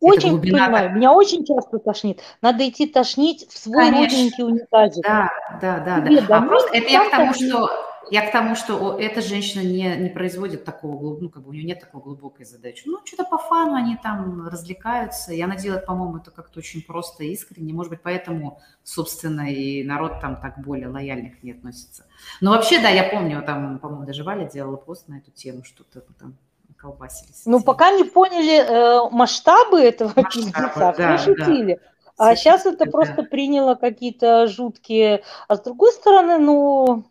Очень 0.00 0.30
глубина... 0.30 0.66
понимаю, 0.66 0.96
меня 0.96 1.12
очень 1.12 1.46
часто 1.46 1.78
тошнит. 1.78 2.20
Надо 2.42 2.68
идти 2.68 2.88
тошнить 2.88 3.48
в 3.48 3.56
свой 3.56 3.84
Конечно. 3.84 4.00
родненький 4.00 4.44
унитазик. 4.44 5.04
Да, 5.04 5.30
да, 5.60 5.78
да. 5.78 6.00
да. 6.00 6.38
А 6.38 6.42
просто 6.42 6.74
это 6.74 6.90
я 6.90 7.08
к 7.08 7.10
тому, 7.12 7.32
что 7.32 7.70
я 8.10 8.28
к 8.28 8.32
тому, 8.32 8.54
что 8.54 8.98
эта 8.98 9.20
женщина 9.20 9.62
не, 9.62 9.96
не 9.96 10.10
производит 10.10 10.64
такого, 10.64 11.18
ну, 11.18 11.28
как 11.28 11.42
бы 11.42 11.50
у 11.50 11.52
нее 11.52 11.64
нет 11.64 11.80
такой 11.80 12.02
глубокой 12.02 12.44
задачи. 12.44 12.82
Ну, 12.86 12.98
что-то 13.04 13.24
по 13.24 13.38
фану 13.38 13.74
они 13.74 13.96
там 13.96 14.46
развлекаются, 14.46 15.32
и 15.32 15.40
она 15.40 15.56
делает, 15.56 15.86
по-моему, 15.86 16.18
это 16.18 16.30
как-то 16.30 16.58
очень 16.58 16.82
просто 16.82 17.24
и 17.24 17.32
искренне. 17.32 17.72
Может 17.72 17.90
быть, 17.90 18.02
поэтому, 18.02 18.60
собственно, 18.82 19.52
и 19.52 19.84
народ 19.84 20.20
там 20.20 20.40
так 20.40 20.58
более 20.58 20.88
лояльно 20.88 21.30
к 21.30 21.42
ней 21.42 21.52
относится. 21.52 22.06
Но 22.40 22.50
вообще, 22.50 22.80
да, 22.80 22.88
я 22.88 23.04
помню, 23.04 23.42
там, 23.42 23.78
по-моему, 23.78 24.06
даже 24.06 24.24
Валя 24.24 24.44
делала 24.46 24.76
пост 24.76 25.08
на 25.08 25.18
эту 25.18 25.30
тему, 25.30 25.64
что-то 25.64 26.00
там 26.18 26.36
колбасились. 26.76 27.42
Ну, 27.46 27.62
пока 27.62 27.90
не 27.92 28.04
поняли 28.04 28.58
э, 28.58 29.10
масштабы 29.10 29.80
этого 29.80 30.12
масштабы, 30.16 30.96
да, 30.98 31.18
шутили. 31.18 31.80
Да. 31.80 31.90
А 32.16 32.36
сейчас 32.36 32.64
это 32.66 32.84
да. 32.84 32.90
просто 32.90 33.22
приняло 33.22 33.74
какие-то 33.74 34.46
жуткие... 34.46 35.24
А 35.48 35.56
с 35.56 35.60
другой 35.60 35.92
стороны, 35.92 36.38
ну, 36.38 37.04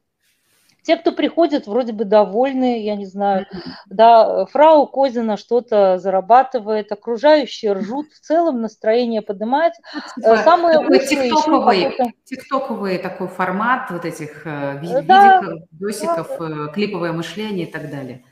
те, 0.83 0.97
кто 0.97 1.11
приходят, 1.11 1.67
вроде 1.67 1.93
бы 1.93 2.05
довольны, 2.05 2.83
я 2.83 2.95
не 2.95 3.05
знаю, 3.05 3.47
да, 3.87 4.45
фрау 4.45 4.87
Козина 4.87 5.37
что-то 5.37 5.97
зарабатывает, 5.97 6.91
окружающие 6.91 7.73
ржут, 7.73 8.11
в 8.11 8.19
целом 8.19 8.61
настроение 8.61 9.21
поднимается. 9.21 9.81
Ну, 9.93 10.01
типа, 10.21 10.37
Самое 10.43 10.79
такой 10.79 10.99
тиктоковый, 10.99 11.97
тиктоковый 12.25 12.97
такой 12.97 13.27
формат 13.27 13.89
вот 13.91 14.05
этих 14.05 14.45
э, 14.45 14.79
да, 15.07 15.41
видиков, 15.41 16.27
да. 16.39 16.67
Э, 16.67 16.73
клиповое 16.73 17.13
мышление 17.13 17.67
и 17.67 17.71
так 17.71 17.89
далее. 17.89 18.23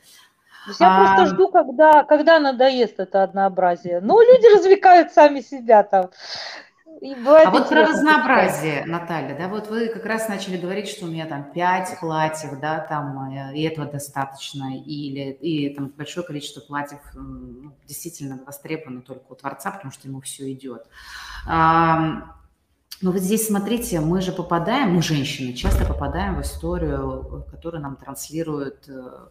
Я 0.78 0.86
а... 0.94 1.16
просто 1.16 1.34
жду, 1.34 1.48
когда, 1.48 2.04
когда 2.04 2.38
надоест 2.38 3.00
это 3.00 3.22
однообразие. 3.22 4.00
Ну, 4.00 4.20
люди 4.20 4.54
развлекают 4.54 5.12
сами 5.12 5.40
себя 5.40 5.82
там. 5.82 6.10
А 7.00 7.50
вот 7.50 7.68
про 7.68 7.86
разнообразие, 7.86 8.84
Наталья, 8.86 9.36
да, 9.36 9.48
вот 9.48 9.68
вы 9.68 9.88
как 9.88 10.04
раз 10.04 10.28
начали 10.28 10.56
говорить, 10.56 10.88
что 10.88 11.06
у 11.06 11.08
меня 11.08 11.26
там 11.26 11.52
пять 11.52 11.98
платьев, 12.00 12.60
да, 12.60 12.80
там, 12.80 13.32
э, 13.32 13.56
и 13.56 13.62
этого 13.62 13.86
достаточно, 13.86 14.76
или 14.78 15.30
и 15.32 15.74
там 15.74 15.88
большое 15.88 16.26
количество 16.26 16.60
платьев 16.60 17.00
ну, 17.14 17.72
действительно 17.86 18.40
востребовано 18.44 19.02
только 19.02 19.32
у 19.32 19.34
Творца, 19.34 19.70
потому 19.70 19.92
что 19.92 20.08
ему 20.08 20.20
все 20.20 20.52
идет. 20.52 20.86
Но 23.02 23.10
вот 23.10 23.20
здесь, 23.20 23.48
смотрите, 23.48 23.98
мы 24.00 24.20
же 24.20 24.30
попадаем, 24.30 24.94
мы, 24.94 25.02
женщины, 25.02 25.54
часто 25.54 25.84
попадаем 25.84 26.36
в 26.36 26.42
историю, 26.42 27.44
которую 27.50 27.82
нам 27.82 27.96
транслируют 27.96 28.88
э, 28.88 29.28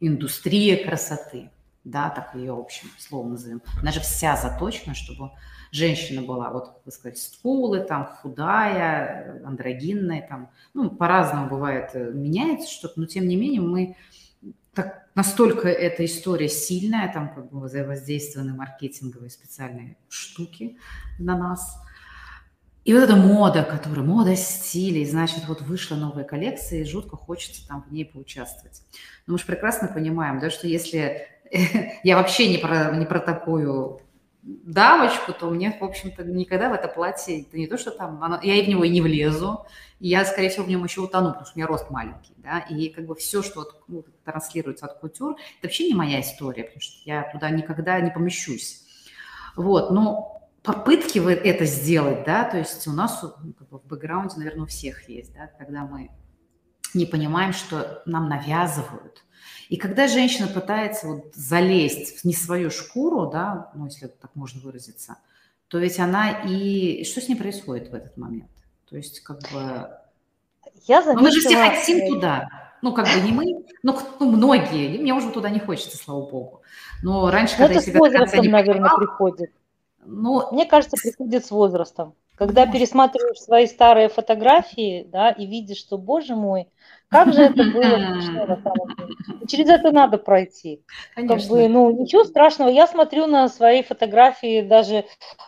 индустрия 0.00 0.84
красоты, 0.84 1.50
да, 1.84 2.10
так 2.10 2.34
ее 2.34 2.52
общим 2.52 2.88
словом 2.98 3.32
назовем, 3.32 3.62
она 3.80 3.92
же 3.92 4.00
вся 4.00 4.36
заточена, 4.36 4.94
чтобы 4.94 5.30
женщина 5.70 6.22
была, 6.22 6.50
вот, 6.50 6.80
вы 6.84 6.92
сказать, 6.92 7.18
скулы, 7.18 7.80
там, 7.80 8.06
худая, 8.06 9.42
андрогинная, 9.44 10.26
там, 10.28 10.50
ну, 10.74 10.90
по-разному 10.90 11.48
бывает, 11.48 11.90
э, 11.94 12.10
меняется 12.12 12.70
что-то, 12.70 13.00
но 13.00 13.06
тем 13.06 13.28
не 13.28 13.36
менее 13.36 13.60
мы 13.60 13.96
так, 14.74 15.08
настолько 15.14 15.68
эта 15.68 16.04
история 16.04 16.48
сильная, 16.48 17.12
там 17.12 17.34
как 17.34 17.50
бы 17.50 17.60
воздействованы 17.60 18.54
маркетинговые 18.54 19.30
специальные 19.30 19.96
штуки 20.08 20.76
на 21.18 21.36
нас, 21.36 21.78
и 22.86 22.94
вот 22.94 23.02
эта 23.02 23.16
мода, 23.16 23.64
которая, 23.64 24.04
мода 24.04 24.36
стилей, 24.36 25.04
значит, 25.04 25.48
вот 25.48 25.60
вышла 25.60 25.96
новая 25.96 26.22
коллекция, 26.22 26.82
и 26.82 26.84
жутко 26.84 27.16
хочется 27.16 27.66
там 27.66 27.82
в 27.82 27.92
ней 27.92 28.04
поучаствовать. 28.04 28.80
Но 29.26 29.32
мы 29.32 29.38
же 29.40 29.44
прекрасно 29.44 29.88
понимаем, 29.88 30.38
да, 30.38 30.50
что 30.50 30.68
если 30.68 31.26
я 32.04 32.16
вообще 32.16 32.48
не 32.48 32.58
про, 32.58 32.94
не 32.96 33.04
про 33.04 33.18
такую 33.18 34.02
дамочку, 34.46 35.32
то 35.32 35.50
мне, 35.50 35.76
в 35.78 35.82
общем-то, 35.82 36.22
никогда 36.24 36.70
в 36.70 36.72
это 36.72 36.86
платье, 36.86 37.42
это 37.42 37.56
не 37.56 37.66
то, 37.66 37.76
что 37.76 37.90
там, 37.90 38.22
оно, 38.22 38.38
я 38.42 38.54
и 38.54 38.64
в 38.64 38.68
него 38.68 38.84
и 38.84 38.88
не 38.88 39.00
влезу, 39.00 39.66
и 39.98 40.08
я, 40.08 40.24
скорее 40.24 40.50
всего, 40.50 40.64
в 40.64 40.68
нем 40.68 40.84
еще 40.84 41.00
утону, 41.00 41.30
потому 41.30 41.46
что 41.46 41.56
у 41.56 41.58
меня 41.58 41.66
рост 41.66 41.90
маленький, 41.90 42.34
да, 42.36 42.60
и 42.60 42.88
как 42.90 43.06
бы 43.06 43.16
все, 43.16 43.42
что 43.42 43.60
вот, 43.60 43.82
ну, 43.88 44.04
транслируется 44.24 44.86
от 44.86 45.00
культур, 45.00 45.32
это 45.32 45.66
вообще 45.66 45.88
не 45.88 45.94
моя 45.94 46.20
история, 46.20 46.62
потому 46.64 46.80
что 46.80 46.94
я 47.04 47.28
туда 47.32 47.50
никогда 47.50 48.00
не 48.00 48.10
помещусь. 48.10 48.84
Вот, 49.56 49.90
но 49.90 50.48
попытки 50.62 51.18
это 51.18 51.64
сделать, 51.64 52.24
да, 52.24 52.44
то 52.44 52.58
есть 52.58 52.86
у 52.86 52.92
нас 52.92 53.22
ну, 53.22 53.52
как 53.52 53.68
бы 53.68 53.78
в 53.78 53.86
бэкграунде, 53.86 54.36
наверное, 54.36 54.64
у 54.64 54.68
всех 54.68 55.08
есть, 55.08 55.34
да, 55.34 55.48
когда 55.58 55.84
мы 55.84 56.10
не 56.94 57.04
понимаем, 57.04 57.52
что 57.52 58.02
нам 58.06 58.28
навязывают. 58.28 59.24
И 59.68 59.76
когда 59.76 60.08
женщина 60.08 60.48
пытается 60.48 61.06
вот 61.06 61.34
залезть 61.34 62.20
в 62.20 62.24
не 62.24 62.34
свою 62.34 62.70
шкуру, 62.70 63.26
да, 63.30 63.70
ну, 63.74 63.86
если 63.86 64.06
так 64.06 64.30
можно 64.34 64.60
выразиться, 64.60 65.18
то 65.68 65.78
ведь 65.78 65.98
она 65.98 66.42
и... 66.44 67.04
Что 67.04 67.20
с 67.20 67.28
ней 67.28 67.36
происходит 67.36 67.90
в 67.90 67.94
этот 67.94 68.16
момент? 68.16 68.50
То 68.88 68.96
есть 68.96 69.20
как 69.20 69.40
бы... 69.52 69.90
Я 70.86 71.02
заметила... 71.02 71.14
Ну, 71.14 71.22
мы 71.22 71.30
же 71.32 71.40
все 71.40 71.56
хотим 71.56 72.06
туда. 72.08 72.48
Ну, 72.82 72.92
как 72.92 73.06
бы 73.06 73.20
не 73.20 73.32
мы, 73.32 73.64
но 73.82 74.00
ну, 74.20 74.30
многие. 74.30 74.94
И 74.94 74.98
мне 74.98 75.12
уже 75.14 75.30
туда 75.30 75.50
не 75.50 75.58
хочется, 75.58 75.96
слава 75.96 76.20
богу. 76.28 76.62
Но 77.02 77.30
раньше, 77.30 77.54
ну, 77.58 77.66
когда 77.66 77.80
это 77.80 77.80
я 77.80 77.92
себя 77.92 77.96
с 77.96 77.98
возрастом, 77.98 78.46
наверное, 78.46 78.96
приходит. 78.96 79.52
Ну, 80.04 80.52
мне 80.52 80.66
кажется, 80.66 80.96
приходит 80.96 81.44
с 81.44 81.50
возрастом. 81.50 82.14
Когда 82.36 82.66
пересматриваешь 82.66 83.38
свои 83.38 83.66
старые 83.66 84.08
фотографии, 84.08 85.06
да, 85.08 85.30
и 85.30 85.46
видишь, 85.46 85.78
что, 85.78 85.96
боже 85.96 86.36
мой, 86.36 86.68
как 87.08 87.32
же 87.32 87.42
это 87.42 87.64
было 87.64 87.96
смешно 87.96 88.46
на 88.46 88.62
самом 88.62 88.96
деле. 88.96 89.14
И 89.42 89.46
через 89.46 89.68
это 89.68 89.90
надо 89.90 90.18
пройти. 90.18 90.82
Конечно. 91.14 91.38
Как 91.38 91.48
бы, 91.48 91.68
ну, 91.68 91.90
ничего 92.02 92.24
страшного. 92.24 92.68
Я 92.68 92.86
смотрю 92.86 93.26
на 93.26 93.48
свои 93.48 93.82
фотографии 93.82 94.62
даже... 94.62 95.04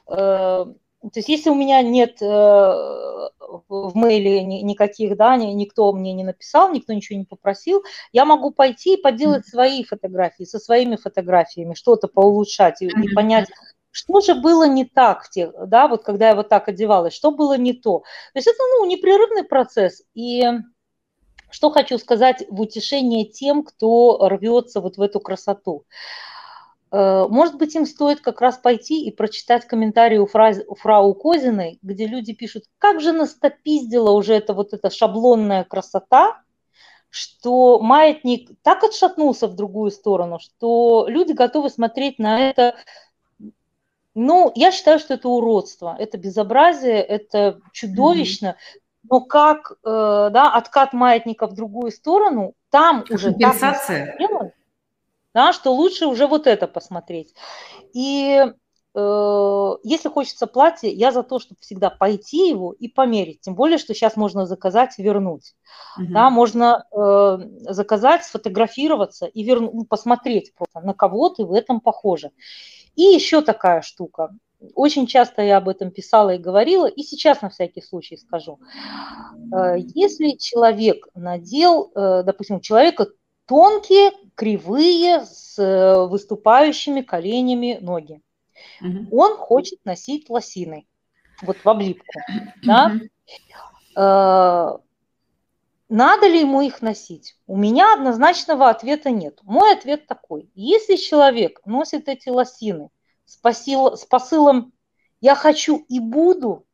Э, 0.09 0.64
то 1.01 1.12
есть 1.14 1.28
если 1.28 1.51
у 1.51 1.55
меня 1.55 1.82
нет 1.82 2.20
э, 2.22 2.26
в 2.26 3.93
мейле 3.95 4.43
никаких, 4.43 5.16
да, 5.16 5.36
никто 5.36 5.93
мне 5.93 6.12
не 6.12 6.24
написал, 6.24 6.72
никто 6.72 6.93
ничего 6.93 7.18
не 7.18 7.24
попросил, 7.24 7.82
я 8.12 8.24
могу 8.24 8.51
пойти 8.51 8.95
и 8.95 9.01
поделать 9.01 9.47
свои 9.47 9.84
фотографии 9.84 10.45
со 10.45 10.59
своими 10.59 10.97
фотографиями, 10.97 11.74
что-то 11.74 12.09
поулучшать 12.09 12.82
и, 12.82 12.86
и 12.86 13.14
понять, 13.14 13.49
что 13.99 14.20
же 14.20 14.36
было 14.36 14.68
не 14.68 14.84
так, 14.84 15.26
да, 15.66 15.88
вот 15.88 16.05
когда 16.05 16.28
я 16.28 16.34
вот 16.36 16.49
так 16.49 16.68
одевалась, 16.68 17.14
что 17.14 17.32
было 17.32 17.59
не 17.59 17.72
то. 17.72 18.01
То 18.32 18.38
есть 18.38 18.46
это, 18.46 18.59
ну, 18.78 18.86
непрерывный 18.86 19.42
процесс. 19.42 20.03
И 20.14 20.44
что 21.51 21.70
хочу 21.70 21.99
сказать 21.99 22.44
в 22.49 22.61
утешение 22.61 23.24
тем, 23.24 23.64
кто 23.64 24.28
рвется 24.28 24.80
вот 24.80 24.99
в 24.99 25.03
эту 25.03 25.18
красоту. 25.18 25.84
Э, 26.92 27.26
может 27.28 27.57
быть, 27.57 27.74
им 27.74 27.86
стоит 27.86 28.20
как 28.20 28.40
раз 28.40 28.59
пойти 28.59 29.05
и 29.05 29.11
прочитать 29.11 29.66
комментарии 29.66 30.18
у, 30.18 30.26
фраз, 30.26 30.61
у 30.68 30.76
фрау 30.76 31.14
Козиной, 31.14 31.80
где 31.82 32.07
люди 32.07 32.34
пишут, 32.34 32.64
как 32.78 33.01
же 33.01 33.12
нас 33.12 33.34
топиздила 33.34 34.12
уже 34.12 34.34
эта 34.34 34.55
вот 34.55 34.74
эта 34.74 34.90
шаблонная 34.90 35.64
красота, 35.64 36.40
что 37.11 37.80
маятник 37.80 38.51
так 38.62 38.84
отшатнулся 38.84 39.49
в 39.49 39.57
другую 39.57 39.90
сторону, 39.90 40.38
что 40.38 41.07
люди 41.09 41.32
готовы 41.32 41.70
смотреть 41.70 42.20
на 42.20 42.51
это 42.51 42.76
ну, 44.18 44.52
я 44.54 44.72
считаю, 44.72 44.98
что 44.98 45.14
это 45.14 45.28
уродство, 45.28 45.94
это 45.98 46.18
безобразие, 46.18 47.02
это 47.02 47.60
чудовищно. 47.72 48.48
Mm-hmm. 48.48 48.80
Но 49.10 49.20
как 49.20 49.72
э, 49.72 49.76
да, 49.84 50.52
откат 50.52 50.92
маятника 50.92 51.46
в 51.46 51.54
другую 51.54 51.92
сторону, 51.92 52.54
там 52.70 53.04
уже 53.10 53.30
компенсация. 53.30 54.16
Так 54.18 54.52
да, 55.34 55.52
что 55.52 55.72
лучше 55.72 56.06
уже 56.06 56.26
вот 56.26 56.48
это 56.48 56.66
посмотреть. 56.66 57.32
И 57.92 58.44
э, 58.94 59.70
если 59.84 60.08
хочется 60.08 60.46
платье, 60.48 60.90
я 60.90 61.12
за 61.12 61.22
то, 61.22 61.38
чтобы 61.38 61.60
всегда 61.60 61.90
пойти 61.90 62.48
его 62.48 62.72
и 62.72 62.88
померить. 62.88 63.42
Тем 63.42 63.54
более, 63.54 63.78
что 63.78 63.94
сейчас 63.94 64.16
можно 64.16 64.46
заказать 64.46 64.98
и 64.98 65.02
вернуть. 65.02 65.54
Угу. 65.96 66.06
Да, 66.12 66.30
можно 66.30 66.86
э, 66.90 67.38
заказать, 67.72 68.24
сфотографироваться 68.24 69.26
и 69.26 69.44
вернуть, 69.44 69.74
ну, 69.74 69.84
посмотреть 69.84 70.52
просто, 70.54 70.80
на 70.80 70.92
кого 70.92 71.28
ты 71.28 71.44
в 71.44 71.52
этом 71.52 71.80
похожа. 71.80 72.30
И 72.99 73.03
еще 73.03 73.42
такая 73.42 73.80
штука. 73.80 74.34
Очень 74.74 75.07
часто 75.07 75.42
я 75.42 75.59
об 75.59 75.68
этом 75.68 75.92
писала 75.92 76.34
и 76.34 76.38
говорила, 76.38 76.86
и 76.86 77.03
сейчас 77.03 77.42
на 77.42 77.49
всякий 77.49 77.80
случай 77.80 78.16
скажу. 78.16 78.59
Э, 79.55 79.76
если 79.94 80.32
человек 80.32 81.07
надел, 81.14 81.92
э, 81.94 82.24
допустим, 82.24 82.57
у 82.57 82.61
человека 82.61 83.07
тонкие, 83.46 84.11
кривые, 84.34 85.20
с 85.20 85.57
э, 85.61 86.09
выступающими 86.09 87.03
коленями 87.03 87.78
ноги, 87.80 88.20
угу. 88.80 89.16
он 89.16 89.36
хочет 89.36 89.78
носить 89.84 90.28
лосины. 90.28 90.84
вот 91.42 91.57
в 91.62 91.68
облипку, 91.68 92.12
да, 92.64 92.96
надо 95.89 96.28
ли 96.28 96.41
ему 96.41 96.61
их 96.61 96.82
носить? 96.82 97.36
У 97.47 97.57
меня 97.57 97.95
однозначного 97.95 98.68
ответа 98.68 99.11
нет. 99.11 99.41
Мой 99.43 99.72
ответ 99.72 100.07
такой. 100.07 100.51
Если 100.55 100.97
человек 100.97 101.61
носит 101.64 102.09
эти 102.09 102.28
лосины 102.28 102.91
с, 103.24 103.36
посыл, 103.36 103.97
с 103.97 104.05
посылом 104.05 104.72
«я 105.20 105.34
хочу 105.34 105.84
и 105.89 105.99
буду», 105.99 106.66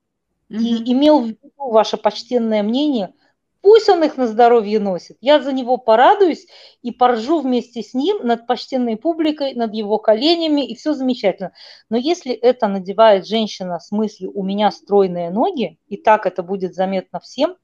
mm-hmm. 0.50 0.58
и 0.58 0.92
имел 0.92 1.20
в 1.20 1.26
виду 1.28 1.52
ваше 1.56 1.96
почтенное 1.96 2.64
мнение, 2.64 3.14
пусть 3.60 3.88
он 3.88 4.02
их 4.02 4.16
на 4.16 4.26
здоровье 4.26 4.80
носит. 4.80 5.16
Я 5.20 5.40
за 5.40 5.52
него 5.52 5.76
порадуюсь 5.76 6.48
и 6.82 6.90
поржу 6.90 7.40
вместе 7.40 7.82
с 7.82 7.94
ним 7.94 8.18
над 8.26 8.48
почтенной 8.48 8.96
публикой, 8.96 9.54
над 9.54 9.72
его 9.74 9.98
коленями, 9.98 10.66
и 10.66 10.74
все 10.74 10.92
замечательно. 10.92 11.52
Но 11.88 11.96
если 11.96 12.32
это 12.32 12.66
надевает 12.66 13.28
женщина 13.28 13.78
с 13.78 13.92
мыслью 13.92 14.32
«у 14.34 14.42
меня 14.42 14.72
стройные 14.72 15.30
ноги», 15.30 15.78
и 15.86 15.96
так 15.96 16.26
это 16.26 16.42
будет 16.42 16.74
заметно 16.74 17.20
всем, 17.20 17.56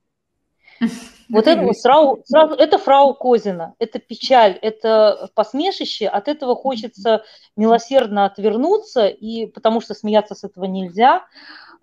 вот 1.30 1.46
это 1.46 1.62
вот 1.62 1.76
сразу, 1.76 2.22
сразу, 2.24 2.54
это 2.54 2.78
фрау 2.78 3.14
Козина, 3.14 3.74
это 3.78 3.98
печаль, 3.98 4.58
это 4.60 5.30
посмешище, 5.34 6.06
от 6.06 6.28
этого 6.28 6.56
хочется 6.56 7.22
милосердно 7.56 8.24
отвернуться, 8.24 9.06
и 9.06 9.46
потому 9.46 9.80
что 9.80 9.94
смеяться 9.94 10.34
с 10.34 10.44
этого 10.44 10.64
нельзя, 10.64 11.24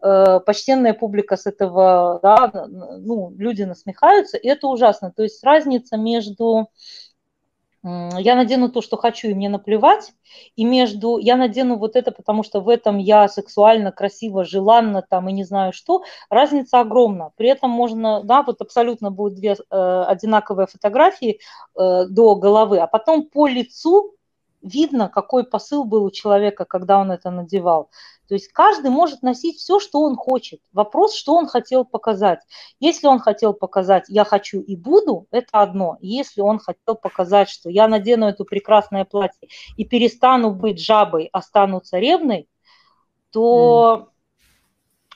э, 0.01 0.39
почтенная 0.45 0.93
публика 0.93 1.37
с 1.37 1.45
этого, 1.45 2.19
да, 2.21 2.51
ну, 2.67 3.33
люди 3.37 3.63
насмехаются, 3.63 4.37
и 4.37 4.47
это 4.47 4.67
ужасно. 4.67 5.11
То 5.11 5.23
есть 5.23 5.43
разница 5.43 5.97
между 5.97 6.69
я 8.17 8.35
надену 8.35 8.69
то, 8.69 8.81
что 8.81 8.97
хочу, 8.97 9.29
и 9.29 9.33
мне 9.33 9.49
наплевать, 9.49 10.13
и 10.55 10.65
между 10.65 11.17
я 11.17 11.35
надену 11.35 11.77
вот 11.77 11.95
это, 11.95 12.11
потому 12.11 12.43
что 12.43 12.59
в 12.59 12.69
этом 12.69 12.97
я 12.97 13.27
сексуально, 13.27 13.91
красиво, 13.91 14.43
желанно 14.43 15.01
там 15.01 15.29
и 15.29 15.33
не 15.33 15.43
знаю 15.43 15.73
что, 15.73 16.03
разница 16.29 16.79
огромна. 16.79 17.31
При 17.38 17.49
этом 17.49 17.69
можно, 17.69 18.23
да, 18.23 18.43
вот 18.43 18.61
абсолютно 18.61 19.11
будут 19.11 19.35
две 19.35 19.55
э, 19.55 20.03
одинаковые 20.07 20.67
фотографии 20.67 21.39
э, 21.75 22.05
до 22.09 22.35
головы, 22.35 22.79
а 22.79 22.88
потом 22.88 23.27
по 23.27 23.47
лицу 23.47 24.13
видно, 24.61 25.09
какой 25.09 25.43
посыл 25.43 25.83
был 25.83 26.03
у 26.03 26.11
человека, 26.11 26.65
когда 26.65 26.99
он 26.99 27.11
это 27.11 27.31
надевал. 27.31 27.89
То 28.28 28.34
есть 28.34 28.49
каждый 28.49 28.91
может 28.91 29.21
носить 29.21 29.57
все, 29.57 29.80
что 29.80 30.01
он 30.01 30.15
хочет. 30.15 30.59
Вопрос, 30.73 31.15
что 31.15 31.34
он 31.34 31.47
хотел 31.47 31.86
показать. 31.86 32.39
Если 32.80 33.07
он 33.07 33.19
хотел 33.19 33.53
показать 33.53 34.05
«я 34.09 34.25
хочу 34.25 34.59
и 34.59 34.75
буду», 34.75 35.28
это 35.32 35.61
одно. 35.61 35.97
Если 36.01 36.41
он 36.41 36.59
хотел 36.59 36.95
показать, 36.95 37.49
что 37.49 37.69
я 37.69 37.88
надену 37.88 38.28
это 38.28 38.43
прекрасное 38.43 39.05
платье 39.05 39.47
и 39.78 39.86
перестану 39.86 40.51
быть 40.51 40.80
жабой, 40.80 41.30
а 41.32 41.41
стану 41.41 41.80
царевной, 41.80 42.49
то 43.32 44.09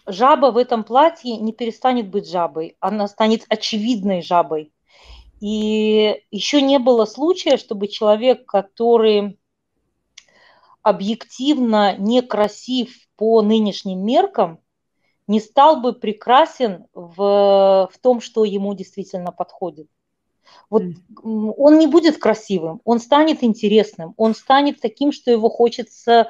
mm. 0.08 0.12
жаба 0.14 0.52
в 0.52 0.58
этом 0.58 0.84
платье 0.84 1.38
не 1.38 1.52
перестанет 1.52 2.10
быть 2.10 2.30
жабой, 2.30 2.78
она 2.80 3.08
станет 3.08 3.46
очевидной 3.50 4.22
жабой. 4.22 4.72
И 5.42 6.24
еще 6.30 6.62
не 6.62 6.78
было 6.78 7.06
случая, 7.06 7.58
чтобы 7.58 7.88
человек, 7.88 8.46
который 8.46 9.40
объективно 10.84 11.96
некрасив 11.98 13.08
по 13.16 13.42
нынешним 13.42 14.06
меркам, 14.06 14.60
не 15.28 15.40
стал 15.40 15.82
бы 15.82 15.94
прекрасен 15.94 16.88
в, 16.94 17.90
в 17.92 17.98
том, 18.02 18.22
что 18.22 18.44
ему 18.44 18.74
действительно 18.74 19.32
подходит. 19.32 19.88
Вот 20.70 20.84
он 21.24 21.80
не 21.80 21.88
будет 21.88 22.18
красивым, 22.18 22.80
он 22.86 23.00
станет 23.00 23.44
интересным, 23.44 24.14
он 24.16 24.34
станет 24.34 24.80
таким, 24.80 25.12
что 25.12 25.30
его 25.30 25.50
хочется, 25.50 26.30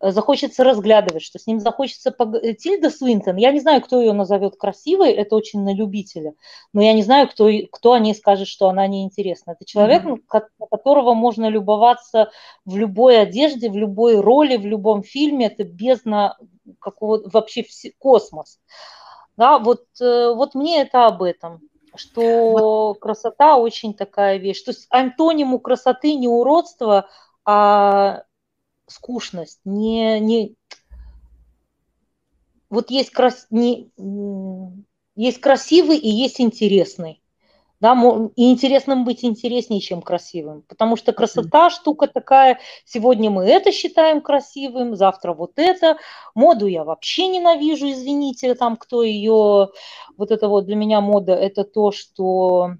э, 0.00 0.10
захочется 0.10 0.64
разглядывать, 0.64 1.22
что 1.22 1.38
с 1.38 1.46
ним 1.46 1.60
захочется... 1.60 2.14
Э, 2.42 2.54
Тильда 2.54 2.90
Свинтон, 2.90 3.36
я 3.36 3.52
не 3.52 3.60
знаю, 3.60 3.80
кто 3.80 4.00
ее 4.00 4.12
назовет 4.12 4.56
красивой, 4.56 5.12
это 5.12 5.36
очень 5.36 5.62
на 5.62 5.72
любителя, 5.72 6.34
но 6.72 6.82
я 6.82 6.92
не 6.92 7.02
знаю, 7.02 7.28
кто, 7.28 7.48
кто 7.70 7.92
о 7.92 8.00
ней 8.00 8.14
скажет, 8.14 8.48
что 8.48 8.68
она 8.68 8.86
неинтересна. 8.88 9.52
Это 9.52 9.64
человек, 9.64 10.04
mm-hmm. 10.04 10.42
на 10.58 10.66
которого 10.66 11.14
можно 11.14 11.48
любоваться 11.48 12.30
в 12.64 12.76
любой 12.76 13.20
одежде, 13.20 13.70
в 13.70 13.76
любой 13.76 14.20
роли, 14.20 14.56
в 14.56 14.66
любом 14.66 15.04
фильме, 15.04 15.46
это 15.46 15.62
бездна 15.62 16.36
какого 16.80 17.22
вообще 17.30 17.64
космос. 17.98 18.58
Да, 19.36 19.58
вот, 19.58 19.84
э, 20.00 20.32
вот 20.34 20.54
мне 20.54 20.80
это 20.80 21.06
об 21.06 21.22
этом 21.22 21.60
что 21.96 22.94
красота 22.94 23.56
очень 23.56 23.94
такая 23.94 24.38
вещь, 24.38 24.58
что 24.58 24.72
антониму 24.90 25.58
красоты 25.58 26.14
не 26.14 26.28
уродство, 26.28 27.08
а 27.44 28.24
скучность, 28.86 29.60
не, 29.64 30.20
не... 30.20 30.54
вот 32.70 32.90
есть, 32.90 33.10
крас... 33.10 33.46
не... 33.50 33.90
есть 35.14 35.40
красивый 35.40 35.98
и 35.98 36.08
есть 36.08 36.40
интересный. 36.40 37.22
Да, 37.78 37.94
и 38.36 38.50
интересным 38.50 39.04
быть 39.04 39.22
интереснее, 39.22 39.80
чем 39.80 40.00
красивым. 40.00 40.62
Потому 40.62 40.96
что 40.96 41.12
красота 41.12 41.68
штука 41.68 42.06
такая, 42.06 42.58
сегодня 42.86 43.30
мы 43.30 43.44
это 43.44 43.70
считаем 43.70 44.22
красивым, 44.22 44.96
завтра 44.96 45.34
вот 45.34 45.52
это. 45.56 45.98
Моду 46.34 46.66
я 46.66 46.84
вообще 46.84 47.26
ненавижу, 47.26 47.90
извините, 47.90 48.54
там 48.54 48.76
кто 48.76 49.02
ее... 49.02 49.68
Вот 50.16 50.30
это 50.30 50.48
вот 50.48 50.64
для 50.64 50.76
меня 50.76 51.02
мода, 51.02 51.34
это 51.34 51.64
то, 51.64 51.92
что... 51.92 52.70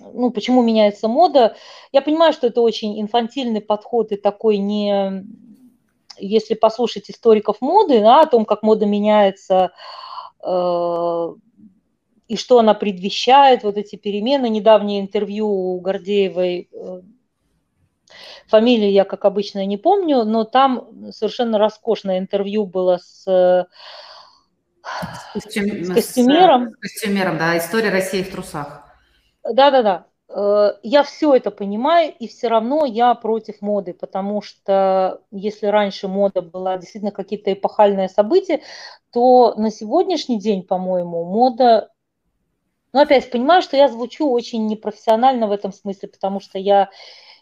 Ну, 0.00 0.32
почему 0.32 0.62
меняется 0.62 1.06
мода? 1.06 1.54
Я 1.92 2.02
понимаю, 2.02 2.32
что 2.32 2.48
это 2.48 2.62
очень 2.62 3.00
инфантильный 3.00 3.60
подход 3.60 4.10
и 4.10 4.16
такой 4.16 4.58
не... 4.58 5.24
Если 6.18 6.54
послушать 6.54 7.10
историков 7.10 7.60
моды, 7.60 8.00
да, 8.00 8.22
о 8.22 8.26
том, 8.26 8.44
как 8.44 8.64
мода 8.64 8.86
меняется, 8.86 9.70
э, 10.44 11.34
и 12.28 12.36
что 12.36 12.58
она 12.58 12.74
предвещает, 12.74 13.64
вот 13.64 13.76
эти 13.76 13.96
перемены. 13.96 14.48
Недавнее 14.48 15.00
интервью 15.00 15.48
у 15.48 15.80
Гордеевой, 15.80 16.68
э, 16.72 17.00
фамилии 18.48 18.88
я, 18.88 19.04
как 19.04 19.24
обычно, 19.24 19.64
не 19.66 19.76
помню, 19.76 20.24
но 20.24 20.44
там 20.44 21.12
совершенно 21.12 21.58
роскошное 21.58 22.18
интервью 22.18 22.66
было 22.66 22.98
с, 22.98 23.24
с, 23.24 23.68
костюм, 25.32 25.84
с 25.84 25.92
костюмером. 25.92 26.70
С, 26.70 26.76
костюмером, 26.76 27.38
да, 27.38 27.58
история 27.58 27.90
России 27.90 28.22
в 28.22 28.30
трусах. 28.30 28.84
Да-да-да. 29.42 30.06
Э, 30.28 30.72
я 30.82 31.02
все 31.02 31.34
это 31.34 31.50
понимаю, 31.50 32.12
и 32.18 32.28
все 32.28 32.48
равно 32.48 32.84
я 32.84 33.14
против 33.14 33.60
моды, 33.60 33.94
потому 33.94 34.42
что 34.42 35.20
если 35.30 35.66
раньше 35.66 36.08
мода 36.08 36.42
была 36.42 36.76
действительно 36.78 37.12
какие-то 37.12 37.52
эпохальные 37.52 38.08
события, 38.08 38.60
то 39.12 39.54
на 39.56 39.70
сегодняшний 39.70 40.38
день, 40.38 40.62
по-моему, 40.62 41.24
мода 41.24 41.90
но 42.94 43.00
опять 43.00 43.30
понимаю, 43.30 43.60
что 43.60 43.76
я 43.76 43.88
звучу 43.88 44.30
очень 44.30 44.66
непрофессионально 44.66 45.48
в 45.48 45.52
этом 45.52 45.72
смысле, 45.72 46.08
потому 46.08 46.40
что 46.40 46.58
я 46.58 46.90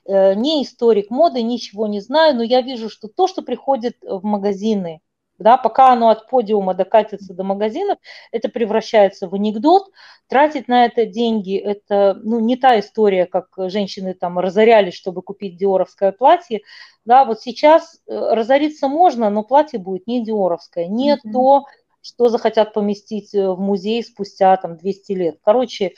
э, 0.07 0.35
не 0.35 0.65
историк 0.65 1.11
моды, 1.11 1.43
ничего 1.43 1.87
не 1.87 2.01
знаю, 2.01 2.35
но 2.35 2.43
я 2.43 2.63
вижу, 2.63 2.89
что 2.89 3.07
то, 3.07 3.29
что 3.29 3.43
приходит 3.43 3.99
в 4.01 4.25
магазины, 4.25 5.03
да, 5.39 5.59
пока 5.59 5.93
оно 5.93 6.09
от 6.09 6.29
подиума 6.29 6.73
докатится 6.73 7.35
до 7.35 7.45
магазинов, 7.45 7.99
это 8.31 8.49
превращается 8.49 9.29
в 9.29 9.35
анекдот. 9.35 9.91
Тратить 10.29 10.69
на 10.69 10.87
это 10.87 11.05
деньги– 11.05 11.57
это 11.59 12.19
ну, 12.23 12.41
не 12.41 12.57
та 12.57 12.81
история, 12.81 13.27
как 13.27 13.49
женщины 13.57 14.15
там 14.15 14.39
разорялись, 14.39 14.95
чтобы 14.95 15.21
купить 15.21 15.57
диоровское 15.57 16.13
платье. 16.13 16.63
Да, 17.05 17.25
вот 17.25 17.43
сейчас 17.43 18.01
э, 18.07 18.15
разориться 18.15 18.89
можно, 18.89 19.29
но 19.29 19.43
платье 19.43 19.79
будет 19.79 20.07
не 20.07 20.25
диоровское, 20.25 20.87
не 20.87 21.15
mm-hmm. 21.15 21.33
то, 21.33 21.65
что 22.03 22.29
захотят 22.29 22.75
поместить 22.75 23.35
э, 23.35 23.49
в 23.49 23.61
музей 23.61 24.03
спустя 24.03 24.57
там 24.57 24.77
200 24.77 25.13
лет. 25.13 25.39
Короче, 25.43 25.95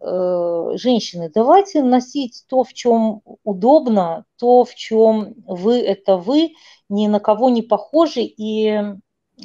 э, 0.00 0.70
женщины, 0.74 1.30
давайте 1.34 1.82
носить 1.82 2.44
то, 2.48 2.64
в 2.64 2.72
чем 2.72 3.22
удобно, 3.44 4.24
то, 4.38 4.64
в 4.64 4.74
чем 4.74 5.34
вы– 5.46 5.78
это 5.80 6.16
вы, 6.16 6.54
ни 6.88 7.06
на 7.08 7.20
кого 7.20 7.50
не 7.50 7.62
похожи, 7.62 8.22
и 8.22 8.80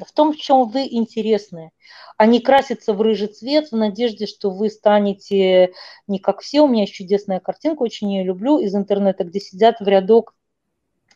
в 0.06 0.12
том, 0.14 0.34
в 0.34 0.38
чем 0.38 0.70
вы 0.70 0.88
интересны, 0.89 1.72
а 2.18 2.26
не 2.26 2.39
краситься 2.39 2.93
в 2.93 3.02
рыжий 3.02 3.28
цвет 3.28 3.72
в 3.72 3.76
надежде, 3.76 4.26
что 4.26 4.50
вы 4.50 4.70
станете 4.70 5.74
не 6.08 6.20
как 6.20 6.41
все. 6.41 6.62
У 6.62 6.68
меня 6.68 6.82
есть 6.82 6.93
чудесная 6.93 7.39
картинка, 7.39 7.84
очень 7.84 8.12
ее 8.12 8.24
люблю, 8.24 8.60
из 8.60 8.76
интернета, 8.76 9.24
где 9.24 9.39
сидят 9.39 9.80
в 9.80 9.88
рядок 9.88 10.36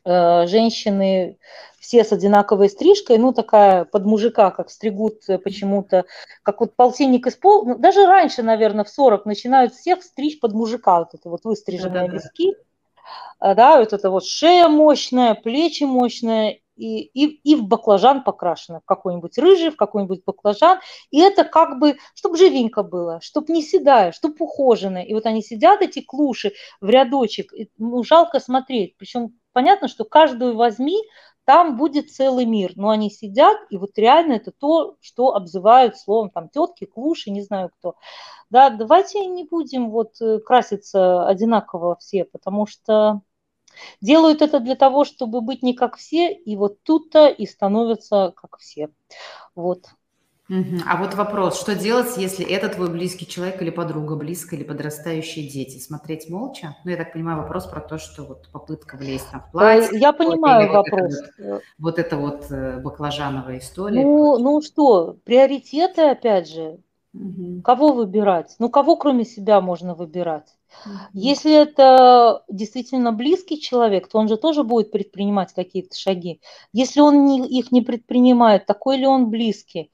женщины 0.06 1.38
все 1.80 2.04
с 2.04 2.12
одинаковой 2.12 2.70
стрижкой, 2.70 3.18
ну, 3.18 3.34
такая 3.34 3.86
под 3.86 4.06
мужика, 4.06 4.52
как 4.52 4.70
стригут 4.70 5.24
почему-то, 5.44 6.06
как 6.44 6.62
вот 6.62 6.76
полтинник 6.76 7.28
из 7.28 7.36
пол, 7.36 7.66
ну, 7.66 7.78
даже 7.78 8.06
раньше, 8.06 8.44
наверное, 8.44 8.86
в 8.86 8.90
40 8.90 9.26
начинают 9.26 9.74
всех 9.74 10.04
стричь 10.04 10.40
под 10.40 10.54
мужика, 10.54 11.00
вот 11.00 11.14
это 11.14 11.30
вот 11.30 11.44
выстриженные 11.44 12.08
да, 12.08 12.14
виски, 12.14 12.56
да. 13.40 13.56
да, 13.56 13.80
вот 13.80 13.94
это 13.94 14.10
вот 14.10 14.26
шея 14.26 14.68
мощная, 14.68 15.34
плечи 15.34 15.84
мощные, 15.84 16.61
и, 16.76 17.02
и, 17.02 17.26
и 17.44 17.56
в 17.56 17.64
баклажан 17.68 18.24
покрашено, 18.24 18.80
в 18.80 18.86
какой-нибудь 18.86 19.38
рыжий, 19.38 19.72
в 19.72 19.78
какой-нибудь 19.78 20.24
баклажан. 20.26 20.80
И 21.10 21.20
это 21.20 21.44
как 21.44 21.80
бы, 21.80 21.98
чтобы 22.16 22.38
живенько 22.38 22.84
было, 22.84 23.20
чтобы 23.22 23.54
не 23.54 23.62
седая, 23.62 24.12
чтобы 24.12 24.36
ухоженная. 24.40 25.04
И 25.04 25.14
вот 25.14 25.26
они 25.26 25.42
сидят, 25.42 25.82
эти 25.82 26.02
клуши, 26.02 26.54
в 26.80 26.90
рядочек. 26.90 27.54
И, 27.54 27.70
ну, 27.78 28.04
жалко 28.04 28.40
смотреть. 28.40 28.98
Причем 28.98 29.38
понятно, 29.54 29.88
что 29.88 30.06
каждую 30.06 30.56
возьми, 30.56 30.98
там 31.46 31.78
будет 31.78 32.12
целый 32.12 32.46
мир. 32.46 32.74
Но 32.76 32.90
они 32.90 33.10
сидят, 33.10 33.58
и 33.70 33.78
вот 33.78 33.98
реально 33.98 34.34
это 34.34 34.52
то, 34.52 34.96
что 35.02 35.36
обзывают 35.36 35.98
словом 35.98 36.30
там 36.30 36.50
тетки, 36.50 36.86
клуши, 36.86 37.32
не 37.32 37.42
знаю 37.42 37.72
кто. 37.78 37.96
Да, 38.50 38.70
давайте 38.70 39.26
не 39.26 39.44
будем 39.46 39.92
вот 39.92 40.22
э, 40.22 40.40
краситься 40.40 41.26
одинаково 41.26 41.96
все, 41.98 42.26
потому 42.26 42.68
что 42.68 43.22
делают 44.02 44.42
это 44.42 44.60
для 44.60 44.76
того, 44.76 45.06
чтобы 45.06 45.42
быть 45.42 45.64
не 45.64 45.74
как 45.74 45.98
все, 45.98 46.34
и 46.34 46.56
вот 46.56 46.84
тут-то 46.84 47.28
и 47.28 47.46
становятся 47.46 48.34
как 48.36 48.58
все. 48.58 48.90
Вот. 49.56 49.86
А 50.86 50.98
вот 50.98 51.14
вопрос, 51.14 51.62
что 51.62 51.76
делать, 51.76 52.18
если 52.18 52.46
это 52.46 52.68
твой 52.68 52.90
близкий 52.90 53.26
человек 53.26 53.62
или 53.62 53.70
подруга 53.70 54.18
близкая, 54.18 54.60
или 54.60 54.68
подрастающие 54.68 55.48
дети? 55.48 55.78
Смотреть 55.80 56.30
молча? 56.30 56.76
Ну, 56.84 56.92
я 56.92 56.98
так 56.98 57.14
понимаю, 57.14 57.42
вопрос 57.42 57.68
про 57.68 57.80
то, 57.80 57.98
что 57.98 58.24
вот 58.24 58.50
попытка 58.52 58.98
влезть 58.98 59.28
в 59.32 59.52
платье. 59.52 59.98
Я 59.98 60.12
понимаю 60.12 60.70
вопрос. 60.70 61.14
Вот 61.16 61.20
это 61.40 61.48
вот, 61.48 61.62
вот, 61.80 62.00
это 62.00 62.18
вот 62.18 62.52
э, 62.52 62.82
баклажановая 62.82 63.60
история. 63.60 64.04
Ну, 64.04 64.38
ну 64.40 64.62
что, 64.62 65.16
приоритеты, 65.24 66.02
опять 66.02 66.50
же. 66.50 66.80
Угу. 67.14 67.62
Кого 67.64 67.94
выбирать? 67.94 68.56
Ну, 68.60 68.70
кого 68.70 68.98
кроме 68.98 69.24
себя 69.24 69.62
можно 69.62 69.96
выбирать? 69.96 70.54
Если 71.14 71.54
это 71.54 72.44
действительно 72.50 73.12
близкий 73.12 73.60
человек, 73.60 74.08
то 74.08 74.18
он 74.18 74.28
же 74.28 74.38
тоже 74.38 74.64
будет 74.64 74.92
предпринимать 74.92 75.54
какие-то 75.54 75.96
шаги. 75.98 76.42
Если 76.74 77.02
он 77.02 77.26
не, 77.26 77.48
их 77.48 77.72
не 77.72 77.82
предпринимает, 77.82 78.66
такой 78.66 78.98
ли 78.98 79.06
он 79.06 79.30
близкий? 79.30 79.92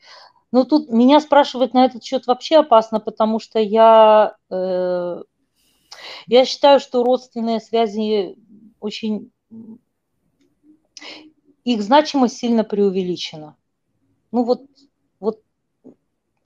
Ну, 0.52 0.64
тут 0.64 0.90
меня 0.90 1.20
спрашивать 1.20 1.74
на 1.74 1.86
этот 1.86 2.04
счет 2.04 2.26
вообще 2.26 2.58
опасно, 2.58 3.00
потому 3.00 3.40
что 3.40 3.60
я, 3.60 4.38
э, 4.50 5.24
я 6.28 6.46
считаю, 6.46 6.80
что 6.80 7.04
родственные 7.04 7.60
связи 7.60 8.38
очень... 8.80 9.32
Их 11.66 11.82
значимость 11.82 12.38
сильно 12.38 12.64
преувеличена. 12.64 13.58
Ну 14.32 14.44
вот 14.44 14.62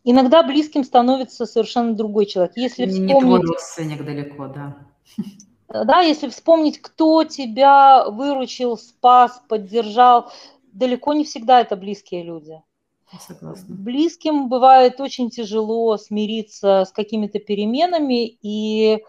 иногда 0.03 0.43
близким 0.43 0.83
становится 0.83 1.45
совершенно 1.45 1.93
другой 1.93 2.25
человек. 2.25 2.53
Если 2.55 2.85
вспомнить... 2.85 3.13
Не 3.13 3.19
твой 3.19 3.41
родственник 3.41 4.05
далеко, 4.05 4.47
да. 4.47 4.77
Да, 5.69 6.01
если 6.01 6.27
вспомнить, 6.29 6.81
кто 6.81 7.23
тебя 7.23 8.09
выручил, 8.09 8.77
спас, 8.77 9.41
поддержал, 9.47 10.31
далеко 10.73 11.13
не 11.13 11.23
всегда 11.23 11.61
это 11.61 11.75
близкие 11.75 12.23
люди. 12.23 12.61
Согласна. 13.19 13.75
Близким 13.75 14.49
бывает 14.49 14.99
очень 15.01 15.29
тяжело 15.29 15.97
смириться 15.97 16.85
с 16.85 16.91
какими-то 16.91 17.39
переменами, 17.39 18.37
и 18.41 19.03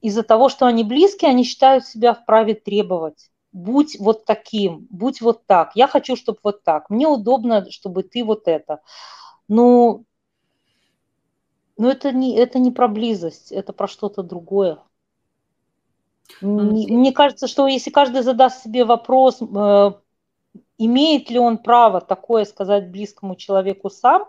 из-за 0.00 0.22
того, 0.22 0.48
что 0.48 0.66
они 0.66 0.84
близкие, 0.84 1.30
они 1.30 1.44
считают 1.44 1.84
себя 1.84 2.14
вправе 2.14 2.54
требовать. 2.54 3.30
Будь 3.52 3.98
вот 3.98 4.24
таким, 4.24 4.86
будь 4.90 5.20
вот 5.20 5.46
так. 5.46 5.72
Я 5.74 5.88
хочу, 5.88 6.16
чтобы 6.16 6.38
вот 6.42 6.62
так. 6.62 6.90
Мне 6.90 7.08
удобно, 7.08 7.70
чтобы 7.70 8.02
ты 8.02 8.22
вот 8.22 8.48
это. 8.48 8.80
Ну, 9.48 10.04
но 11.76 11.90
это 11.90 12.12
не, 12.12 12.36
это 12.36 12.58
не 12.58 12.70
про 12.70 12.88
близость, 12.88 13.52
это 13.52 13.72
про 13.72 13.86
что-то 13.86 14.22
другое. 14.22 14.78
Мне, 16.40 16.88
мне 16.88 17.12
кажется, 17.12 17.46
что 17.46 17.66
если 17.66 17.90
каждый 17.90 18.22
задаст 18.22 18.62
себе 18.62 18.84
вопрос, 18.84 19.40
э, 19.40 19.92
имеет 20.78 21.30
ли 21.30 21.38
он 21.38 21.58
право 21.58 22.00
такое 22.00 22.44
сказать 22.44 22.90
близкому 22.90 23.36
человеку 23.36 23.90
сам, 23.90 24.28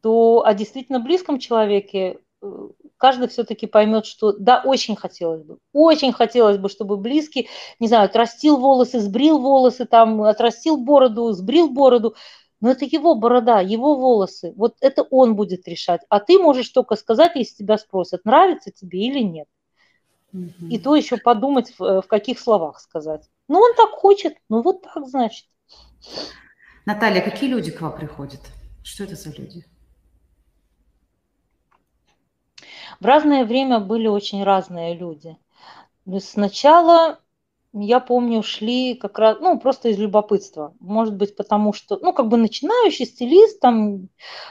то 0.00 0.42
о 0.44 0.54
действительно 0.54 1.00
близком 1.00 1.38
человеке 1.38 2.18
э, 2.40 2.68
каждый 2.96 3.28
все-таки 3.28 3.66
поймет, 3.66 4.06
что 4.06 4.32
да, 4.32 4.62
очень 4.64 4.96
хотелось 4.96 5.42
бы, 5.42 5.58
очень 5.72 6.12
хотелось 6.12 6.58
бы, 6.58 6.68
чтобы 6.68 6.96
близкий, 6.96 7.48
не 7.78 7.88
знаю, 7.88 8.04
отрастил 8.04 8.56
волосы, 8.56 9.00
сбрил 9.00 9.38
волосы, 9.38 9.86
там, 9.86 10.22
отрастил 10.22 10.76
бороду, 10.76 11.32
сбрил 11.32 11.68
бороду, 11.70 12.14
но 12.60 12.70
это 12.70 12.84
его 12.84 13.14
борода, 13.14 13.60
его 13.60 13.96
волосы, 13.96 14.52
вот 14.56 14.76
это 14.80 15.02
он 15.02 15.34
будет 15.34 15.66
решать, 15.66 16.02
а 16.08 16.20
ты 16.20 16.38
можешь 16.38 16.68
только 16.68 16.96
сказать, 16.96 17.32
если 17.34 17.56
тебя 17.56 17.78
спросят, 17.78 18.24
нравится 18.24 18.70
тебе 18.70 19.06
или 19.06 19.20
нет. 19.20 19.48
Угу. 20.32 20.66
И 20.70 20.78
то 20.78 20.94
еще 20.94 21.16
подумать, 21.16 21.74
в, 21.78 22.02
в 22.02 22.06
каких 22.06 22.38
словах 22.38 22.80
сказать. 22.80 23.28
Ну, 23.48 23.58
он 23.58 23.74
так 23.74 23.90
хочет, 23.90 24.36
ну 24.48 24.62
вот 24.62 24.82
так, 24.82 25.06
значит. 25.08 25.46
Наталья, 26.86 27.20
какие 27.20 27.48
люди 27.48 27.70
к 27.70 27.80
вам 27.80 27.96
приходят? 27.96 28.40
Что 28.82 29.04
это 29.04 29.16
за 29.16 29.30
люди? 29.30 29.64
В 33.00 33.04
разное 33.06 33.44
время 33.44 33.80
были 33.80 34.06
очень 34.06 34.44
разные 34.44 34.94
люди. 34.94 35.36
Сначала 36.18 37.20
я 37.72 38.00
помню, 38.00 38.42
шли 38.42 38.94
как 38.94 39.18
раз, 39.18 39.38
ну, 39.40 39.58
просто 39.58 39.90
из 39.90 39.98
любопытства. 39.98 40.74
Может 40.80 41.16
быть, 41.16 41.36
потому 41.36 41.72
что, 41.72 41.98
ну, 42.02 42.12
как 42.12 42.28
бы 42.28 42.36
начинающий 42.36 43.06
стилист, 43.06 43.60
там, 43.60 44.08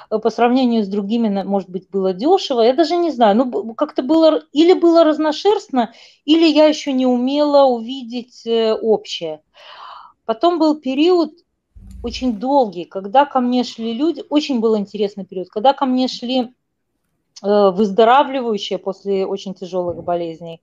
э, 0.10 0.20
по 0.20 0.30
сравнению 0.30 0.84
с 0.84 0.88
другими, 0.88 1.44
может 1.44 1.70
быть, 1.70 1.90
было 1.90 2.14
дешево. 2.14 2.62
Я 2.62 2.74
даже 2.74 2.96
не 2.96 3.12
знаю, 3.12 3.36
ну, 3.36 3.74
как-то 3.74 4.04
было, 4.04 4.44
или 4.54 4.74
было 4.74 5.04
разношерстно, 5.04 5.94
или 6.24 6.48
я 6.48 6.66
еще 6.66 6.94
не 6.94 7.06
умела 7.06 7.66
увидеть 7.66 8.46
э, 8.46 8.74
общее. 8.74 9.42
Потом 10.26 10.58
был 10.58 10.80
период 10.80 11.32
очень 12.04 12.38
долгий, 12.38 12.86
когда 12.86 13.26
ко 13.26 13.42
мне 13.42 13.66
шли 13.66 13.94
люди, 13.94 14.24
очень 14.30 14.62
был 14.62 14.78
интересный 14.78 15.26
период, 15.26 15.50
когда 15.50 15.74
ко 15.74 15.86
мне 15.86 16.08
шли 16.08 16.54
э, 17.44 17.70
выздоравливающие 17.72 18.80
после 18.80 19.26
очень 19.26 19.54
тяжелых 19.54 20.04
болезней, 20.04 20.62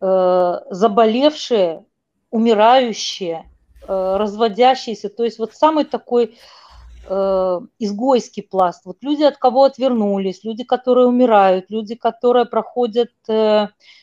заболевшие, 0.00 1.84
умирающие, 2.30 3.50
э, 3.86 4.16
разводящиеся. 4.16 5.10
То 5.10 5.24
есть 5.24 5.38
вот 5.38 5.52
самый 5.54 5.84
такой 5.84 6.38
э, 7.06 7.60
изгойский 7.78 8.42
пласт. 8.42 8.86
Вот 8.86 8.98
люди, 9.02 9.22
от 9.22 9.36
кого 9.36 9.64
отвернулись, 9.64 10.44
люди, 10.44 10.64
которые 10.64 11.06
умирают, 11.06 11.66
люди, 11.70 11.94
которые 11.94 12.46
проходят 12.46 13.10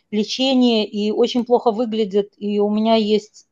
лечение 0.10 0.88
и 0.88 1.12
очень 1.12 1.46
плохо 1.46 1.72
выглядят. 1.72 2.30
И 2.38 2.60
у 2.60 2.70
меня 2.70 2.96
есть 2.96 3.48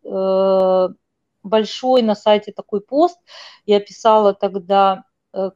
большой 1.44 2.02
на 2.02 2.16
сайте 2.16 2.52
такой 2.54 2.82
пост, 2.82 3.20
я 3.66 3.80
писала 3.80 4.34
тогда, 4.34 5.04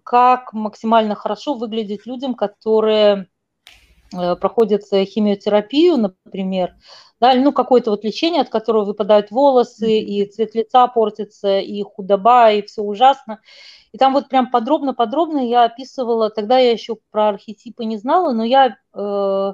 как 0.04 0.54
максимально 0.54 1.16
хорошо 1.16 1.54
выглядеть 1.54 2.06
людям, 2.06 2.36
которые 2.36 3.00
Э, 3.22 3.26
проходят 4.12 4.84
химиотерапию, 4.84 5.98
например, 5.98 6.76
да, 7.20 7.34
ну 7.36 7.52
какое-то 7.52 7.92
вот 7.92 8.04
лечение, 8.04 8.42
от 8.42 8.50
которого 8.50 8.86
выпадают 8.86 9.32
волосы, 9.32 10.00
и 10.00 10.26
цвет 10.26 10.56
лица 10.56 10.88
портится, 10.88 11.60
и 11.60 11.82
худоба, 11.84 12.52
и 12.52 12.62
все 12.62 12.82
ужасно. 12.82 13.40
И 13.92 13.98
там 13.98 14.14
вот 14.14 14.30
прям 14.30 14.52
подробно-подробно 14.52 15.40
я 15.40 15.66
описывала, 15.66 16.30
тогда 16.30 16.60
я 16.60 16.72
еще 16.72 16.98
про 17.12 17.30
архетипы 17.30 17.86
не 17.86 17.98
знала, 17.98 18.32
но 18.32 18.44
я 18.44 18.78
э, 18.94 19.54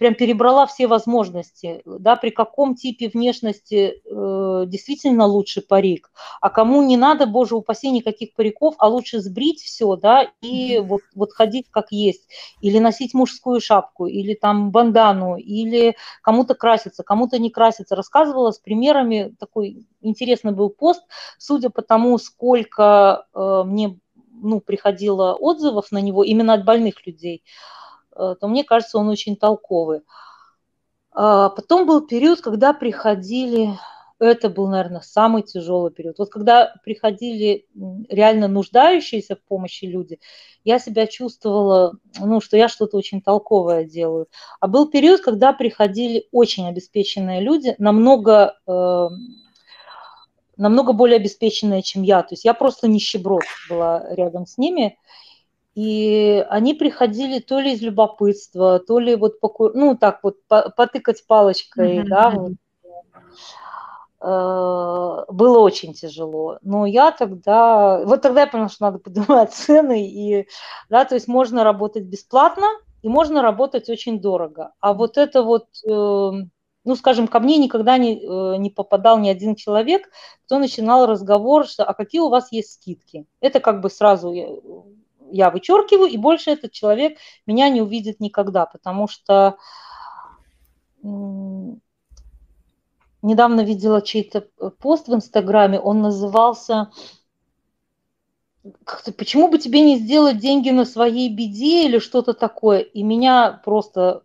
прям 0.00 0.14
перебрала 0.14 0.66
все 0.66 0.86
возможности, 0.86 1.82
да, 1.84 2.16
при 2.16 2.30
каком 2.30 2.74
типе 2.74 3.10
внешности 3.10 4.00
э, 4.02 4.64
действительно 4.66 5.26
лучше 5.26 5.60
парик, 5.60 6.10
а 6.40 6.48
кому 6.48 6.82
не 6.82 6.96
надо, 6.96 7.26
боже 7.26 7.54
упаси, 7.54 7.90
никаких 7.90 8.32
париков, 8.32 8.74
а 8.78 8.88
лучше 8.88 9.20
сбрить 9.20 9.60
все, 9.60 9.96
да, 9.96 10.26
и 10.40 10.78
вот, 10.78 11.02
вот 11.14 11.34
ходить 11.34 11.66
как 11.70 11.92
есть, 11.92 12.30
или 12.62 12.78
носить 12.78 13.12
мужскую 13.12 13.60
шапку, 13.60 14.06
или 14.06 14.32
там 14.32 14.70
бандану, 14.70 15.36
или 15.36 15.96
кому-то 16.22 16.54
краситься, 16.54 17.02
кому-то 17.02 17.38
не 17.38 17.50
краситься. 17.50 17.94
Рассказывала 17.94 18.52
с 18.52 18.58
примерами, 18.58 19.36
такой 19.38 19.86
интересный 20.00 20.52
был 20.52 20.70
пост, 20.70 21.02
судя 21.36 21.68
по 21.68 21.82
тому, 21.82 22.16
сколько 22.16 23.26
э, 23.34 23.62
мне 23.66 23.98
ну, 24.32 24.60
приходило 24.60 25.34
отзывов 25.34 25.92
на 25.92 26.00
него 26.00 26.24
именно 26.24 26.54
от 26.54 26.64
больных 26.64 27.06
людей, 27.06 27.42
Э, 27.42 27.79
то 28.40 28.48
мне 28.48 28.64
кажется, 28.64 28.98
он 28.98 29.08
очень 29.08 29.36
толковый. 29.36 30.02
А 31.12 31.48
потом 31.48 31.86
был 31.86 32.06
период, 32.06 32.40
когда 32.40 32.72
приходили, 32.72 33.78
это 34.20 34.50
был, 34.50 34.68
наверное, 34.68 35.00
самый 35.00 35.42
тяжелый 35.42 35.90
период. 35.90 36.18
Вот 36.18 36.30
когда 36.30 36.74
приходили 36.84 37.66
реально 38.08 38.48
нуждающиеся 38.48 39.34
в 39.36 39.42
помощи 39.42 39.86
люди, 39.86 40.20
я 40.62 40.78
себя 40.78 41.06
чувствовала, 41.06 41.94
ну, 42.18 42.40
что 42.40 42.56
я 42.56 42.68
что-то 42.68 42.98
очень 42.98 43.22
толковое 43.22 43.84
делаю. 43.84 44.28
А 44.60 44.68
был 44.68 44.88
период, 44.88 45.22
когда 45.22 45.52
приходили 45.52 46.28
очень 46.32 46.68
обеспеченные 46.68 47.40
люди, 47.40 47.74
намного 47.78 48.56
э, 48.66 49.08
намного 50.60 50.92
более 50.92 51.16
обеспеченные, 51.16 51.82
чем 51.82 52.02
я. 52.02 52.22
То 52.22 52.34
есть 52.34 52.44
я 52.44 52.52
просто 52.52 52.86
нищеброд 52.86 53.44
была 53.70 54.04
рядом 54.14 54.46
с 54.46 54.58
ними. 54.58 54.98
И 55.74 56.44
они 56.48 56.74
приходили 56.74 57.40
то 57.40 57.60
ли 57.60 57.74
из 57.74 57.80
любопытства, 57.80 58.80
то 58.80 58.98
ли 58.98 59.14
вот, 59.14 59.40
поку... 59.40 59.70
ну, 59.70 59.96
так 59.96 60.20
вот, 60.22 60.36
потыкать 60.48 61.24
палочкой, 61.26 61.98
mm-hmm. 61.98 62.08
да, 62.08 62.30
вот. 62.30 62.52
Э, 64.22 65.24
было 65.28 65.60
очень 65.60 65.94
тяжело. 65.94 66.58
Но 66.62 66.84
я 66.84 67.10
тогда, 67.10 68.04
вот 68.04 68.20
тогда 68.20 68.42
я 68.42 68.46
поняла, 68.46 68.68
что 68.68 68.84
надо 68.84 68.98
поднимать 68.98 69.52
цены, 69.54 70.06
и, 70.06 70.46
да, 70.90 71.04
то 71.04 71.14
есть 71.14 71.26
можно 71.26 71.64
работать 71.64 72.04
бесплатно, 72.04 72.66
и 73.02 73.08
можно 73.08 73.40
работать 73.40 73.88
очень 73.88 74.20
дорого. 74.20 74.72
А 74.80 74.92
вот 74.92 75.16
это 75.16 75.42
вот, 75.42 75.68
э, 75.86 75.90
ну, 75.90 76.96
скажем, 76.96 77.28
ко 77.28 77.40
мне 77.40 77.56
никогда 77.56 77.96
не, 77.96 78.20
э, 78.20 78.56
не 78.58 78.68
попадал 78.68 79.18
ни 79.18 79.30
один 79.30 79.54
человек, 79.54 80.10
кто 80.44 80.58
начинал 80.58 81.06
разговор, 81.06 81.66
что, 81.66 81.84
а 81.84 81.94
какие 81.94 82.20
у 82.20 82.28
вас 82.28 82.52
есть 82.52 82.74
скидки? 82.74 83.24
Это 83.40 83.60
как 83.60 83.80
бы 83.80 83.88
сразу 83.88 84.34
я, 85.30 85.50
вычеркиваю, 85.50 86.10
и 86.10 86.16
больше 86.16 86.50
этот 86.50 86.72
человек 86.72 87.18
меня 87.46 87.68
не 87.68 87.80
увидит 87.82 88.20
никогда, 88.20 88.66
потому 88.66 89.08
что 89.08 89.56
недавно 93.22 93.62
видела 93.62 94.02
чей-то 94.02 94.42
пост 94.78 95.08
в 95.08 95.14
Инстаграме, 95.14 95.80
он 95.80 96.02
назывался 96.02 96.90
почему 99.16 99.48
бы 99.48 99.58
тебе 99.58 99.80
не 99.80 99.98
сделать 99.98 100.38
деньги 100.38 100.70
на 100.70 100.84
своей 100.84 101.34
беде 101.34 101.86
или 101.86 101.98
что-то 101.98 102.34
такое? 102.34 102.80
И 102.80 103.02
меня 103.02 103.60
просто 103.64 104.22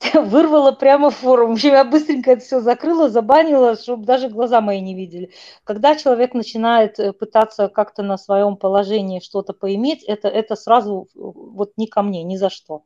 вырвала 0.14 0.72
прямо 0.72 1.10
форум. 1.10 1.50
В 1.50 1.52
общем, 1.54 1.70
я 1.70 1.84
быстренько 1.84 2.32
это 2.32 2.42
все 2.42 2.60
закрыла, 2.60 3.10
забанила, 3.10 3.76
чтобы 3.76 4.04
даже 4.04 4.28
глаза 4.28 4.60
мои 4.60 4.80
не 4.80 4.94
видели. 4.94 5.30
Когда 5.64 5.94
человек 5.96 6.32
начинает 6.34 6.98
э, 6.98 7.12
пытаться 7.12 7.68
как-то 7.68 8.02
на 8.02 8.16
своем 8.16 8.56
положении 8.56 9.20
что-то 9.20 9.52
поиметь, 9.52 10.02
это, 10.04 10.28
это 10.28 10.56
сразу 10.56 11.08
э, 11.14 11.18
вот 11.18 11.72
не 11.76 11.86
ко 11.86 12.02
мне, 12.02 12.22
ни 12.22 12.36
за 12.36 12.48
что. 12.48 12.84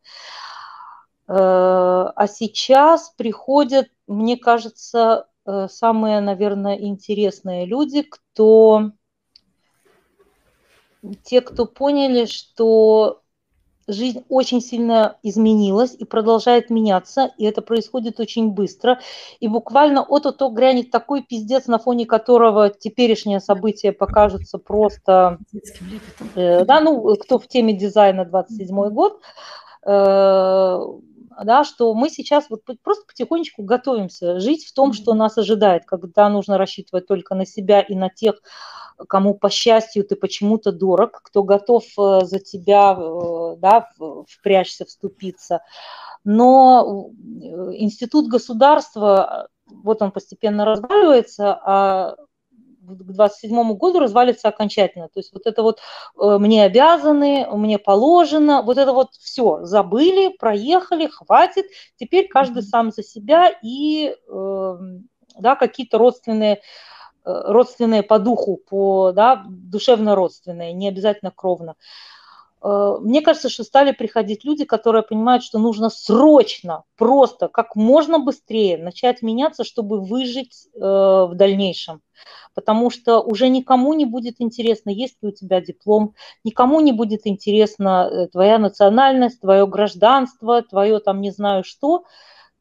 Э, 1.28 1.34
а 1.36 2.26
сейчас 2.26 3.10
приходят, 3.16 3.88
мне 4.06 4.36
кажется, 4.36 5.28
самые, 5.68 6.20
наверное, 6.20 6.74
интересные 6.74 7.66
люди, 7.66 8.02
кто 8.02 8.92
те, 11.22 11.42
кто 11.42 11.66
поняли, 11.66 12.24
что 12.24 13.23
жизнь 13.86 14.24
очень 14.28 14.60
сильно 14.60 15.16
изменилась 15.22 15.94
и 15.94 16.04
продолжает 16.04 16.70
меняться, 16.70 17.30
и 17.38 17.44
это 17.44 17.62
происходит 17.62 18.20
очень 18.20 18.50
быстро. 18.50 19.00
И 19.40 19.48
буквально 19.48 20.02
от-то 20.02 20.48
грянет 20.48 20.90
такой 20.90 21.22
пиздец, 21.22 21.66
на 21.66 21.78
фоне 21.78 22.06
которого 22.06 22.70
теперешнее 22.70 23.40
событие 23.40 23.92
покажется 23.92 24.58
просто... 24.58 25.38
Э, 26.34 26.64
да, 26.64 26.80
ну, 26.80 27.16
кто 27.16 27.38
в 27.38 27.46
теме 27.48 27.74
дизайна 27.74 28.24
27 28.24 28.88
год, 28.90 29.20
э, 29.86 30.78
да, 31.42 31.64
что 31.64 31.94
мы 31.94 32.10
сейчас 32.10 32.50
вот 32.50 32.62
просто 32.82 33.06
потихонечку 33.06 33.62
готовимся 33.62 34.38
жить 34.40 34.64
в 34.66 34.72
том, 34.72 34.92
что 34.92 35.14
нас 35.14 35.38
ожидает, 35.38 35.84
когда 35.84 36.28
нужно 36.28 36.58
рассчитывать 36.58 37.06
только 37.06 37.34
на 37.34 37.46
себя 37.46 37.80
и 37.80 37.94
на 37.94 38.08
тех, 38.08 38.40
кому 39.08 39.34
по 39.34 39.50
счастью 39.50 40.04
ты 40.04 40.16
почему-то 40.16 40.72
дорог, 40.72 41.20
кто 41.22 41.42
готов 41.42 41.84
э, 41.98 42.20
за 42.24 42.38
тебя 42.38 42.96
э, 42.96 43.56
да, 43.58 43.88
впрячься, 44.28 44.84
вступиться. 44.84 45.62
Но 46.24 47.10
э, 47.10 47.46
институт 47.76 48.28
государства, 48.28 49.48
вот 49.66 50.02
он 50.02 50.12
постепенно 50.12 50.64
разваливается, 50.64 51.58
а 51.64 52.16
к 52.86 53.12
27 53.12 53.74
году 53.74 53.98
развалится 53.98 54.48
окончательно. 54.48 55.08
То 55.08 55.20
есть 55.20 55.32
вот 55.32 55.46
это 55.46 55.62
вот 55.62 55.80
мне 56.16 56.64
обязаны, 56.64 57.46
мне 57.52 57.78
положено, 57.78 58.62
вот 58.62 58.78
это 58.78 58.92
вот 58.92 59.10
все 59.18 59.64
забыли, 59.64 60.28
проехали, 60.36 61.06
хватит. 61.06 61.66
Теперь 61.96 62.28
каждый 62.28 62.62
сам 62.62 62.90
за 62.90 63.02
себя 63.02 63.52
и 63.62 64.14
да, 65.36 65.56
какие-то 65.56 65.98
родственные 65.98 66.60
Э, 67.24 67.42
родственные 67.46 68.02
по 68.02 68.18
духу, 68.18 68.58
по, 68.68 69.12
да, 69.12 69.44
душевно 69.48 70.14
родственные, 70.14 70.72
не 70.74 70.88
обязательно 70.88 71.30
кровно. 71.34 71.70
Э, 71.70 71.74
мне 73.00 73.20
кажется, 73.20 73.50
что 73.50 73.62
стали 73.62 73.92
приходить 73.92 74.44
люди, 74.44 74.64
которые 74.64 75.02
понимают, 75.02 75.42
что 75.42 75.58
нужно 75.58 75.90
срочно, 75.90 76.84
просто, 76.96 77.48
как 77.48 77.76
можно 77.76 78.18
быстрее 78.18 78.78
начать 78.78 79.20
меняться, 79.20 79.64
чтобы 79.64 80.00
выжить 80.00 80.66
э, 80.74 80.78
в 80.80 81.32
дальнейшем. 81.34 82.00
Потому 82.54 82.88
что 82.88 83.20
уже 83.20 83.48
никому 83.48 83.92
не 83.92 84.06
будет 84.06 84.36
интересно, 84.38 84.88
есть 84.88 85.16
ли 85.20 85.28
у 85.28 85.32
тебя 85.32 85.60
диплом, 85.60 86.14
никому 86.42 86.80
не 86.80 86.92
будет 86.92 87.26
интересна 87.26 88.28
твоя 88.32 88.58
национальность, 88.58 89.40
твое 89.40 89.66
гражданство, 89.66 90.62
твое 90.62 91.00
там 91.00 91.20
не 91.20 91.32
знаю 91.32 91.64
что. 91.64 92.04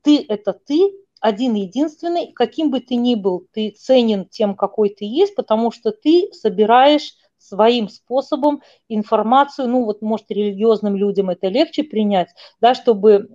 Ты– 0.02 0.26
это 0.28 0.52
ты, 0.52 0.92
один 1.22 1.54
единственный, 1.54 2.34
каким 2.34 2.70
бы 2.70 2.82
ты 2.82 2.96
ни 2.96 3.16
был, 3.16 3.48
ты 3.54 3.70
ценен 3.70 4.26
тем, 4.26 4.56
какой 4.56 4.90
ты 4.90 5.06
есть, 5.06 5.36
потому 5.36 5.72
что 5.72 5.92
ты 5.92 6.30
собираешь 6.34 7.14
своим 7.44 7.90
способом 7.90 8.62
информацию, 8.88 9.68
ну 9.68 9.84
вот, 9.86 10.02
может, 10.02 10.32
религиозным 10.32 10.96
людям 10.96 11.30
это 11.30 11.48
легче 11.48 11.84
принять, 11.84 12.30
да, 12.62 12.74
чтобы, 12.74 13.30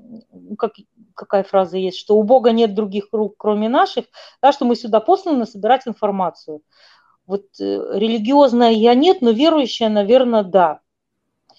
как, 0.59 0.73
какая 1.15 1.45
фраза 1.45 1.77
есть, 1.77 1.99
что 1.99 2.17
у 2.17 2.23
Бога 2.23 2.53
нет 2.53 2.75
других 2.75 3.09
рук, 3.13 3.35
кроме 3.37 3.69
наших, 3.69 4.07
да, 4.41 4.53
что 4.53 4.65
мы 4.65 4.77
сюда 4.77 5.01
посланы 5.01 5.47
собирать 5.47 5.87
информацию. 5.87 6.63
Вот 7.27 7.45
э, 7.61 7.65
религиозная 7.65 8.71
я 8.71 8.95
нет, 8.95 9.21
но 9.21 9.31
верующая, 9.31 9.91
наверное, 9.91 10.43
да. 10.43 10.81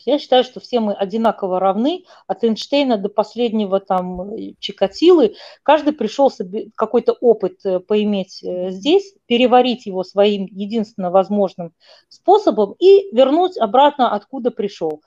Я 0.10 0.18
считаю, 0.18 0.44
что 0.44 0.60
все 0.60 0.80
мы 0.80 0.94
одинаково 0.94 1.60
равны, 1.60 2.04
от 2.26 2.44
Эйнштейна 2.44 2.98
до 2.98 3.10
последнего 3.10 3.80
там 3.80 4.32
Чикатилы. 4.58 5.36
Каждый 5.62 5.94
пришел 5.94 6.32
какой-то 6.76 7.14
опыт 7.14 7.64
э, 7.64 7.80
поиметь 7.80 8.44
э, 8.44 8.72
здесь, 8.72 9.14
переварить 9.28 9.86
его 9.86 10.04
своим 10.04 10.46
единственно 10.46 11.12
возможным 11.12 11.74
способом 12.08 12.74
и 12.80 13.16
вернуть 13.16 13.56
обратно, 13.60 14.16
откуда 14.16 14.50
пришел. 14.50 15.04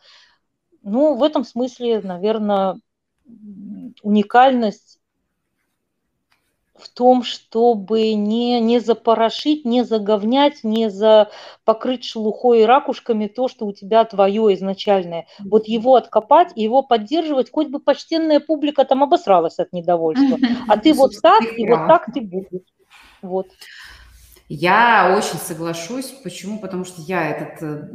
Ну, 0.85 1.17
в 1.17 1.25
этом 1.25 1.43
смысле, 1.43 2.01
наверное, 2.01 2.77
уникальность 4.03 5.01
в 6.83 6.89
том, 6.89 7.23
чтобы 7.23 8.15
не, 8.15 8.61
не 8.61 8.81
запорошить, 8.81 9.65
не 9.65 9.85
заговнять, 9.85 10.65
не 10.65 10.91
за, 10.91 11.31
покрыть 11.65 12.05
шелухой 12.05 12.63
и 12.63 12.65
ракушками 12.65 13.29
то, 13.29 13.49
что 13.49 13.67
у 13.67 13.73
тебя 13.73 14.05
твое 14.05 14.55
изначальное. 14.55 15.27
Вот 15.39 15.69
его 15.69 15.95
откопать, 15.95 16.53
его 16.57 16.83
поддерживать, 16.83 17.51
хоть 17.51 17.69
бы 17.69 17.79
почтенная 17.79 18.41
публика 18.41 18.85
там 18.85 19.03
обосралась 19.03 19.59
от 19.59 19.73
недовольства. 19.73 20.39
А 20.69 20.77
ты 20.77 20.93
вот 20.93 21.13
так, 21.23 21.43
и 21.57 21.67
вот 21.67 21.87
так 21.87 22.07
ты 22.13 22.21
будешь. 22.21 22.67
Вот. 23.23 23.47
Я 24.55 25.17
очень 25.17 25.39
соглашусь. 25.39 26.11
Почему? 26.23 26.59
Потому 26.59 26.85
что 26.85 27.01
я 27.01 27.27
этот 27.27 27.63
э, 27.63 27.89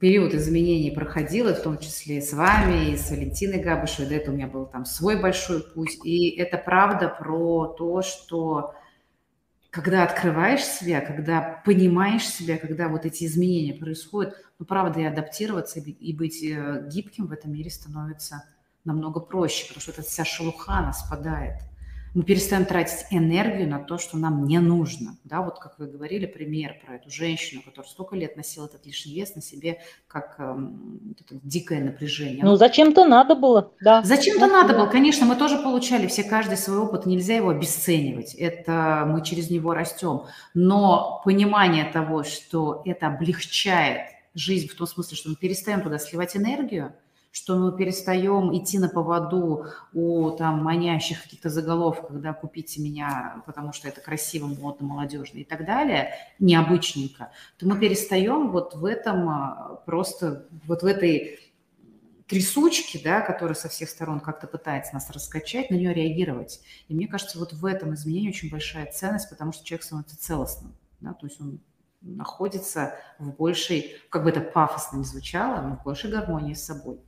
период 0.00 0.34
изменений 0.34 0.90
проходила, 0.90 1.54
в 1.54 1.62
том 1.62 1.78
числе 1.78 2.20
с 2.20 2.32
вами, 2.32 2.90
и 2.90 2.96
с 2.96 3.12
Валентиной 3.12 3.62
Габышевой. 3.62 4.08
До 4.08 4.16
этого 4.16 4.34
у 4.34 4.36
меня 4.36 4.48
был 4.48 4.66
там 4.66 4.84
свой 4.84 5.22
большой 5.22 5.62
путь. 5.62 6.04
И 6.04 6.30
это 6.30 6.58
правда 6.58 7.14
про 7.16 7.68
то, 7.78 8.02
что 8.02 8.74
когда 9.70 10.02
открываешь 10.02 10.64
себя, 10.64 11.00
когда 11.00 11.62
понимаешь 11.64 12.26
себя, 12.26 12.58
когда 12.58 12.88
вот 12.88 13.06
эти 13.06 13.24
изменения 13.24 13.74
происходят, 13.74 14.34
ну, 14.58 14.66
правда, 14.66 14.98
и 14.98 15.04
адаптироваться, 15.04 15.78
и 15.78 16.12
быть 16.12 16.42
э, 16.42 16.88
гибким 16.92 17.28
в 17.28 17.32
этом 17.32 17.52
мире 17.52 17.70
становится 17.70 18.42
намного 18.84 19.20
проще, 19.20 19.68
потому 19.68 19.80
что 19.80 19.92
эта 19.92 20.02
вся 20.02 20.24
шелуха, 20.24 20.72
она 20.72 20.92
спадает 20.92 21.69
мы 22.14 22.24
перестаем 22.24 22.64
тратить 22.64 23.06
энергию 23.10 23.68
на 23.68 23.78
то, 23.78 23.98
что 23.98 24.18
нам 24.18 24.44
не 24.44 24.58
нужно. 24.58 25.16
Да, 25.24 25.42
вот 25.42 25.58
как 25.58 25.78
вы 25.78 25.86
говорили, 25.86 26.26
пример 26.26 26.76
про 26.84 26.96
эту 26.96 27.10
женщину, 27.10 27.62
которая 27.62 27.88
столько 27.88 28.16
лет 28.16 28.36
носила 28.36 28.66
этот 28.66 28.84
лишний 28.84 29.14
вес 29.14 29.34
на 29.36 29.42
себе, 29.42 29.80
как 30.08 30.34
эм, 30.38 31.14
это 31.20 31.38
дикое 31.42 31.82
напряжение. 31.82 32.44
Ну, 32.44 32.56
зачем-то 32.56 33.04
надо 33.04 33.36
было, 33.36 33.72
да. 33.80 34.02
Зачем-то 34.02 34.46
ну, 34.46 34.52
надо 34.52 34.74
было, 34.74 34.86
конечно, 34.86 35.24
мы 35.24 35.36
тоже 35.36 35.58
получали 35.58 36.08
все 36.08 36.24
каждый 36.24 36.56
свой 36.56 36.78
опыт, 36.78 37.06
нельзя 37.06 37.36
его 37.36 37.50
обесценивать, 37.50 38.34
это 38.34 39.04
мы 39.06 39.24
через 39.24 39.50
него 39.50 39.72
растем. 39.72 40.22
Но 40.52 41.22
понимание 41.24 41.84
того, 41.84 42.24
что 42.24 42.82
это 42.84 43.06
облегчает 43.06 44.02
жизнь 44.34 44.68
в 44.68 44.74
том 44.74 44.86
смысле, 44.86 45.16
что 45.16 45.28
мы 45.30 45.36
перестаем 45.36 45.82
туда 45.82 45.98
сливать 45.98 46.36
энергию, 46.36 46.92
что 47.32 47.56
мы 47.56 47.76
перестаем 47.76 48.56
идти 48.56 48.78
на 48.78 48.88
поводу 48.88 49.66
у 49.92 50.30
там 50.32 50.64
манящих 50.64 51.22
каких-то 51.22 51.48
заголовков, 51.48 52.08
когда 52.08 52.32
купите 52.32 52.82
меня, 52.82 53.42
потому 53.46 53.72
что 53.72 53.88
это 53.88 54.00
красиво, 54.00 54.46
модно, 54.46 54.86
молодежно 54.86 55.38
и 55.38 55.44
так 55.44 55.64
далее, 55.64 56.12
необычненько, 56.38 57.30
то 57.58 57.66
мы 57.66 57.78
перестаем 57.78 58.50
вот 58.50 58.74
в 58.74 58.84
этом 58.84 59.28
а, 59.28 59.82
просто, 59.86 60.48
вот 60.66 60.82
в 60.82 60.86
этой 60.86 61.38
трясучке, 62.26 63.00
да, 63.02 63.20
которая 63.20 63.54
со 63.54 63.68
всех 63.68 63.88
сторон 63.88 64.20
как-то 64.20 64.46
пытается 64.46 64.94
нас 64.94 65.10
раскачать, 65.10 65.70
на 65.70 65.74
нее 65.74 65.92
реагировать. 65.92 66.60
И 66.88 66.94
мне 66.94 67.08
кажется, 67.08 67.38
вот 67.38 67.52
в 67.52 67.64
этом 67.64 67.94
изменении 67.94 68.28
очень 68.28 68.50
большая 68.50 68.90
ценность, 68.90 69.28
потому 69.30 69.52
что 69.52 69.64
человек 69.64 69.84
становится 69.84 70.20
целостным, 70.20 70.74
да, 71.00 71.12
то 71.12 71.26
есть 71.26 71.40
он 71.40 71.60
находится 72.00 72.94
в 73.18 73.30
большей, 73.32 73.96
как 74.08 74.24
бы 74.24 74.30
это 74.30 74.40
пафосно 74.40 74.98
не 74.98 75.04
звучало, 75.04 75.60
но 75.60 75.76
в 75.76 75.84
большей 75.84 76.10
гармонии 76.10 76.54
с 76.54 76.64
собой. 76.64 77.00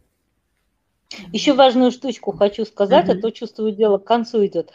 Еще 1.32 1.52
важную 1.52 1.90
штучку 1.90 2.32
хочу 2.32 2.64
сказать, 2.64 3.08
mm-hmm. 3.08 3.18
а 3.18 3.20
то 3.20 3.30
чувствую 3.30 3.72
дело 3.72 3.98
к 3.98 4.04
концу 4.04 4.44
идет, 4.46 4.70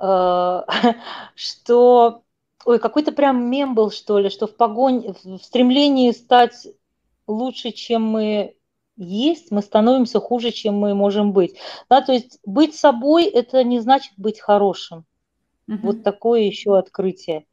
э, 0.00 0.60
что, 1.34 2.22
ой, 2.64 2.78
какой-то 2.78 3.12
прям 3.12 3.50
мем 3.50 3.74
был 3.74 3.90
что 3.90 4.18
ли, 4.18 4.28
что 4.30 4.46
в 4.46 4.56
погоне, 4.56 5.14
в 5.24 5.38
стремлении 5.38 6.10
стать 6.12 6.68
лучше, 7.26 7.72
чем 7.72 8.02
мы 8.02 8.56
есть, 8.96 9.50
мы 9.50 9.62
становимся 9.62 10.20
хуже, 10.20 10.52
чем 10.52 10.74
мы 10.76 10.94
можем 10.94 11.32
быть. 11.32 11.56
Да, 11.88 12.00
то 12.00 12.12
есть 12.12 12.38
быть 12.44 12.74
собой– 12.74 13.24
это 13.24 13.62
не 13.62 13.80
значит 13.80 14.12
быть 14.16 14.40
хорошим. 14.40 15.04
Угу. 15.68 15.78
Вот 15.82 16.04
такое 16.04 16.42
еще 16.42 16.78
открытие. 16.78 17.44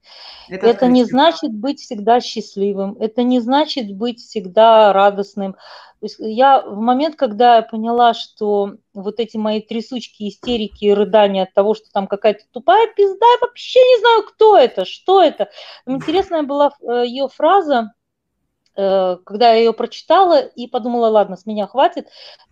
Это, 0.48 0.68
это 0.68 0.88
не 0.88 1.04
значит 1.04 1.52
быть 1.52 1.80
всегда 1.80 2.22
счастливым, 2.22 2.96
это 3.00 3.24
не 3.24 3.40
значит 3.40 3.92
быть 3.96 4.20
всегда 4.20 4.94
радостным. 4.94 5.54
То 5.54 6.06
есть 6.06 6.18
я 6.20 6.62
в 6.62 6.78
момент, 6.80 7.16
когда 7.16 7.56
я 7.56 7.62
поняла, 7.64 8.14
что 8.14 8.74
вот 8.94 9.20
эти 9.20 9.38
мои 9.38 9.62
трясучки, 9.62 10.28
истерики, 10.28 10.92
рыдания 10.92 11.44
от 11.44 11.54
того, 11.54 11.74
что 11.74 11.86
там 11.92 12.08
какая-то 12.08 12.44
тупая 12.52 12.88
пизда, 12.94 13.26
я 13.26 13.38
вообще 13.48 13.80
не 13.80 14.00
знаю, 14.00 14.24
кто 14.24 14.58
это, 14.58 14.86
что 14.86 15.24
это. 15.24 15.50
Интересная 15.88 16.44
была 16.44 16.72
э, 16.82 17.06
ее 17.08 17.30
фраза, 17.30 17.94
когда 18.76 19.52
я 19.52 19.56
ее 19.56 19.74
прочитала 19.74 20.40
и 20.40 20.68
подумала, 20.68 21.08
ладно, 21.08 21.38
с 21.38 21.46
меня 21.46 21.68
хватит, 21.68 22.08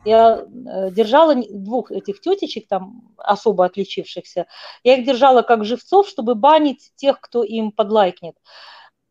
я 0.05 0.37
э, 0.37 0.91
держала 0.91 1.35
двух 1.35 1.91
этих 1.91 2.21
тетечек, 2.21 2.67
там 2.67 3.13
особо 3.17 3.65
отличившихся, 3.65 4.47
я 4.83 4.97
их 4.97 5.05
держала 5.05 5.41
как 5.41 5.65
живцов, 5.65 6.07
чтобы 6.07 6.35
банить 6.35 6.91
тех, 6.95 7.19
кто 7.19 7.43
им 7.43 7.71
подлайкнет. 7.71 8.35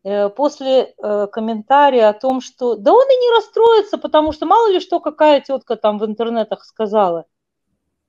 Э, 0.03 0.29
после 0.29 0.95
комментария 1.31 2.09
о 2.09 2.13
том, 2.13 2.39
что 2.41 2.75
да 2.75 2.93
он 2.93 3.05
и 3.05 3.15
не 3.15 3.35
расстроится, 3.35 3.97
потому 3.97 4.31
что 4.31 4.45
мало 4.45 4.71
ли 4.71 4.79
что 4.79 4.99
какая 4.99 5.41
тетка 5.41 5.75
там 5.75 5.99
в 5.99 6.05
интернетах 6.05 6.63
сказала. 6.63 7.25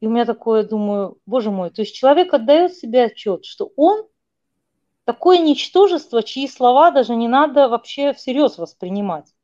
И 0.00 0.06
у 0.06 0.10
меня 0.10 0.24
такое, 0.24 0.64
думаю, 0.64 1.18
боже 1.26 1.50
мой, 1.50 1.70
то 1.70 1.82
есть 1.82 1.94
человек 1.94 2.34
отдает 2.34 2.74
себе 2.74 3.04
отчет, 3.04 3.44
что 3.44 3.70
он 3.76 4.04
такое 5.04 5.38
ничтожество, 5.38 6.22
чьи 6.22 6.48
слова 6.48 6.90
даже 6.90 7.14
не 7.16 7.28
надо 7.28 7.68
вообще 7.68 8.12
всерьез 8.12 8.58
воспринимать. 8.58 9.34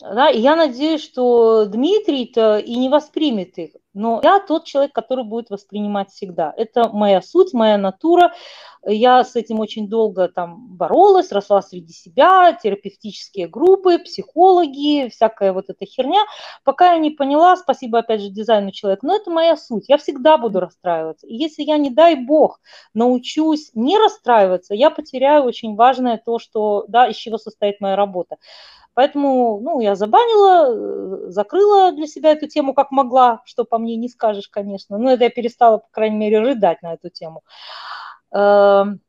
Да, 0.00 0.28
и 0.28 0.40
я 0.40 0.56
надеюсь, 0.56 1.02
что 1.04 1.66
Дмитрий-то 1.66 2.58
и 2.58 2.74
не 2.74 2.88
воспримет 2.88 3.56
их. 3.58 3.70
Но 3.94 4.20
я 4.24 4.40
тот 4.40 4.64
человек, 4.64 4.92
который 4.92 5.24
будет 5.24 5.50
воспринимать 5.50 6.10
всегда. 6.10 6.52
Это 6.56 6.88
моя 6.88 7.22
суть, 7.22 7.52
моя 7.52 7.78
натура. 7.78 8.32
Я 8.84 9.22
с 9.22 9.36
этим 9.36 9.60
очень 9.60 9.88
долго 9.88 10.26
там 10.26 10.66
боролась, 10.76 11.30
росла 11.30 11.62
среди 11.62 11.92
себя, 11.92 12.58
терапевтические 12.60 13.46
группы, 13.46 14.00
психологи, 14.00 15.08
всякая 15.10 15.52
вот 15.52 15.66
эта 15.68 15.86
херня. 15.86 16.22
Пока 16.64 16.94
я 16.94 16.98
не 16.98 17.10
поняла, 17.10 17.56
спасибо 17.56 18.00
опять 18.00 18.20
же 18.20 18.30
дизайну 18.30 18.72
человека, 18.72 19.06
но 19.06 19.14
это 19.14 19.30
моя 19.30 19.56
суть. 19.56 19.88
Я 19.88 19.96
всегда 19.96 20.38
буду 20.38 20.58
расстраиваться. 20.58 21.28
И 21.28 21.36
если 21.36 21.62
я, 21.62 21.78
не 21.78 21.90
дай 21.90 22.16
бог, 22.16 22.58
научусь 22.94 23.70
не 23.74 23.96
расстраиваться, 23.96 24.74
я 24.74 24.90
потеряю 24.90 25.44
очень 25.44 25.76
важное 25.76 26.20
то, 26.22 26.40
что, 26.40 26.84
да, 26.88 27.06
из 27.06 27.14
чего 27.14 27.38
состоит 27.38 27.80
моя 27.80 27.94
работа. 27.94 28.36
Поэтому, 28.94 29.60
ну, 29.60 29.80
я 29.80 29.96
забанила, 29.96 31.26
э, 31.26 31.30
закрыла 31.30 31.92
для 31.92 32.06
себя 32.06 32.30
эту 32.32 32.46
тему 32.48 32.74
как 32.74 32.90
могла, 32.92 33.42
что 33.44 33.64
по 33.64 33.78
мне 33.78 33.96
не 33.96 34.08
скажешь, 34.08 34.48
конечно. 34.48 34.98
Но 34.98 35.10
это 35.12 35.24
я 35.24 35.30
перестала, 35.30 35.78
по 35.78 35.88
крайней 35.90 36.16
мере, 36.16 36.40
рыдать 36.40 36.82
на 36.82 36.94
эту 36.94 37.10
тему. 37.10 37.42
Эм, 38.32 39.00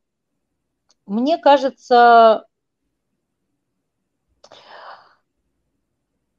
мне 1.06 1.38
кажется, 1.38 2.46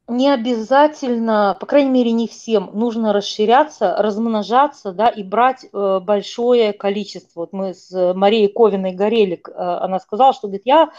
не 0.09 0.29
обязательно, 0.29 1.57
по 1.59 1.65
крайней 1.65 1.89
мере, 1.89 2.11
не 2.13 2.27
всем 2.27 2.69
нужно 2.73 3.11
расширяться, 3.11 3.95
размножаться, 3.97 4.93
да, 4.93 5.09
и 5.09 5.21
брать 5.21 5.65
э, 5.65 5.99
большое 6.01 6.71
количество. 6.71 7.41
Вот 7.41 7.51
мы 7.51 7.73
с 7.73 8.13
Марией 8.13 8.47
Ковиной 8.47 8.93
Горелик, 8.93 9.49
э, 9.49 9.53
она 9.53 9.99
сказала, 9.99 10.31
что, 10.31 10.47
говорит, 10.47 10.65
я 10.65 10.91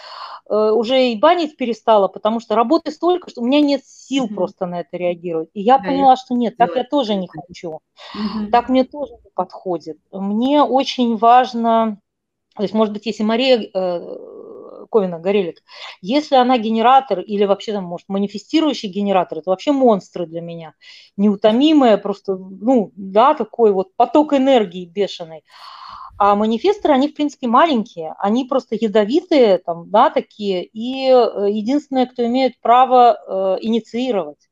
э, 0.48 0.54
уже 0.54 1.08
и 1.08 1.16
банить 1.18 1.56
перестала, 1.56 2.08
потому 2.08 2.40
что 2.40 2.54
работы 2.54 2.90
столько, 2.90 3.30
что 3.30 3.40
у 3.40 3.46
меня 3.46 3.62
нет 3.62 3.82
сил 3.86 4.26
mm-hmm. 4.26 4.34
просто 4.34 4.66
на 4.66 4.80
это 4.80 4.98
реагировать. 4.98 5.48
И 5.54 5.62
я 5.62 5.78
да, 5.78 5.84
поняла, 5.84 6.16
что 6.16 6.34
нет, 6.34 6.58
так 6.58 6.76
я 6.76 6.84
тоже 6.84 7.14
не 7.14 7.28
хочу. 7.28 7.80
Mm-hmm. 8.14 8.50
Так 8.50 8.68
мне 8.68 8.84
тоже 8.84 9.14
не 9.24 9.30
подходит. 9.34 9.96
Мне 10.12 10.62
очень 10.62 11.16
важно, 11.16 11.98
то 12.54 12.62
есть, 12.62 12.74
может 12.74 12.92
быть, 12.92 13.06
если 13.06 13.22
Мария 13.22 13.70
Ковина 14.90 15.18
Горелик, 15.18 15.62
если 16.00 16.36
она 16.36 16.58
генератор 16.58 17.20
или 17.20 17.44
вообще 17.44 17.72
там, 17.72 17.84
может, 17.84 18.08
манифестирующий 18.08 18.88
генератор, 18.88 19.38
это 19.38 19.50
вообще 19.50 19.72
монстры 19.72 20.26
для 20.26 20.40
меня. 20.40 20.74
Неутомимые, 21.16 21.98
просто, 21.98 22.36
ну, 22.36 22.92
да, 22.96 23.34
такой 23.34 23.72
вот 23.72 23.94
поток 23.96 24.32
энергии 24.32 24.86
бешеный. 24.86 25.44
А 26.18 26.34
манифесторы, 26.34 26.94
они, 26.94 27.08
в 27.08 27.14
принципе, 27.14 27.46
маленькие, 27.46 28.14
они 28.18 28.44
просто 28.44 28.74
ядовитые, 28.74 29.58
там, 29.58 29.88
да, 29.88 30.10
такие, 30.10 30.64
и 30.64 31.08
э, 31.10 31.48
единственное, 31.48 32.06
кто 32.06 32.26
имеет 32.26 32.60
право 32.60 33.12
э, 33.14 33.58
инициировать. 33.60 34.48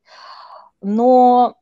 Но 0.81 1.55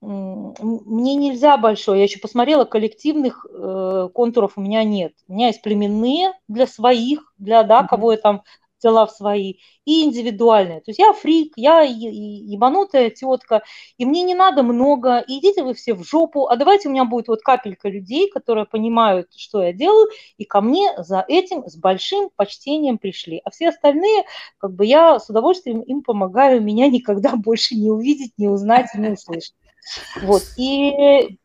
мне 0.00 1.14
нельзя 1.14 1.58
большое, 1.58 1.98
я 1.98 2.04
еще 2.04 2.20
посмотрела, 2.20 2.64
коллективных 2.64 3.46
э, 3.50 4.08
контуров 4.14 4.52
у 4.56 4.60
меня 4.62 4.82
нет. 4.82 5.12
У 5.28 5.34
меня 5.34 5.48
есть 5.48 5.62
племенные 5.62 6.32
для 6.48 6.66
своих, 6.66 7.34
для, 7.36 7.62
да, 7.64 7.84
кого 7.84 8.12
я 8.12 8.18
там 8.18 8.42
взяла 8.80 9.06
в 9.06 9.10
свои, 9.10 9.54
и 9.84 10.04
индивидуальные. 10.04 10.80
То 10.80 10.90
есть 10.90 10.98
я 10.98 11.12
фрик, 11.12 11.52
я 11.56 11.82
ебанутая 11.82 13.10
тетка, 13.10 13.62
и 13.98 14.06
мне 14.06 14.22
не 14.22 14.34
надо 14.34 14.62
много, 14.62 15.22
идите 15.26 15.62
вы 15.62 15.74
все 15.74 15.94
в 15.94 16.02
жопу, 16.02 16.46
а 16.46 16.56
давайте 16.56 16.88
у 16.88 16.92
меня 16.92 17.04
будет 17.04 17.28
вот 17.28 17.42
капелька 17.42 17.88
людей, 17.88 18.30
которые 18.30 18.66
понимают, 18.66 19.28
что 19.36 19.62
я 19.62 19.72
делаю, 19.72 20.08
и 20.38 20.44
ко 20.44 20.60
мне 20.60 20.94
за 20.96 21.24
этим 21.28 21.66
с 21.68 21.76
большим 21.76 22.30
почтением 22.36 22.98
пришли. 22.98 23.40
А 23.44 23.50
все 23.50 23.68
остальные, 23.68 24.24
как 24.58 24.72
бы 24.72 24.86
я 24.86 25.18
с 25.18 25.28
удовольствием 25.28 25.82
им 25.82 26.02
помогаю, 26.02 26.62
меня 26.62 26.88
никогда 26.88 27.32
больше 27.36 27.74
не 27.74 27.90
увидеть, 27.90 28.32
не 28.38 28.48
узнать, 28.48 28.86
не 28.94 29.10
услышать. 29.10 29.54
Вот. 30.22 30.42
И 30.56 31.38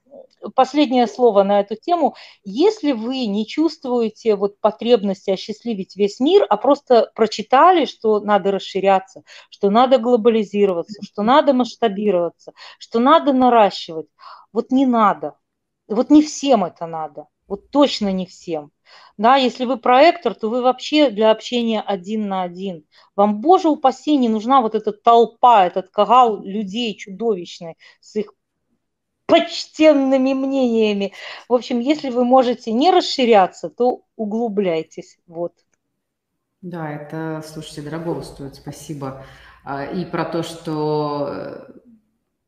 последнее 0.53 1.07
слово 1.07 1.43
на 1.43 1.59
эту 1.61 1.75
тему. 1.75 2.15
Если 2.43 2.91
вы 2.91 3.25
не 3.25 3.47
чувствуете 3.47 4.35
вот 4.35 4.59
потребности 4.59 5.31
осчастливить 5.31 5.95
весь 5.95 6.19
мир, 6.19 6.45
а 6.49 6.57
просто 6.57 7.11
прочитали, 7.15 7.85
что 7.85 8.19
надо 8.19 8.51
расширяться, 8.51 9.23
что 9.49 9.69
надо 9.69 9.97
глобализироваться, 9.97 11.01
что 11.03 11.23
надо 11.23 11.53
масштабироваться, 11.53 12.53
что 12.77 12.99
надо 12.99 13.33
наращивать, 13.33 14.07
вот 14.51 14.71
не 14.71 14.85
надо. 14.85 15.35
Вот 15.87 16.09
не 16.09 16.23
всем 16.23 16.63
это 16.63 16.87
надо. 16.87 17.27
Вот 17.47 17.69
точно 17.69 18.11
не 18.11 18.25
всем. 18.25 18.71
Да, 19.17 19.35
если 19.35 19.65
вы 19.65 19.77
проектор, 19.77 20.33
то 20.33 20.49
вы 20.49 20.61
вообще 20.61 21.09
для 21.09 21.31
общения 21.31 21.81
один 21.81 22.27
на 22.27 22.43
один. 22.43 22.85
Вам, 23.15 23.39
боже 23.39 23.69
упаси, 23.69 24.17
не 24.17 24.29
нужна 24.29 24.61
вот 24.61 24.75
эта 24.75 24.91
толпа, 24.91 25.65
этот 25.65 25.89
кагал 25.89 26.43
людей 26.43 26.95
чудовищный 26.95 27.77
с 28.01 28.15
их 28.17 28.33
почтенными 29.25 30.33
мнениями. 30.33 31.13
В 31.49 31.53
общем, 31.53 31.79
если 31.79 32.09
вы 32.09 32.25
можете 32.25 32.71
не 32.71 32.91
расширяться, 32.91 33.69
то 33.69 34.01
углубляйтесь. 34.15 35.17
Вот. 35.27 35.53
Да, 36.61 36.91
это, 36.91 37.43
слушайте, 37.47 37.81
дорого 37.81 38.21
стоит, 38.21 38.55
спасибо. 38.55 39.23
А, 39.63 39.85
и 39.85 40.05
про 40.05 40.25
то, 40.25 40.43
что 40.43 41.27
э, 41.29 41.73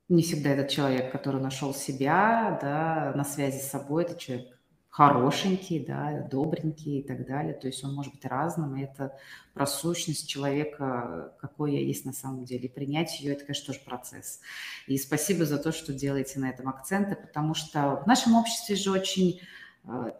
не 0.10 0.24
всегда 0.24 0.52
этот 0.52 0.70
человек, 0.70 1.12
который 1.12 1.42
нашел 1.42 1.74
себя, 1.74 2.60
да, 2.62 3.14
на 3.16 3.24
связи 3.24 3.60
с 3.60 3.70
собой, 3.70 4.04
это 4.04 4.18
человек 4.20 4.57
хорошенький, 4.98 5.78
да, 5.78 6.28
добренький 6.32 7.02
и 7.02 7.04
так 7.04 7.28
далее. 7.28 7.54
То 7.54 7.68
есть 7.68 7.84
он 7.84 7.94
может 7.94 8.14
быть 8.16 8.26
разным, 8.26 8.76
и 8.76 8.82
это 8.82 9.16
про 9.54 9.68
сущность 9.68 10.28
человека, 10.28 11.36
какой 11.40 11.76
я 11.76 11.82
есть 11.82 12.04
на 12.06 12.14
самом 12.14 12.46
деле. 12.46 12.66
И 12.66 12.68
принять 12.68 13.20
ее– 13.20 13.34
это, 13.34 13.46
конечно, 13.46 13.74
тоже 13.74 13.86
процесс. 13.86 14.40
И 14.88 14.98
спасибо 14.98 15.46
за 15.46 15.60
то, 15.60 15.72
что 15.72 15.94
делаете 15.94 16.40
на 16.40 16.50
этом 16.50 16.68
акценты, 16.68 17.16
потому 17.16 17.54
что 17.54 18.02
в 18.04 18.08
нашем 18.08 18.34
обществе 18.34 18.76
же 18.76 18.90
очень 18.90 19.40
э, 19.84 20.14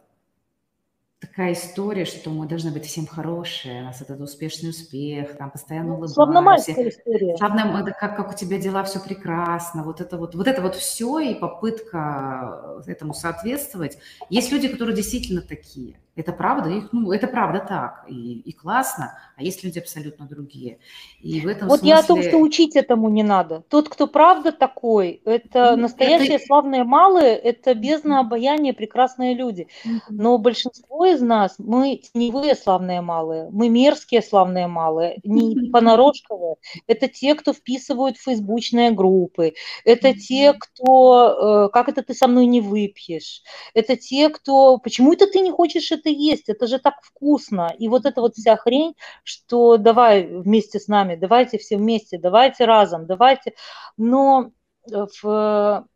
такая 1.20 1.52
история, 1.52 2.04
что 2.04 2.30
мы 2.30 2.46
должны 2.46 2.70
быть 2.70 2.86
всем 2.86 3.06
хорошие, 3.06 3.82
у 3.82 3.84
нас 3.84 4.00
этот 4.00 4.20
успешный 4.20 4.70
успех, 4.70 5.36
там 5.36 5.50
постоянно 5.50 5.90
улыбаемся. 5.90 6.14
Славномайская 6.14 6.88
история. 6.88 7.36
Славно, 7.36 7.84
как, 7.98 8.16
как 8.16 8.30
у 8.30 8.36
тебя 8.36 8.58
дела, 8.58 8.84
все 8.84 9.00
прекрасно, 9.00 9.82
вот 9.82 10.00
это 10.00 10.16
вот, 10.16 10.34
вот 10.34 10.46
это 10.46 10.62
вот 10.62 10.76
все 10.76 11.18
и 11.18 11.34
попытка 11.34 12.80
этому 12.86 13.14
соответствовать. 13.14 13.98
Есть 14.30 14.52
люди, 14.52 14.68
которые 14.68 14.94
действительно 14.94 15.42
такие. 15.42 15.98
Это 16.18 16.32
правда, 16.32 16.68
их, 16.68 16.88
ну, 16.90 17.12
это 17.12 17.28
правда 17.28 17.60
так, 17.60 18.04
и, 18.08 18.40
и 18.40 18.52
классно, 18.52 19.16
а 19.36 19.42
есть 19.44 19.62
люди 19.62 19.78
абсолютно 19.78 20.26
другие. 20.26 20.80
И 21.20 21.40
в 21.40 21.46
этом 21.46 21.68
вот 21.68 21.78
смысле... 21.78 21.94
я 21.94 22.00
о 22.00 22.02
том, 22.02 22.24
что 22.24 22.38
учить 22.38 22.74
этому 22.74 23.08
не 23.08 23.22
надо. 23.22 23.62
Тот, 23.68 23.88
кто 23.88 24.08
правда 24.08 24.50
такой, 24.50 25.22
это 25.24 25.76
ну, 25.76 25.82
настоящие 25.82 26.38
это... 26.38 26.44
славные 26.44 26.82
малые, 26.82 27.36
это 27.36 27.72
бездна 27.72 28.18
обаяния, 28.18 28.72
прекрасные 28.72 29.34
люди. 29.34 29.68
Но 30.10 30.38
большинство 30.38 31.06
из 31.06 31.20
нас, 31.20 31.54
мы 31.58 32.00
теневые 32.12 32.56
славные 32.56 33.00
малые, 33.00 33.48
мы 33.52 33.68
мерзкие 33.68 34.20
славные 34.20 34.66
малые, 34.66 35.20
не 35.22 35.70
понарошковые. 35.72 36.56
Это 36.88 37.06
те, 37.06 37.36
кто 37.36 37.52
вписывают 37.52 38.16
в 38.16 38.24
фейсбучные 38.24 38.90
группы, 38.90 39.54
это 39.84 40.14
те, 40.14 40.52
кто, 40.52 41.66
э, 41.66 41.72
как 41.72 41.88
это 41.88 42.02
ты 42.02 42.12
со 42.12 42.26
мной 42.26 42.46
не 42.46 42.60
выпьешь, 42.60 43.42
это 43.72 43.94
те, 43.94 44.30
кто, 44.30 44.78
почему 44.78 45.12
это 45.12 45.28
ты 45.28 45.38
не 45.38 45.52
хочешь 45.52 45.92
это 45.92 46.07
это 46.08 46.16
есть, 46.16 46.48
это 46.48 46.66
же 46.66 46.78
так 46.78 46.94
вкусно. 47.02 47.74
И 47.78 47.88
вот 47.88 48.06
эта 48.06 48.20
вот 48.20 48.34
вся 48.34 48.56
хрень, 48.56 48.94
что 49.24 49.76
давай 49.76 50.26
вместе 50.26 50.80
с 50.80 50.88
нами, 50.88 51.16
давайте 51.16 51.58
все 51.58 51.76
вместе, 51.76 52.18
давайте 52.18 52.64
разом, 52.64 53.06
давайте. 53.06 53.54
Но 53.96 54.52
в 54.86 55.86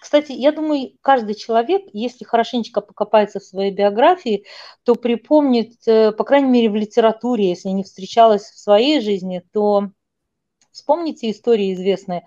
кстати, 0.00 0.30
я 0.30 0.52
думаю, 0.52 0.92
каждый 1.00 1.34
человек, 1.34 1.82
если 1.92 2.24
хорошенечко 2.24 2.80
покопается 2.80 3.40
в 3.40 3.44
своей 3.44 3.72
биографии, 3.72 4.44
то 4.84 4.94
припомнит, 4.94 5.72
э, 5.88 6.12
по 6.12 6.22
крайней 6.22 6.48
мере, 6.50 6.70
в 6.70 6.76
литературе, 6.76 7.48
если 7.48 7.70
не 7.70 7.82
встречалась 7.82 8.44
в 8.44 8.58
своей 8.60 9.00
жизни, 9.00 9.42
то 9.52 9.90
вспомните 10.70 11.32
истории 11.32 11.74
известные 11.74 12.26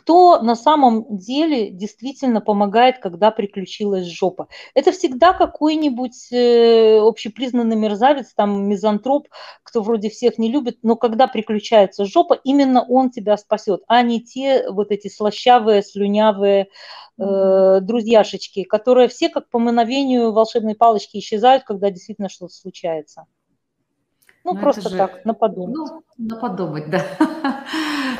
кто 0.00 0.40
на 0.40 0.56
самом 0.56 1.18
деле 1.18 1.70
действительно 1.70 2.40
помогает, 2.40 2.98
когда 3.00 3.30
приключилась 3.30 4.06
жопа. 4.06 4.48
Это 4.74 4.92
всегда 4.92 5.34
какой-нибудь 5.34 6.32
э, 6.32 6.98
общепризнанный 7.00 7.76
мерзавец, 7.76 8.32
там 8.34 8.66
мизантроп, 8.66 9.28
кто 9.62 9.82
вроде 9.82 10.08
всех 10.08 10.38
не 10.38 10.50
любит, 10.50 10.78
но 10.82 10.96
когда 10.96 11.26
приключается 11.26 12.06
жопа, 12.06 12.32
именно 12.44 12.82
он 12.82 13.10
тебя 13.10 13.36
спасет, 13.36 13.82
а 13.88 14.00
не 14.00 14.22
те 14.22 14.70
вот 14.70 14.90
эти 14.90 15.08
слащавые, 15.08 15.82
слюнявые 15.82 16.68
э, 17.18 17.78
друзьяшечки, 17.82 18.64
которые 18.64 19.08
все 19.08 19.28
как 19.28 19.50
по 19.50 19.58
мановению 19.58 20.32
волшебной 20.32 20.76
палочки 20.76 21.18
исчезают, 21.18 21.64
когда 21.64 21.90
действительно 21.90 22.30
что-то 22.30 22.54
случается. 22.54 23.26
Ну, 24.44 24.54
Но 24.54 24.60
просто 24.60 24.88
же, 24.88 24.96
так, 24.96 25.26
на 25.26 25.34
подумать. 25.34 25.76
Ну, 25.76 26.02
на 26.16 26.36
подумать, 26.36 26.88
да. 26.88 27.04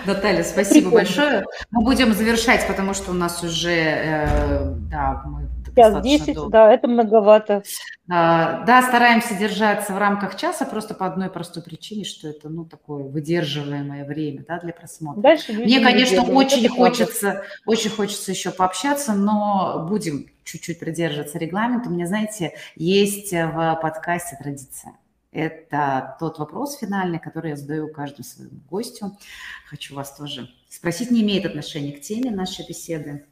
Наталья, 0.06 0.42
спасибо 0.42 0.90
Прикольно. 0.90 0.96
большое. 0.96 1.44
Мы 1.70 1.82
будем 1.82 2.12
завершать, 2.12 2.66
потому 2.66 2.94
что 2.94 3.10
у 3.10 3.14
нас 3.14 3.42
уже, 3.42 3.70
э, 3.70 4.74
да, 4.90 5.22
мы 5.26 5.48
Час 5.76 6.02
10, 6.02 6.34
долго. 6.34 6.50
да, 6.50 6.72
это 6.72 6.88
многовато. 6.88 7.62
А, 8.08 8.64
да, 8.64 8.82
стараемся 8.82 9.34
держаться 9.34 9.92
в 9.92 9.98
рамках 9.98 10.36
часа 10.36 10.64
просто 10.64 10.94
по 10.94 11.06
одной 11.06 11.30
простой 11.30 11.62
причине, 11.62 12.04
что 12.04 12.28
это, 12.28 12.48
ну, 12.48 12.64
такое 12.64 13.04
выдерживаемое 13.04 14.04
время, 14.04 14.44
да, 14.46 14.58
для 14.58 14.72
просмотра. 14.72 15.20
Дальше 15.20 15.52
Мне, 15.52 15.80
конечно, 15.80 16.22
очень 16.22 16.66
это 16.66 16.74
хочется, 16.74 17.30
правда. 17.30 17.44
очень 17.66 17.90
хочется 17.90 18.32
еще 18.32 18.50
пообщаться, 18.50 19.12
но 19.12 19.86
будем 19.88 20.26
чуть-чуть 20.44 20.80
придерживаться 20.80 21.38
регламента. 21.38 21.88
У 21.88 21.92
меня, 21.92 22.06
знаете, 22.06 22.54
есть 22.74 23.32
в 23.32 23.78
подкасте 23.80 24.36
традиция. 24.40 24.94
Это 25.32 26.16
тот 26.18 26.38
вопрос 26.38 26.76
финальный, 26.76 27.20
который 27.20 27.50
я 27.50 27.56
задаю 27.56 27.88
каждому 27.92 28.24
своему 28.24 28.60
гостю. 28.68 29.16
Хочу 29.66 29.94
вас 29.94 30.16
тоже 30.16 30.50
спросить, 30.68 31.10
не 31.10 31.22
имеет 31.22 31.46
отношения 31.46 31.92
к 31.92 32.00
теме 32.00 32.30
нашей 32.30 32.66
беседы. 32.66 33.26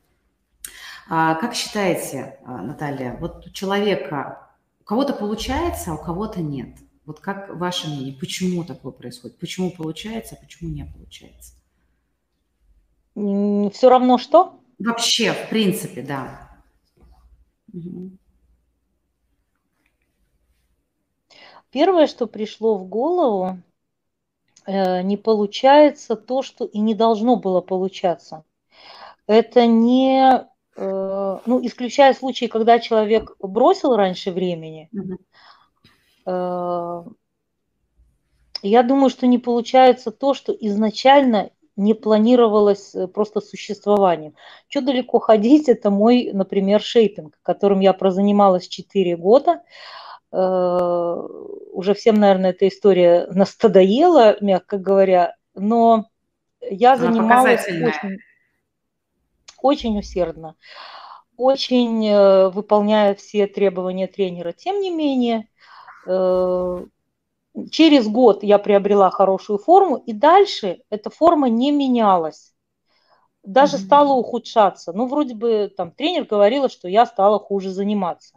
А, 1.09 1.35
как 1.35 1.55
считаете, 1.55 2.39
а, 2.45 2.63
Наталья, 2.63 3.17
вот 3.19 3.47
у 3.47 3.51
человека, 3.51 4.49
у 4.81 4.85
кого-то 4.85 5.13
получается, 5.13 5.91
а 5.91 5.95
у 5.95 5.99
кого-то 5.99 6.41
нет? 6.41 6.77
Вот 7.05 7.19
как 7.21 7.49
ваше 7.57 7.89
мнение, 7.89 8.15
почему 8.15 8.65
такое 8.65 8.93
происходит? 8.93 9.39
Почему 9.39 9.71
получается, 9.71 10.37
а 10.37 10.45
почему 10.45 10.71
не 10.71 10.85
получается? 10.85 11.55
Все 13.15 13.89
равно 13.89 14.19
что? 14.19 14.61
Вообще, 14.79 15.33
в 15.33 15.49
принципе, 15.49 16.03
да. 16.03 16.51
Угу. 17.73 18.13
Первое, 21.71 22.07
что 22.07 22.27
пришло 22.27 22.79
в 22.79 22.89
голову, 22.89 23.59
э, 24.67 25.03
не 25.03 25.17
получается 25.17 26.17
то, 26.17 26.43
что 26.43 26.65
и 26.65 26.79
не 26.79 26.95
должно 26.95 27.37
было 27.37 27.61
получаться. 27.61 28.45
Это 29.27 29.67
не, 29.67 30.47
э, 30.77 31.39
ну, 31.45 31.67
исключая 31.67 32.15
случаи, 32.15 32.47
когда 32.47 32.79
человек 32.79 33.37
бросил 33.39 33.95
раньше 33.97 34.31
времени, 34.33 34.89
э, 36.27 37.03
я 38.63 38.83
думаю, 38.83 39.11
что 39.11 39.27
не 39.27 39.39
получается 39.39 40.11
то, 40.11 40.33
что 40.33 40.53
изначально 40.53 41.51
не 41.77 41.95
планировалось 41.95 42.95
просто 43.15 43.41
существованием. 43.41 44.35
Что 44.69 44.81
далеко 44.81 45.21
ходить, 45.21 45.69
это 45.69 45.91
мой, 45.91 46.31
например, 46.33 46.81
шейпинг, 46.81 47.39
которым 47.43 47.81
я 47.81 47.93
прозанималась 47.93 48.67
4 48.67 49.17
года. 49.17 49.53
Э, 49.53 50.08
уже 50.31 51.95
всем, 51.95 52.17
наверное, 52.17 52.51
эта 52.51 52.69
история 52.69 53.27
настадоела, 53.31 54.37
мягко 54.41 54.79
говоря, 54.79 55.37
но 55.55 56.07
я 56.61 56.97
занималась 56.97 57.67
очень, 57.67 58.19
очень 59.63 59.99
усердно, 59.99 60.57
очень 61.37 62.07
э, 62.07 62.49
выполняя 62.51 63.15
все 63.15 63.47
требования 63.47 64.07
тренера. 64.07 64.53
Тем 64.53 64.81
не 64.81 64.91
менее, 64.91 65.49
э, 66.07 66.85
через 67.71 68.09
год 68.09 68.43
я 68.43 68.59
приобрела 68.59 69.11
хорошую 69.11 69.59
форму, 69.59 69.97
и 69.97 70.13
дальше 70.13 70.81
эта 70.91 71.11
форма 71.11 71.49
не 71.49 71.71
менялась. 71.71 72.53
Даже 73.45 73.77
mm-hmm. 73.77 73.87
стала 73.87 74.13
ухудшаться. 74.13 74.93
Ну, 74.93 75.07
вроде 75.07 75.35
бы 75.35 75.73
там 75.75 75.93
тренер 75.93 76.25
говорила, 76.25 76.69
что 76.69 76.89
я 76.89 77.07
стала 77.07 77.39
хуже 77.39 77.71
заниматься 77.71 78.35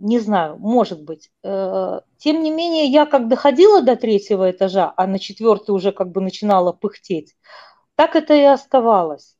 не 0.00 0.18
знаю, 0.18 0.56
может 0.58 1.02
быть. 1.02 1.30
Э, 1.44 2.00
тем 2.18 2.42
не 2.42 2.50
менее, 2.50 2.86
я 2.86 3.06
как 3.06 3.28
доходила 3.28 3.82
до 3.82 3.96
третьего 3.96 4.50
этажа, 4.50 4.92
а 4.96 5.06
на 5.06 5.18
четвертый 5.18 5.70
уже 5.72 5.92
как 5.92 6.10
бы 6.10 6.20
начинала 6.20 6.72
пыхтеть, 6.72 7.36
так 7.94 8.16
это 8.16 8.34
и 8.34 8.42
оставалось. 8.42 9.36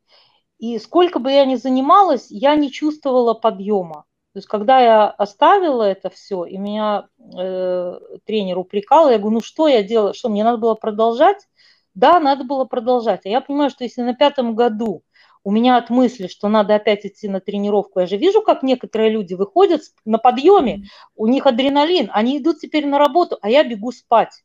И 0.59 0.79
сколько 0.79 1.19
бы 1.19 1.33
я 1.33 1.47
ни 1.47 1.57
занималась, 1.57 2.27
я 2.31 2.55
не 2.55 2.71
чувствовала 2.71 3.35
подъема. 3.35 4.05
То 4.33 4.39
есть, 4.39 4.47
когда 4.47 4.79
я 4.81 5.09
оставила 5.09 5.83
это 5.83 6.11
все, 6.11 6.45
и 6.45 6.57
меня 6.59 7.09
э, 7.37 7.99
тренер 8.25 8.59
упрекал, 8.59 9.11
я 9.11 9.19
говорю, 9.19 9.37
ну 9.37 9.41
что 9.41 9.67
я 9.67 9.83
делала, 9.83 10.15
что 10.15 10.29
мне 10.29 10.45
надо 10.45 10.59
было 10.59 10.75
продолжать? 10.75 11.49
Да, 11.95 12.21
надо 12.21 12.45
было 12.45 12.65
продолжать. 12.67 13.27
А 13.27 13.29
я 13.29 13.41
понимаю, 13.41 13.71
что 13.71 13.83
если 13.83 14.03
на 14.03 14.15
пятом 14.15 14.55
году 14.55 15.03
у 15.43 15.51
меня 15.51 15.77
от 15.77 15.91
мысли, 15.91 16.27
что 16.27 16.49
надо 16.49 16.75
опять 16.75 17.07
идти 17.07 17.29
на 17.29 17.41
тренировку, 17.41 18.01
я 18.01 18.07
же 18.07 18.17
вижу, 18.17 18.43
как 18.43 18.63
некоторые 18.63 19.11
люди 19.11 19.35
выходят 19.35 19.83
на 20.05 20.19
подъеме, 20.19 20.85
у 21.15 21.27
них 21.27 21.47
адреналин, 21.47 22.11
они 22.13 22.39
идут 22.39 22.61
теперь 22.61 22.87
на 22.87 22.99
работу, 22.99 23.39
а 23.41 23.49
я 23.49 23.65
бегу 23.65 23.93
спать. 23.93 24.45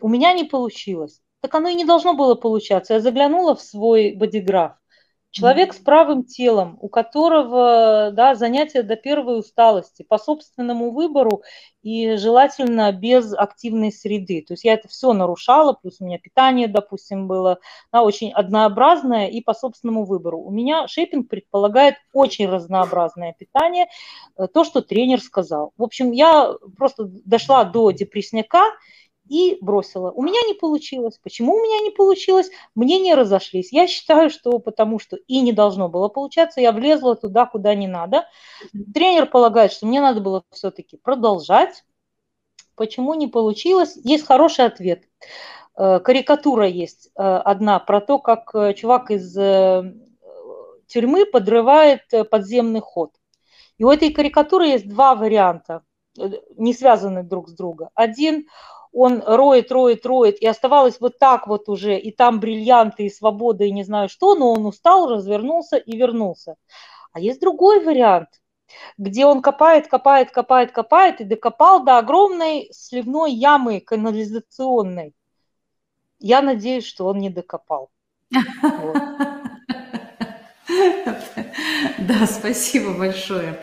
У 0.00 0.08
меня 0.08 0.32
не 0.32 0.44
получилось. 0.44 1.20
Так 1.40 1.54
оно 1.54 1.68
и 1.68 1.74
не 1.74 1.84
должно 1.84 2.14
было 2.14 2.34
получаться. 2.34 2.94
Я 2.94 3.00
заглянула 3.00 3.54
в 3.54 3.62
свой 3.62 4.14
бодиграф. 4.14 4.79
Человек 5.32 5.74
с 5.74 5.78
правым 5.78 6.24
телом, 6.24 6.76
у 6.80 6.88
которого 6.88 8.10
да, 8.12 8.34
занятия 8.34 8.82
до 8.82 8.96
первой 8.96 9.38
усталости 9.38 10.02
по 10.02 10.18
собственному 10.18 10.90
выбору 10.90 11.42
и 11.82 12.16
желательно 12.16 12.90
без 12.90 13.32
активной 13.32 13.92
среды. 13.92 14.44
То 14.46 14.54
есть 14.54 14.64
я 14.64 14.74
это 14.74 14.88
все 14.88 15.12
нарушала, 15.12 15.72
плюс 15.72 16.00
у 16.00 16.04
меня 16.04 16.18
питание, 16.18 16.66
допустим, 16.66 17.28
было 17.28 17.60
да, 17.92 18.02
очень 18.02 18.32
однообразное 18.32 19.28
и 19.28 19.40
по 19.40 19.54
собственному 19.54 20.04
выбору. 20.04 20.40
У 20.40 20.50
меня 20.50 20.88
шейпинг 20.88 21.28
предполагает 21.28 21.94
очень 22.12 22.48
разнообразное 22.48 23.32
питание, 23.38 23.86
э, 24.36 24.48
то, 24.52 24.64
что 24.64 24.80
тренер 24.80 25.20
сказал. 25.20 25.72
В 25.76 25.84
общем, 25.84 26.10
я 26.10 26.54
просто 26.76 27.04
дошла 27.04 27.62
до 27.62 27.92
депрессняка, 27.92 28.64
и 29.30 29.56
бросила. 29.60 30.10
У 30.10 30.22
меня 30.22 30.40
не 30.48 30.54
получилось. 30.54 31.18
Почему 31.22 31.54
у 31.54 31.62
меня 31.62 31.78
не 31.84 31.90
получилось? 31.90 32.50
Мнения 32.74 33.14
разошлись. 33.14 33.72
Я 33.72 33.86
считаю, 33.86 34.28
что 34.28 34.58
потому 34.58 34.98
что 34.98 35.16
и 35.28 35.40
не 35.40 35.52
должно 35.52 35.88
было 35.88 36.08
получаться, 36.08 36.60
я 36.60 36.72
влезла 36.72 37.14
туда, 37.14 37.46
куда 37.46 37.76
не 37.76 37.86
надо. 37.86 38.26
Тренер 38.92 39.26
полагает, 39.26 39.70
что 39.70 39.86
мне 39.86 40.00
надо 40.00 40.20
было 40.20 40.42
все-таки 40.50 40.96
продолжать. 40.96 41.84
Почему 42.74 43.14
не 43.14 43.28
получилось? 43.28 43.96
Есть 44.02 44.26
хороший 44.26 44.64
ответ. 44.64 45.04
Э, 45.76 46.00
карикатура 46.00 46.66
есть 46.66 47.10
э, 47.14 47.22
одна 47.22 47.78
про 47.78 48.00
то, 48.00 48.18
как 48.18 48.52
э, 48.54 48.74
чувак 48.74 49.12
из 49.12 49.32
тюрьмы 50.88 51.24
подрывает 51.24 52.02
подземный 52.32 52.80
ход. 52.80 53.12
И 53.78 53.84
у 53.84 53.90
этой 53.92 54.12
карикатуры 54.12 54.66
есть 54.66 54.88
два 54.88 55.14
варианта, 55.14 55.82
не 56.56 56.74
связанные 56.74 57.22
друг 57.22 57.48
с 57.48 57.52
другом. 57.52 57.90
Один– 57.94 58.48
он 58.92 59.22
роет, 59.24 59.70
роет, 59.70 60.04
роет, 60.04 60.40
и 60.40 60.46
оставалось 60.46 61.00
вот 61.00 61.18
так 61.18 61.46
вот 61.46 61.68
уже, 61.68 61.98
и 61.98 62.10
там 62.10 62.40
бриллианты, 62.40 63.06
и 63.06 63.10
свобода, 63.10 63.64
и 63.64 63.72
не 63.72 63.84
знаю 63.84 64.08
что, 64.08 64.34
но 64.34 64.52
он 64.52 64.66
устал, 64.66 65.08
развернулся 65.08 65.76
и 65.76 65.96
вернулся. 65.96 66.56
А 67.12 67.20
есть 67.20 67.40
другой 67.40 67.84
вариант, 67.84 68.28
где 68.98 69.26
он 69.26 69.42
копает, 69.42 69.88
копает, 69.88 70.30
копает, 70.30 70.72
копает, 70.72 71.20
и 71.20 71.24
докопал 71.24 71.84
до 71.84 71.98
огромной 71.98 72.68
сливной 72.72 73.32
ямы 73.32 73.80
канализационной. 73.80 75.14
Я 76.18 76.42
надеюсь, 76.42 76.84
что 76.84 77.06
он 77.06 77.18
не 77.18 77.30
докопал. 77.30 77.90
Да, 81.98 82.26
спасибо 82.26 82.94
большое. 82.94 83.60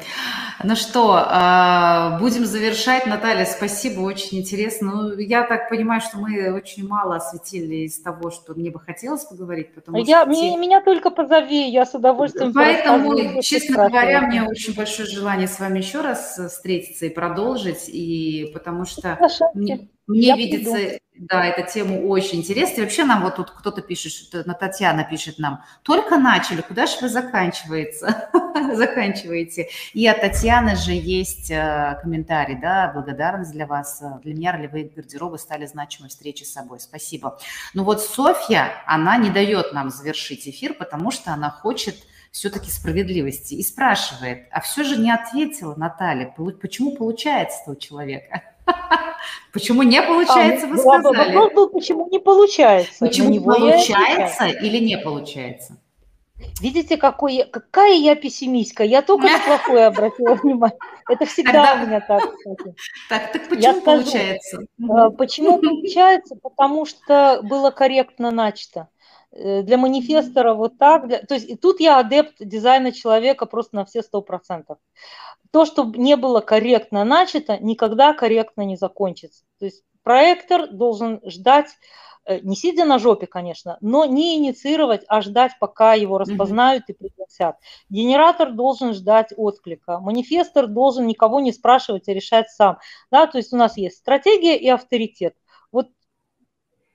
Ну 0.64 0.76
что, 0.76 1.14
а, 1.18 2.18
будем 2.20 2.46
завершать. 2.46 3.06
Наталья, 3.06 3.46
спасибо, 3.46 4.02
очень 4.02 4.40
интересно. 4.40 4.92
Ну, 4.92 5.18
я 5.18 5.44
так 5.44 5.70
понимаю, 5.70 6.02
что 6.02 6.18
мы 6.18 6.52
очень 6.52 6.88
мало 6.88 7.18
осветили 7.18 7.86
из 7.86 8.02
того, 8.02 8.32
что 8.32 8.56
мне 8.56 8.72
бы 8.72 8.80
хотелось 8.80 9.24
поговорить, 9.26 9.74
потому 9.76 9.98
я, 10.04 10.22
что... 10.22 10.30
Мне, 10.30 10.58
Меня 10.58 10.82
только 10.82 11.12
позови, 11.12 11.70
я 11.70 11.86
с 11.86 11.94
удовольствием 11.94 12.54
Поэтому, 12.54 13.42
честно 13.42 13.88
говоря, 13.88 14.22
мне 14.22 14.44
очень 14.44 14.74
большое 14.74 15.08
желание 15.08 15.48
с 15.48 15.60
вами 15.60 15.80
еще 15.80 16.02
раз 16.02 16.40
встретиться 16.50 17.06
и 17.06 17.10
продолжить, 17.10 17.88
и 17.88 18.50
потому 18.54 18.86
что 18.86 19.18
мне, 19.54 19.90
мне 20.08 20.36
видится, 20.36 20.74
приду. 20.74 20.98
Да, 21.20 21.46
эта 21.46 21.64
тема 21.64 21.96
очень 21.96 22.40
интересная. 22.40 22.78
И 22.78 22.82
вообще 22.82 23.04
нам 23.04 23.24
вот 23.24 23.36
тут 23.36 23.52
кто-то 23.52 23.82
пишет, 23.82 24.12
что 24.12 24.48
на 24.48 24.54
Татьяна 24.54 25.04
пишет 25.04 25.40
нам, 25.40 25.64
только 25.84 26.18
начали, 26.18 26.62
куда 26.62 26.86
же 26.86 26.98
вы 27.02 27.10
заканчивается? 27.10 28.30
заканчиваете? 28.74 29.70
И 29.94 30.08
от 30.08 30.22
Татьяны 30.22 30.76
же 30.76 30.92
есть 30.92 31.52
э, 31.52 32.00
комментарий, 32.02 32.56
да, 32.60 32.92
благодарность 32.94 33.52
для 33.52 33.66
вас. 33.66 34.02
Для 34.24 34.34
меня 34.34 34.52
ролевые 34.52 34.90
гардеробы 34.90 35.38
стали 35.38 35.66
значимой 35.66 36.10
встречи 36.10 36.44
с 36.44 36.54
собой. 36.54 36.80
Спасибо. 36.80 37.40
Ну 37.74 37.84
вот 37.84 38.02
Софья, 38.02 38.72
она 38.86 39.18
не 39.18 39.30
дает 39.30 39.74
нам 39.74 39.90
завершить 39.90 40.48
эфир, 40.48 40.74
потому 40.74 41.12
что 41.12 41.32
она 41.32 41.50
хочет 41.50 41.96
все-таки 42.32 42.70
справедливости 42.70 43.56
и 43.56 43.64
спрашивает, 43.64 44.48
а 44.52 44.62
все 44.62 44.84
же 44.84 44.98
не 44.98 45.12
ответила 45.12 45.76
Наталья, 45.76 46.34
почему 46.62 46.96
получается 46.96 47.72
у 47.72 47.76
человека? 47.76 48.44
Почему 49.54 49.84
не 49.84 50.02
получается, 50.02 50.68
а, 50.68 50.70
вы 50.70 50.78
сказали? 50.78 51.36
Вопрос 51.36 51.54
был, 51.54 51.70
почему 51.70 52.10
не 52.10 52.20
получается. 52.20 52.94
Почему 53.00 53.42
получается 53.44 54.48
или 54.48 54.78
не 54.78 54.98
получается? 54.98 55.78
Видите, 56.62 56.98
какой 56.98 57.44
какая 57.52 57.96
я 57.96 58.16
пессимистка. 58.16 58.84
Я 58.84 59.02
только 59.02 59.28
на 59.28 59.40
плохое 59.46 59.88
обратила 59.88 60.36
внимание. 60.36 60.78
Это 61.10 61.26
всегда 61.26 61.52
Тогда... 61.52 61.84
у 61.84 61.88
меня 61.88 62.00
так, 62.02 62.36
кстати. 62.36 62.76
Так, 63.10 63.32
так 63.32 63.50
почему 63.50 63.76
я 63.76 63.82
получается? 63.82 64.60
Скажу, 64.84 65.12
почему 65.12 65.58
получается? 65.62 66.36
Потому 66.36 66.86
что 66.86 67.40
было 67.44 67.72
корректно 67.72 68.32
начато. 68.32 68.90
Э, 69.32 69.62
для 69.64 69.78
манифестора 69.78 70.54
вот 70.54 70.78
так. 70.78 71.08
Для... 71.08 71.20
То 71.20 71.36
есть 71.36 71.50
и 71.50 71.56
тут 71.56 71.80
я 71.80 72.00
адепт 72.00 72.36
дизайна 72.40 72.92
человека 72.92 73.46
просто 73.46 73.76
на 73.78 73.86
все 73.86 74.02
сто 74.04 74.22
процентов 74.22 74.78
то, 75.52 75.66
что 75.66 75.86
не 75.86 76.16
было 76.16 76.40
корректно 76.40 77.04
начато, 77.04 77.58
никогда 77.58 78.14
корректно 78.14 78.62
не 78.62 78.78
закончится. 78.78 79.44
То 79.60 79.66
есть 79.66 79.84
проектор 80.04 80.68
должен 80.68 81.22
ждать, 81.26 81.68
э, 82.26 82.40
не 82.42 82.56
сидя 82.56 82.86
на 82.86 83.00
жопе, 83.00 83.28
конечно, 83.28 83.78
но 83.82 84.06
не 84.06 84.38
инициировать, 84.38 85.04
а 85.08 85.22
ждать, 85.22 85.54
пока 85.60 85.94
его 85.94 86.18
распознают 86.18 86.86
и 86.88 86.94
пригласят. 86.94 87.58
Генератор 87.90 88.52
должен 88.52 88.94
ждать 88.94 89.34
отклика. 89.36 90.00
Манифестор 90.00 90.68
должен 90.68 91.08
никого 91.08 91.40
не 91.40 91.52
спрашивать, 91.52 92.08
а 92.08 92.14
решать 92.14 92.50
сам. 92.50 92.78
Да, 93.12 93.28
то 93.28 93.38
есть 93.38 93.54
у 93.54 93.58
нас 93.58 93.78
есть 93.78 93.98
стратегия 93.98 94.58
и 94.58 94.68
авторитет 94.70 95.36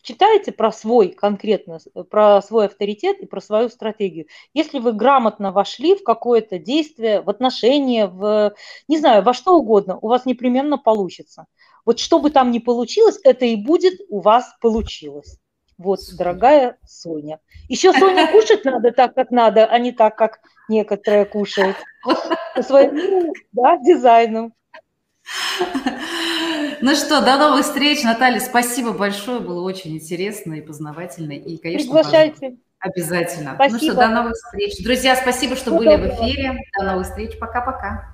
читаете 0.03 0.53
про 0.53 0.73
свой 0.73 1.09
конкретно, 1.09 1.79
про 2.11 2.43
свой 2.43 2.67
авторитет 2.67 3.21
и 3.21 3.27
про 3.27 3.41
свою 3.41 3.69
стратегию. 3.69 4.27
Если 4.53 4.79
вы 4.79 4.93
грамотно 4.93 5.53
вошли 5.53 5.97
в 5.97 6.05
какое-то 6.05 6.59
действие, 6.59 7.23
в 7.23 7.31
отношения, 7.31 8.07
в, 8.07 8.55
не 8.89 8.99
знаю, 8.99 9.23
во 9.23 9.33
что 9.33 9.57
угодно, 9.57 9.99
у 10.01 10.09
вас 10.09 10.27
непременно 10.27 10.79
получится. 10.79 11.47
Вот 11.85 11.99
что 11.99 12.19
бы 12.19 12.31
там 12.31 12.51
ни 12.51 12.59
получилось, 12.59 13.19
это 13.25 13.45
и 13.45 13.57
будет 13.57 14.01
у 14.09 14.21
вас 14.21 14.55
получилось. 14.61 15.39
Вот, 15.79 16.01
дорогая 16.17 16.79
Соня. 16.87 17.41
Еще 17.69 17.93
Соня 17.93 18.31
кушать 18.31 18.65
надо 18.65 18.93
так, 18.93 19.15
как 19.15 19.31
надо, 19.31 19.67
а 19.67 19.79
не 19.79 19.91
так, 19.93 20.17
как 20.17 20.41
некоторые 20.69 21.25
кушают. 21.25 21.77
По 22.55 22.63
своему 22.63 23.33
да, 23.53 23.79
дизайну. 23.79 24.53
Ну 26.83 26.97
что, 26.97 27.25
до 27.25 27.39
новых 27.39 27.65
встреч. 27.65 28.03
Наталья, 28.03 28.41
спасибо 28.41 28.93
большое. 28.93 29.39
Было 29.39 29.63
очень 29.63 29.95
интересно 29.95 30.55
и 30.55 30.61
познавательно. 30.61 31.33
И, 31.33 31.57
конечно, 31.57 31.95
Приглашайте. 31.95 32.57
Обязательно. 32.81 33.55
Спасибо. 33.55 33.79
Ну 33.79 33.79
что, 33.79 33.95
до 33.95 34.09
новых 34.09 34.33
встреч. 34.35 34.83
Друзья, 34.83 35.15
спасибо, 35.15 35.55
что 35.55 35.67
Всего 35.67 35.79
были 35.79 35.91
доброго. 35.91 36.11
в 36.11 36.27
эфире. 36.27 36.59
До 36.77 36.85
новых 36.85 37.07
встреч. 37.07 37.39
Пока-пока. 37.39 38.12